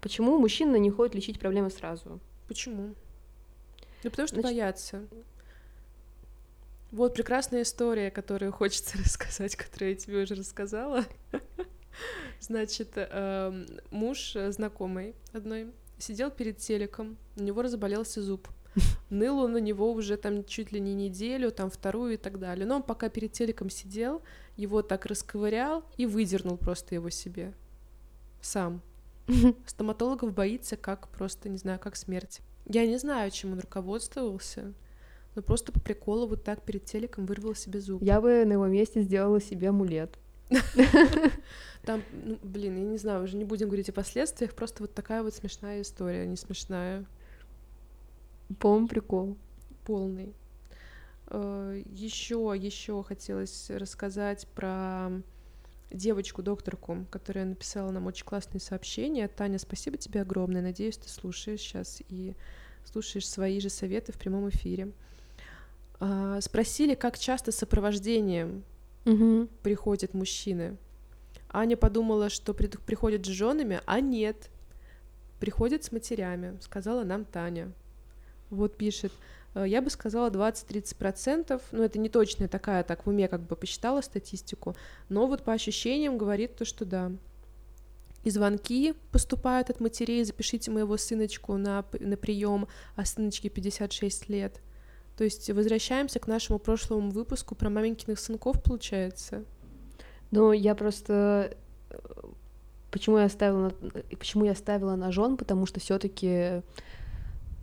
Почему 0.00 0.38
мужчины 0.38 0.78
не 0.78 0.90
ходят 0.90 1.14
лечить 1.14 1.38
проблемы 1.38 1.70
сразу? 1.70 2.20
Почему? 2.46 2.94
Ну, 4.04 4.10
потому 4.10 4.26
что 4.28 4.36
Значит- 4.40 4.56
боятся. 4.56 5.02
Вот 6.90 7.14
прекрасная 7.14 7.62
история, 7.62 8.10
которую 8.10 8.52
хочется 8.52 8.98
рассказать, 9.04 9.56
которую 9.56 9.90
я 9.90 9.96
тебе 9.96 10.22
уже 10.22 10.34
рассказала. 10.34 11.04
Значит, 12.40 12.90
эм, 12.94 13.66
муж 13.90 14.36
э, 14.36 14.52
знакомой 14.52 15.14
одной 15.32 15.72
сидел 15.98 16.30
перед 16.30 16.58
телеком, 16.58 17.16
у 17.36 17.42
него 17.42 17.62
разболелся 17.62 18.22
зуб. 18.22 18.48
Ныл 19.10 19.38
он 19.40 19.52
на 19.52 19.58
него 19.58 19.92
уже 19.92 20.16
там 20.16 20.44
чуть 20.44 20.72
ли 20.72 20.80
не 20.80 20.94
неделю, 20.94 21.50
там 21.50 21.70
вторую 21.70 22.14
и 22.14 22.16
так 22.16 22.38
далее. 22.38 22.66
Но 22.66 22.76
он 22.76 22.82
пока 22.82 23.08
перед 23.08 23.32
телеком 23.32 23.68
сидел, 23.70 24.22
его 24.56 24.82
так 24.82 25.06
расковырял 25.06 25.84
и 25.96 26.06
выдернул 26.06 26.56
просто 26.56 26.94
его 26.94 27.10
себе. 27.10 27.54
Сам. 28.40 28.82
Стоматологов 29.66 30.32
боится 30.32 30.76
как 30.76 31.08
просто, 31.08 31.48
не 31.48 31.58
знаю, 31.58 31.78
как 31.78 31.96
смерть. 31.96 32.40
Я 32.64 32.86
не 32.86 32.98
знаю, 32.98 33.30
чем 33.30 33.52
он 33.52 33.60
руководствовался, 33.60 34.72
но 35.38 35.42
просто 35.42 35.70
по 35.70 35.78
приколу 35.78 36.26
вот 36.26 36.42
так 36.42 36.62
перед 36.62 36.84
телеком 36.84 37.24
вырвал 37.24 37.54
себе 37.54 37.80
зуб. 37.80 38.02
Я 38.02 38.20
бы 38.20 38.44
на 38.44 38.54
его 38.54 38.66
месте 38.66 39.02
сделала 39.02 39.40
себе 39.40 39.68
амулет. 39.68 40.18
Там, 41.84 42.02
ну, 42.24 42.40
блин, 42.42 42.76
я 42.76 42.84
не 42.84 42.98
знаю, 42.98 43.22
уже 43.22 43.36
не 43.36 43.44
будем 43.44 43.68
говорить 43.68 43.88
о 43.88 43.92
последствиях, 43.92 44.52
просто 44.52 44.82
вот 44.82 44.94
такая 44.94 45.22
вот 45.22 45.32
смешная 45.32 45.82
история, 45.82 46.26
не 46.26 46.34
смешная, 46.34 47.06
По-моему, 48.58 48.88
прикол. 48.88 49.36
полный. 49.86 50.34
Еще, 51.30 52.52
еще 52.58 53.04
хотелось 53.04 53.70
рассказать 53.70 54.48
про 54.56 55.10
девочку-докторку, 55.92 57.06
которая 57.12 57.44
написала 57.44 57.92
нам 57.92 58.06
очень 58.06 58.26
классные 58.26 58.60
сообщения. 58.60 59.28
Таня, 59.28 59.60
спасибо 59.60 59.98
тебе 59.98 60.22
огромное. 60.22 60.62
Надеюсь, 60.62 60.98
ты 60.98 61.08
слушаешь 61.08 61.60
сейчас 61.60 62.02
и 62.08 62.34
слушаешь 62.84 63.28
свои 63.28 63.60
же 63.60 63.70
советы 63.70 64.10
в 64.10 64.18
прямом 64.18 64.48
эфире. 64.48 64.92
А, 66.00 66.40
Спросили, 66.40 66.94
как 66.94 67.18
часто 67.18 67.52
с 67.52 67.56
сопровождением 67.56 68.64
Мгм. 69.04 69.48
приходят 69.62 70.14
мужчины. 70.14 70.76
Аня 71.50 71.76
подумала, 71.76 72.28
что 72.28 72.52
приходят 72.54 73.24
с 73.24 73.28
женами, 73.28 73.80
а 73.86 74.00
нет. 74.00 74.50
Приходят 75.40 75.82
с 75.84 75.92
матерями, 75.92 76.58
сказала 76.60 77.04
нам 77.04 77.24
Таня. 77.24 77.72
Вот 78.50 78.76
пишет. 78.76 79.12
«Э, 79.54 79.64
Я 79.66 79.80
бы 79.82 79.88
сказала 79.90 80.28
20-30%, 80.30 81.62
но 81.72 81.84
это 81.84 81.98
не 81.98 82.08
точная 82.08 82.48
такая, 82.48 82.82
так 82.84 83.06
в 83.06 83.08
уме 83.08 83.28
как 83.28 83.40
бы 83.40 83.56
посчитала 83.56 84.02
статистику, 84.02 84.76
но 85.08 85.26
вот 85.26 85.42
по 85.42 85.52
ощущениям 85.52 86.18
говорит 86.18 86.56
то, 86.56 86.64
что 86.64 86.84
да. 86.84 87.12
И 88.24 88.30
звонки 88.30 88.94
поступают 89.10 89.70
от 89.70 89.80
матерей, 89.80 90.22
запишите 90.24 90.70
моего 90.70 90.96
сыночку 90.98 91.56
на, 91.56 91.84
на 91.98 92.16
прием, 92.16 92.68
а 92.94 93.04
сыночке 93.06 93.48
56 93.48 94.28
лет. 94.28 94.60
То 95.18 95.24
есть 95.24 95.50
возвращаемся 95.50 96.20
к 96.20 96.28
нашему 96.28 96.60
прошлому 96.60 97.10
выпуску 97.10 97.56
про 97.56 97.68
маменькиных 97.70 98.20
сынков, 98.20 98.62
получается. 98.62 99.42
Ну, 100.30 100.52
я 100.52 100.76
просто... 100.76 101.56
э, 101.90 101.96
Почему 102.92 103.18
я 103.18 103.28
ставила 103.28 103.72
на... 103.80 103.88
э, 103.94 104.02
Почему 104.16 104.44
я 104.44 104.54
ставила 104.54 104.94
на 104.94 105.10
жен? 105.10 105.36
Потому 105.36 105.66
что 105.66 105.80
все 105.80 105.98
таки 105.98 106.62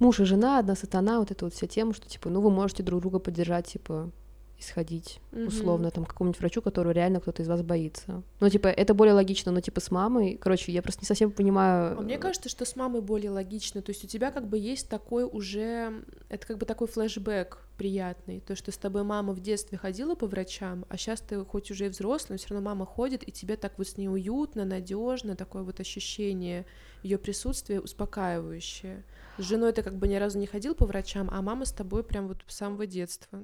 муж 0.01 0.19
и 0.19 0.25
жена, 0.25 0.59
одна 0.59 0.75
сатана, 0.75 1.19
вот 1.19 1.31
эта 1.31 1.45
вот 1.45 1.53
вся 1.53 1.65
тема, 1.65 1.93
что, 1.93 2.09
типа, 2.09 2.29
ну, 2.29 2.41
вы 2.41 2.51
можете 2.51 2.83
друг 2.83 2.99
друга 2.99 3.19
поддержать, 3.19 3.67
типа, 3.67 4.11
и 4.57 4.61
сходить, 4.61 5.19
Мгм. 5.31 5.47
условно, 5.47 5.91
там, 5.91 6.05
какому-нибудь 6.05 6.39
врачу, 6.39 6.61
которого 6.61 6.91
реально 6.91 7.19
кто-то 7.19 7.41
из 7.41 7.47
вас 7.47 7.61
боится. 7.61 8.23
Ну, 8.39 8.49
типа, 8.49 8.67
это 8.67 8.93
более 8.93 9.13
логично, 9.13 9.51
но, 9.51 9.59
типа, 9.59 9.81
с 9.81 9.91
мамой... 9.91 10.37
Короче, 10.39 10.71
я 10.71 10.81
просто 10.81 11.01
не 11.01 11.07
совсем 11.07 11.31
понимаю... 11.31 11.97
А 11.99 12.01
мне 12.01 12.17
кажется, 12.17 12.47
что 12.49 12.65
с 12.65 12.75
мамой 12.75 13.01
более 13.01 13.31
логично. 13.31 13.81
То 13.81 13.91
есть 13.91 14.03
у 14.03 14.07
тебя 14.07 14.31
как 14.31 14.47
бы 14.47 14.57
есть 14.57 14.89
такой 14.89 15.25
уже... 15.25 16.03
Это 16.29 16.47
как 16.47 16.57
бы 16.57 16.65
такой 16.65 16.87
флешбэк 16.87 17.57
приятный. 17.77 18.39
То, 18.39 18.55
что 18.55 18.71
с 18.71 18.77
тобой 18.77 19.03
мама 19.03 19.33
в 19.33 19.41
детстве 19.41 19.77
ходила 19.77 20.15
по 20.15 20.27
врачам, 20.27 20.85
а 20.87 20.97
сейчас 20.97 21.19
ты 21.19 21.43
хоть 21.43 21.71
уже 21.71 21.87
и 21.87 21.89
взрослый, 21.89 22.35
но 22.35 22.37
все 22.37 22.49
равно 22.53 22.69
мама 22.69 22.85
ходит, 22.85 23.27
и 23.27 23.31
тебе 23.31 23.57
так 23.57 23.77
вот 23.77 23.87
с 23.87 23.97
ней 23.97 24.07
уютно, 24.07 24.63
надежно, 24.63 25.35
такое 25.35 25.63
вот 25.63 25.79
ощущение 25.81 26.65
ее 27.03 27.17
присутствия 27.17 27.81
успокаивающее. 27.81 29.03
С 29.37 29.43
женой 29.43 29.73
ты 29.73 29.83
как 29.83 29.95
бы 29.97 30.07
ни 30.07 30.15
разу 30.15 30.39
не 30.39 30.47
ходил 30.47 30.73
по 30.75 30.85
врачам, 30.85 31.29
а 31.31 31.41
мама 31.41 31.65
с 31.65 31.71
тобой 31.71 32.03
прям 32.03 32.29
вот 32.29 32.37
с 32.47 32.55
самого 32.55 32.87
детства. 32.87 33.41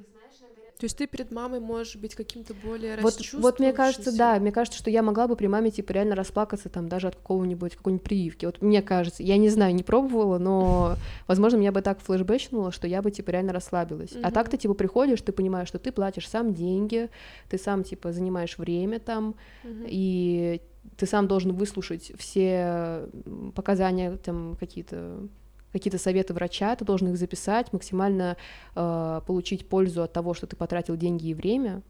То 0.78 0.86
есть 0.86 0.98
ты 0.98 1.06
перед 1.06 1.32
мамой 1.32 1.60
можешь 1.60 1.96
быть 1.96 2.16
каким-то 2.16 2.54
более 2.54 2.98
Вот, 3.02 3.20
вот 3.34 3.60
мне 3.60 3.72
кажется, 3.72 4.12
да, 4.18 4.40
мне 4.40 4.52
кажется, 4.52 4.80
что 4.80 4.90
я 4.90 5.04
могла 5.04 5.28
бы 5.28 5.36
при 5.36 5.48
маме, 5.48 5.70
типа, 5.70 5.92
реально 5.92 6.16
расплакаться 6.16 6.70
там 6.70 6.90
даже 6.90 7.08
от 7.08 7.16
какого-нибудь, 7.16 7.76
какой-нибудь 7.76 8.04
прививки. 8.04 8.46
Вот 8.46 8.62
мне 8.62 8.82
кажется, 8.82 9.22
я 9.24 9.38
не 9.38 9.50
знаю, 9.50 9.76
не 9.76 9.84
пробовала, 9.84 10.38
но, 10.40 10.98
возможно, 11.28 11.58
меня 11.58 11.72
бы 11.72 11.82
так 11.82 12.00
флешбэчнуло, 12.00 12.72
что 12.72 12.88
я 12.88 13.02
бы, 13.02 13.12
типа, 13.12 13.30
реально 13.30 13.54
расслабилась. 13.54 14.14
А 14.16 14.20
Мгм. 14.20 14.32
так 14.32 14.50
ты, 14.50 14.58
типа, 14.58 14.74
приходишь, 14.74 15.22
ты 15.22 15.32
понимаешь, 15.32 15.68
что 15.68 15.78
ты 15.78 15.92
платишь 15.92 16.28
сам 16.28 16.54
деньги, 16.54 17.10
ты 17.50 17.58
сам, 17.58 17.84
типа, 17.84 18.12
занимаешь 18.12 18.58
время 18.58 19.00
там, 19.00 19.36
Мгм. 19.64 19.86
и 19.88 20.62
ты 20.98 21.06
сам 21.06 21.28
должен 21.28 21.54
выслушать 21.54 22.12
все 22.18 23.08
показания, 23.56 24.18
там, 24.18 24.56
какие-то 24.60 25.28
какие-то 25.72 25.98
советы 25.98 26.34
врача, 26.34 26.76
ты 26.76 26.86
должен 26.86 27.10
их 27.10 27.18
записать, 27.18 27.72
максимально 27.74 28.38
э, 28.76 29.22
получить 29.26 29.68
пользу 29.68 30.04
от 30.04 30.14
того, 30.14 30.34
что 30.34 30.48
ты 30.48 30.56
потратил 30.56 30.96
деньги 30.98 31.28
и 31.28 31.34
время. 31.34 31.82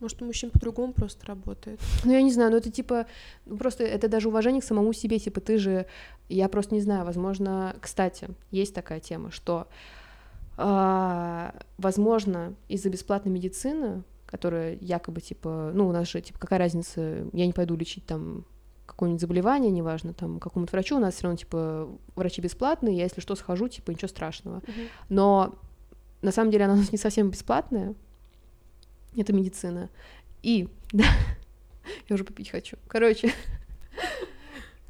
Может, 0.00 0.22
у 0.22 0.26
мужчин 0.26 0.50
по-другому 0.50 0.92
просто 0.92 1.26
работает. 1.26 1.80
Ну, 2.04 2.12
я 2.12 2.22
не 2.22 2.30
знаю, 2.30 2.52
ну 2.52 2.56
это 2.56 2.70
типа, 2.70 3.06
ну, 3.46 3.56
просто 3.56 3.84
это 3.84 4.08
даже 4.08 4.28
уважение 4.28 4.60
к 4.60 4.64
самому 4.64 4.92
себе, 4.92 5.18
типа 5.18 5.40
ты 5.40 5.58
же, 5.58 5.86
я 6.28 6.48
просто 6.48 6.74
не 6.74 6.80
знаю, 6.80 7.04
возможно, 7.04 7.74
кстати, 7.80 8.28
есть 8.50 8.74
такая 8.74 9.00
тема, 9.00 9.32
что, 9.32 9.66
а, 10.56 11.54
возможно, 11.78 12.54
из-за 12.68 12.90
бесплатной 12.90 13.32
медицины 13.32 14.04
которая 14.28 14.76
якобы, 14.82 15.22
типа, 15.22 15.70
ну, 15.72 15.88
у 15.88 15.92
нас 15.92 16.06
же, 16.06 16.20
типа, 16.20 16.38
какая 16.38 16.58
разница, 16.58 17.26
я 17.32 17.46
не 17.46 17.54
пойду 17.54 17.74
лечить 17.76 18.04
там 18.04 18.44
какое-нибудь 18.88 19.20
заболевание, 19.20 19.70
неважно, 19.70 20.14
там, 20.14 20.40
какому-то 20.40 20.72
врачу, 20.72 20.96
у 20.96 20.98
нас 20.98 21.14
все 21.14 21.24
равно, 21.24 21.36
типа, 21.36 21.88
врачи 22.16 22.40
бесплатные, 22.40 22.96
я, 22.96 23.04
если 23.04 23.20
что, 23.20 23.36
схожу, 23.36 23.68
типа, 23.68 23.90
ничего 23.90 24.08
страшного. 24.08 24.56
Мгм. 24.56 24.88
Но 25.10 25.54
на 26.22 26.32
самом 26.32 26.50
деле 26.50 26.64
она 26.64 26.74
у 26.74 26.78
нас 26.78 26.90
не 26.90 26.98
совсем 26.98 27.30
бесплатная, 27.30 27.94
это 29.14 29.32
медицина. 29.32 29.90
И, 30.42 30.68
да, 30.92 31.04
я 32.08 32.14
уже 32.14 32.24
попить 32.24 32.50
хочу. 32.50 32.78
Короче, 32.88 33.32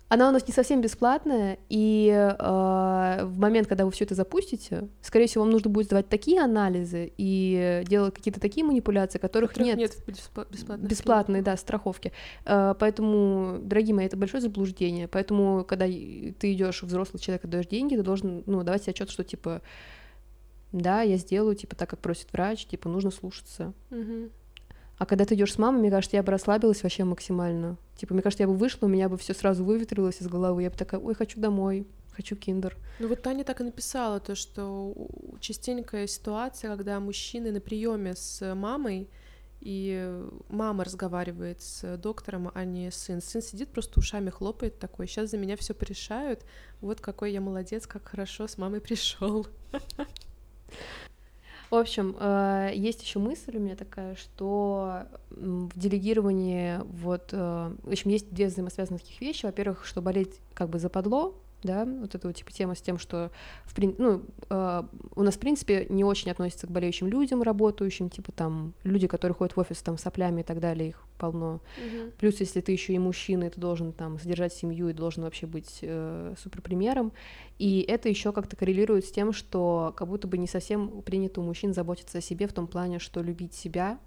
она 0.09 0.29
у 0.31 0.33
нас 0.33 0.47
не 0.47 0.55
совсем 0.55 0.81
бесплатная, 0.81 1.59
и 1.69 2.09
э, 2.11 3.25
в 3.25 3.39
момент, 3.39 3.69
когда 3.69 3.85
вы 3.85 3.91
все 3.91 4.05
это 4.05 4.15
запустите, 4.15 4.89
скорее 5.03 5.27
всего, 5.27 5.45
вам 5.45 5.53
нужно 5.53 5.69
будет 5.69 5.87
сдавать 5.87 6.09
такие 6.09 6.41
анализы 6.41 7.13
и 7.19 7.83
делать 7.87 8.15
какие-то 8.15 8.41
такие 8.41 8.65
манипуляции, 8.65 9.19
которых, 9.19 9.51
Которых 9.51 9.77
нет, 9.77 9.93
в 9.93 10.09
беспла- 10.09 10.47
бесплатных 10.51 10.91
бесплатные, 10.91 11.43
да, 11.43 11.57
страховки. 11.59 12.13
Э, 12.47 12.75
поэтому, 12.79 13.59
дорогие 13.63 13.95
мои, 13.95 14.07
это 14.07 14.17
большое 14.17 14.41
заблуждение. 14.41 15.09
Поэтому, 15.09 15.65
когда 15.65 15.85
ты 15.85 16.53
идешь 16.53 16.83
взрослый 16.83 17.21
человек, 17.21 17.45
отдаешь 17.45 17.67
деньги, 17.67 17.95
ты 17.95 18.03
должен, 18.03 18.45
ну, 18.47 18.63
давать 18.63 18.85
себе 18.85 18.93
отчет, 18.93 19.11
что 19.11 19.25
типа, 19.25 19.61
да, 20.73 21.03
я 21.03 21.19
сделаю, 21.19 21.55
типа, 21.55 21.77
так, 21.77 21.91
как 21.91 22.01
просит 22.01 22.33
врач, 22.33 22.65
типа, 22.67 22.89
нужно 22.89 23.11
слушаться. 23.11 23.75
Мгм. 23.91 24.31
А 24.99 25.07
когда 25.07 25.25
ты 25.25 25.35
идешь 25.35 25.53
с 25.53 25.59
мамой, 25.59 25.81
мне 25.81 25.91
кажется, 25.91 26.17
я 26.17 26.23
бы 26.23 26.33
расслабилась 26.33 26.83
вообще 26.83 27.05
максимально. 27.05 27.77
Типа, 27.97 28.15
мне 28.15 28.23
кажется, 28.23 28.43
я 28.43 28.49
бы 28.49 28.55
вышла, 28.55 28.87
у 28.87 28.89
меня 28.89 29.09
бы 29.09 29.17
все 29.17 29.33
сразу 29.33 29.65
выветрилось 29.65 30.21
из 30.21 30.27
головы. 30.27 30.65
Я 30.65 30.71
бы 30.71 30.77
такая, 30.77 31.01
ой, 31.01 31.15
хочу 31.15 31.41
домой, 31.41 31.87
хочу 32.11 32.35
киндер. 32.35 32.77
Ну 32.99 33.09
вот 33.09 33.23
Таня 33.23 33.45
так 33.45 33.61
и 33.61 33.65
написала, 33.65 34.19
то, 34.19 34.35
что 34.35 34.95
частенькая 35.41 36.09
ситуация, 36.09 36.75
когда 36.75 36.99
мужчины 36.99 37.53
на 37.53 37.61
приеме 37.61 38.17
с 38.17 38.55
мамой, 38.55 39.09
и 39.61 40.25
мама 40.49 40.85
разговаривает 40.85 41.63
с 41.63 41.97
доктором, 41.97 42.51
а 42.55 42.65
не 42.65 42.91
сын. 42.91 43.21
Сын 43.21 43.43
сидит, 43.43 43.71
просто 43.71 43.99
ушами 43.99 44.31
хлопает 44.31 44.79
такой, 44.79 45.07
сейчас 45.07 45.31
за 45.31 45.39
меня 45.39 45.57
все 45.57 45.75
порешают, 45.75 46.45
вот 46.81 47.01
какой 47.01 47.33
я 47.33 47.41
молодец, 47.41 47.87
как 47.87 48.09
хорошо 48.09 48.47
с 48.47 48.59
мамой 48.59 48.81
пришел. 48.81 49.47
В 51.71 51.75
общем, 51.75 52.16
э, 52.19 52.71
есть 52.75 53.03
еще 53.03 53.19
мысль 53.19 53.57
у 53.57 53.61
меня 53.61 53.77
такая, 53.77 54.14
что 54.14 55.03
в 55.31 55.79
делегировании 55.79 56.79
вот, 57.03 57.29
э, 57.33 57.73
в 57.83 57.91
общем, 57.91 58.11
есть 58.11 58.33
две 58.33 58.47
взаимосвязанных 58.47 59.03
вещи. 59.21 59.45
Во-первых, 59.45 59.85
что 59.85 60.01
болеть 60.01 60.41
как 60.55 60.71
бы 60.71 60.79
западло, 60.79 61.35
да, 61.63 61.85
вот 61.85 62.15
эта 62.15 62.27
вот 62.27 62.37
типа 62.37 62.53
тема 62.53 62.75
с 62.75 62.81
тем, 62.81 62.99
что 62.99 63.31
в 63.65 63.77
прин- 63.77 63.97
ну, 63.99 64.23
э, 64.49 64.83
у 65.17 65.23
нас, 65.23 65.35
в 65.35 65.39
принципе, 65.39 65.87
не 65.89 66.05
очень 66.05 66.31
относятся 66.31 66.67
к 66.67 66.71
болеющим 66.71 67.09
людям, 67.09 67.43
работающим, 67.43 68.11
типа 68.11 68.33
там 68.33 68.75
люди, 68.85 69.07
которые 69.07 69.35
ходят 69.35 69.57
в 69.57 69.61
офис 69.61 69.83
там 69.83 69.99
с 69.99 70.03
соплями 70.03 70.41
и 70.43 70.45
так 70.45 70.61
далее, 70.61 70.91
их 70.91 71.03
полно. 71.19 71.61
Плюс, 72.19 72.41
если 72.41 72.61
ты 72.61 72.73
еще 72.73 72.93
и 72.93 72.99
мужчина, 72.99 73.45
и 73.45 73.51
ты 73.51 73.61
должен 73.61 73.93
там 73.93 74.19
содержать 74.19 74.53
семью 74.53 74.89
и 74.89 74.93
должен 74.93 75.25
вообще 75.25 75.47
быть 75.47 75.81
э, 75.83 76.35
суперпримером. 76.39 77.13
И 77.59 77.81
это 77.81 78.09
еще 78.09 78.33
как-то 78.33 78.57
коррелирует 78.57 79.05
с 79.05 79.11
тем, 79.11 79.33
что 79.33 79.93
как 79.97 80.09
будто 80.09 80.29
бы 80.29 80.39
не 80.39 80.47
совсем 80.47 81.03
принято 81.03 81.41
у 81.41 81.45
мужчин 81.45 81.75
заботиться 81.75 82.19
о 82.19 82.21
себе 82.21 82.47
в 82.47 82.53
том 82.53 82.67
плане, 82.67 82.99
что 82.99 83.21
любить 83.21 83.55
себя. 83.55 83.99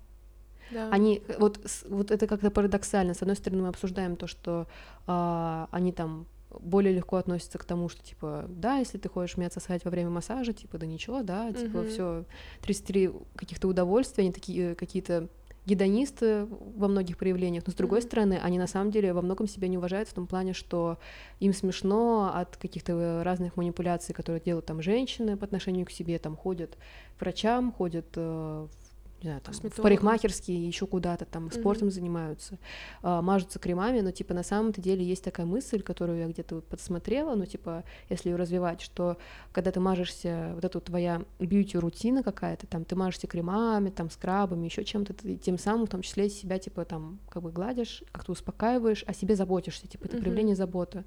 Да. 0.71 0.89
Они 0.89 1.21
вот, 1.37 1.59
вот 1.89 2.11
это 2.11 2.27
как-то 2.27 2.49
парадоксально. 2.49 3.13
С 3.13 3.21
одной 3.21 3.35
стороны, 3.35 3.63
мы 3.63 3.67
обсуждаем 3.67 4.15
то, 4.15 4.27
что 4.27 4.67
а, 5.05 5.67
они 5.71 5.91
там 5.91 6.27
более 6.59 6.93
легко 6.93 7.17
относятся 7.17 7.57
к 7.57 7.65
тому, 7.65 7.89
что 7.89 8.03
типа, 8.03 8.45
да, 8.49 8.77
если 8.77 8.97
ты 8.97 9.09
хочешь 9.09 9.37
меня 9.37 9.49
сосать 9.49 9.85
во 9.85 9.91
время 9.91 10.09
массажа, 10.09 10.53
типа, 10.53 10.77
да 10.77 10.85
ничего, 10.85 11.23
да, 11.23 11.51
типа, 11.53 11.79
Мгм. 11.79 11.87
все 11.87 12.25
33 12.61 13.11
каких-то 13.35 13.67
удовольствия, 13.67 14.23
они 14.23 14.33
такие 14.33 14.71
э, 14.71 14.75
какие-то 14.75 15.29
гедонисты 15.65 16.45
во 16.49 16.87
многих 16.87 17.17
проявлениях, 17.17 17.63
но 17.67 17.71
с 17.71 17.75
другой 17.75 17.99
Мгм. 17.99 18.07
стороны, 18.07 18.39
они 18.41 18.57
на 18.57 18.65
самом 18.67 18.89
деле 18.89 19.13
во 19.13 19.21
многом 19.21 19.47
себя 19.47 19.67
не 19.67 19.77
уважают 19.77 20.09
в 20.09 20.13
том 20.13 20.25
плане, 20.25 20.53
что 20.53 20.97
им 21.39 21.53
смешно 21.53 22.31
от 22.33 22.57
каких-то 22.57 22.93
э, 22.93 23.21
разных 23.23 23.57
манипуляций, 23.57 24.15
которые 24.15 24.41
делают 24.41 24.65
там 24.65 24.81
женщины 24.81 25.37
по 25.37 25.45
отношению 25.45 25.85
к 25.85 25.91
себе, 25.91 26.17
там 26.17 26.35
ходят 26.35 26.77
к 27.17 27.21
врачам, 27.21 27.71
ходят 27.71 28.07
э, 28.15 28.67
в 28.67 28.90
не 29.21 29.29
знаю, 29.29 29.41
там, 29.41 29.53
в 29.53 29.75
парикмахерские, 29.81 30.67
еще 30.67 30.87
куда-то 30.87 31.25
там 31.25 31.51
спортом 31.51 31.91
занимаются, 31.91 32.57
а, 33.03 33.21
мажутся 33.21 33.59
кремами, 33.59 34.01
но 34.01 34.11
типа 34.11 34.33
на 34.33 34.43
самом-то 34.43 34.81
деле 34.81 35.03
есть 35.03 35.23
такая 35.23 35.45
мысль, 35.45 35.81
которую 35.81 36.19
я 36.19 36.27
где-то 36.27 36.61
подсмотрела, 36.61 37.35
ну 37.35 37.45
типа 37.45 37.83
если 38.09 38.29
ее 38.29 38.35
развивать, 38.35 38.81
что 38.81 39.17
когда 39.51 39.71
ты 39.71 39.79
мажешься, 39.79 40.51
вот 40.55 40.65
эта 40.65 40.77
вот 40.77 40.85
твоя 40.85 41.21
бьюти-рутина 41.39 42.23
какая-то, 42.23 42.65
там 42.67 42.83
ты 42.83 42.95
мажешься 42.95 43.27
кремами, 43.27 43.89
там 43.89 44.09
скрабами, 44.09 44.65
еще 44.65 44.83
чем-то, 44.83 45.13
ты 45.13 45.35
тем 45.37 45.57
самым 45.57 45.85
в 45.85 45.89
том 45.89 46.01
числе 46.01 46.29
себя 46.29 46.57
типа 46.57 46.85
там 46.85 47.19
как 47.29 47.43
бы 47.43 47.51
гладишь, 47.51 48.03
как-то 48.11 48.31
успокаиваешь, 48.31 49.03
о 49.05 49.13
себе 49.13 49.35
заботишься, 49.35 49.87
типа 49.87 50.05
это 50.05 50.15
Мгм. 50.15 50.23
проявление 50.23 50.55
заботы. 50.55 51.03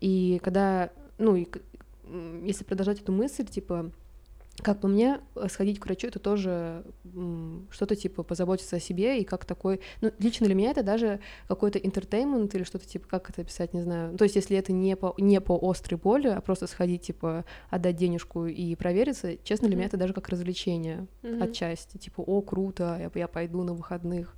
И 0.00 0.40
когда, 0.42 0.90
ну 1.18 1.36
и 1.36 1.46
если 2.44 2.64
продолжать 2.64 3.00
эту 3.00 3.12
мысль, 3.12 3.44
типа 3.46 3.90
как 4.62 4.80
по 4.80 4.88
мне, 4.88 5.20
э, 5.34 5.48
сходить 5.48 5.78
к 5.78 5.84
врачу 5.86 6.08
это 6.08 6.18
тоже 6.18 6.84
что-то 7.70 7.96
типа 7.96 8.22
позаботиться 8.22 8.76
о 8.76 8.80
себе 8.80 9.20
и 9.20 9.24
как 9.24 9.44
такой, 9.44 9.80
ну 10.00 10.12
лично 10.18 10.46
для 10.46 10.54
меня 10.54 10.70
это 10.70 10.82
даже 10.82 11.20
какой-то 11.48 11.78
entertainment 11.78 12.54
или 12.54 12.64
что-то 12.64 12.86
типа 12.86 13.06
как 13.08 13.30
это 13.30 13.42
описать, 13.42 13.74
не 13.74 13.82
знаю. 13.82 14.16
То 14.16 14.24
есть 14.24 14.36
если 14.36 14.56
это 14.56 14.72
не 14.72 14.96
по 14.96 15.14
не 15.18 15.40
по 15.40 15.58
острой 15.70 15.98
боли, 15.98 16.28
а 16.28 16.40
просто 16.40 16.66
сходить 16.66 17.02
типа 17.02 17.44
отдать 17.70 17.96
денежку 17.96 18.46
и 18.46 18.74
провериться, 18.74 19.36
честно 19.44 19.68
для 19.68 19.76
меня 19.76 19.86
это 19.86 19.96
даже 19.96 20.12
как 20.12 20.28
развлечение 20.28 21.06
Мгм. 21.22 21.42
отчасти, 21.42 21.98
типа 21.98 22.20
о 22.22 22.40
круто, 22.40 22.96
я, 22.98 23.20
я 23.20 23.28
пойду 23.28 23.62
на 23.62 23.74
выходных 23.74 24.34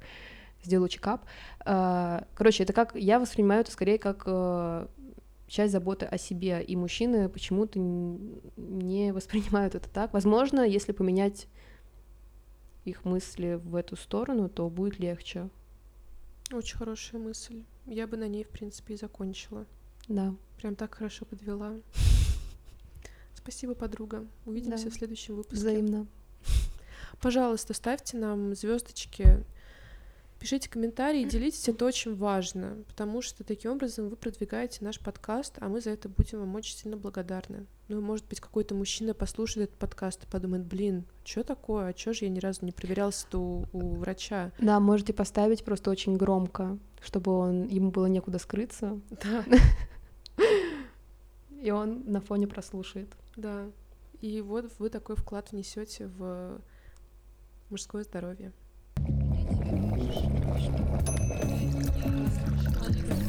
сделаю 0.64 0.88
чекап. 0.88 1.24
А, 1.64 2.24
Короче, 2.34 2.64
это 2.64 2.72
как 2.72 2.94
я 2.94 3.20
воспринимаю 3.20 3.60
это 3.60 3.70
скорее 3.70 3.98
как 3.98 4.24
э, 4.26 4.86
часть 5.48 5.72
заботы 5.72 6.06
о 6.06 6.18
себе, 6.18 6.62
и 6.62 6.76
мужчины 6.76 7.28
почему-то 7.28 7.78
не 7.80 9.12
воспринимают 9.12 9.74
это 9.74 9.88
так. 9.88 10.12
Возможно, 10.12 10.60
если 10.60 10.92
поменять 10.92 11.48
их 12.84 13.04
мысли 13.04 13.60
в 13.62 13.74
эту 13.74 13.96
сторону, 13.96 14.48
то 14.48 14.68
будет 14.70 14.98
легче. 14.98 15.48
Очень 16.52 16.76
хорошая 16.78 17.20
мысль. 17.20 17.62
Я 17.86 18.06
бы 18.06 18.16
на 18.16 18.28
ней, 18.28 18.44
в 18.44 18.48
принципе, 18.48 18.94
и 18.94 18.96
закончила. 18.96 19.66
Да. 20.08 20.34
Прям 20.58 20.74
так 20.76 20.94
хорошо 20.94 21.24
подвела. 21.26 21.74
Спасибо, 23.34 23.74
подруга. 23.74 24.26
Увидимся 24.46 24.84
Да. 24.84 24.90
в 24.90 24.94
следующем 24.94 25.36
выпуске. 25.36 25.56
Взаимно. 25.56 26.06
Пожалуйста, 27.20 27.74
ставьте 27.74 28.16
нам 28.16 28.54
звездочки, 28.54 29.44
пишите 30.38 30.68
комментарии, 30.70 31.24
делитесь, 31.24 31.68
это 31.68 31.84
очень 31.84 32.14
важно, 32.14 32.78
потому 32.86 33.22
что 33.22 33.42
таким 33.44 33.72
образом 33.72 34.08
вы 34.08 34.16
продвигаете 34.16 34.84
наш 34.84 35.00
подкаст, 35.00 35.56
а 35.60 35.68
мы 35.68 35.80
за 35.80 35.90
это 35.90 36.08
будем 36.08 36.38
вам 36.40 36.54
очень 36.54 36.76
сильно 36.76 36.96
благодарны. 36.96 37.66
Ну, 37.88 38.00
может 38.00 38.26
быть, 38.28 38.40
какой-то 38.40 38.74
мужчина 38.74 39.14
послушает 39.14 39.68
этот 39.70 39.78
подкаст 39.78 40.24
и 40.24 40.26
подумает, 40.26 40.64
блин, 40.64 41.04
что 41.24 41.42
такое, 41.42 41.86
а 41.88 41.92
чё 41.92 42.12
же 42.12 42.26
я 42.26 42.30
ни 42.30 42.38
разу 42.38 42.64
не 42.64 42.72
проверялся-то 42.72 43.38
у, 43.38 43.64
у 43.72 43.94
врача? 43.96 44.52
Да, 44.60 44.78
можете 44.78 45.12
поставить 45.12 45.64
просто 45.64 45.90
очень 45.90 46.16
громко, 46.16 46.78
чтобы 47.00 47.32
он 47.32 47.66
ему 47.66 47.90
было 47.90 48.06
некуда 48.06 48.38
скрыться, 48.38 49.00
Да, 49.22 49.44
и 51.62 51.70
он 51.70 52.04
на 52.06 52.20
фоне 52.20 52.46
прослушает. 52.46 53.08
да. 53.36 53.66
И 54.20 54.40
вот 54.40 54.72
вы 54.80 54.90
такой 54.90 55.14
вклад 55.14 55.52
внесете 55.52 56.08
в 56.08 56.60
мужское 57.70 58.02
здоровье. 58.02 58.52
Я 58.96 59.54
тебе 59.54 59.87
Thank 60.10 60.32
you. 63.22 63.27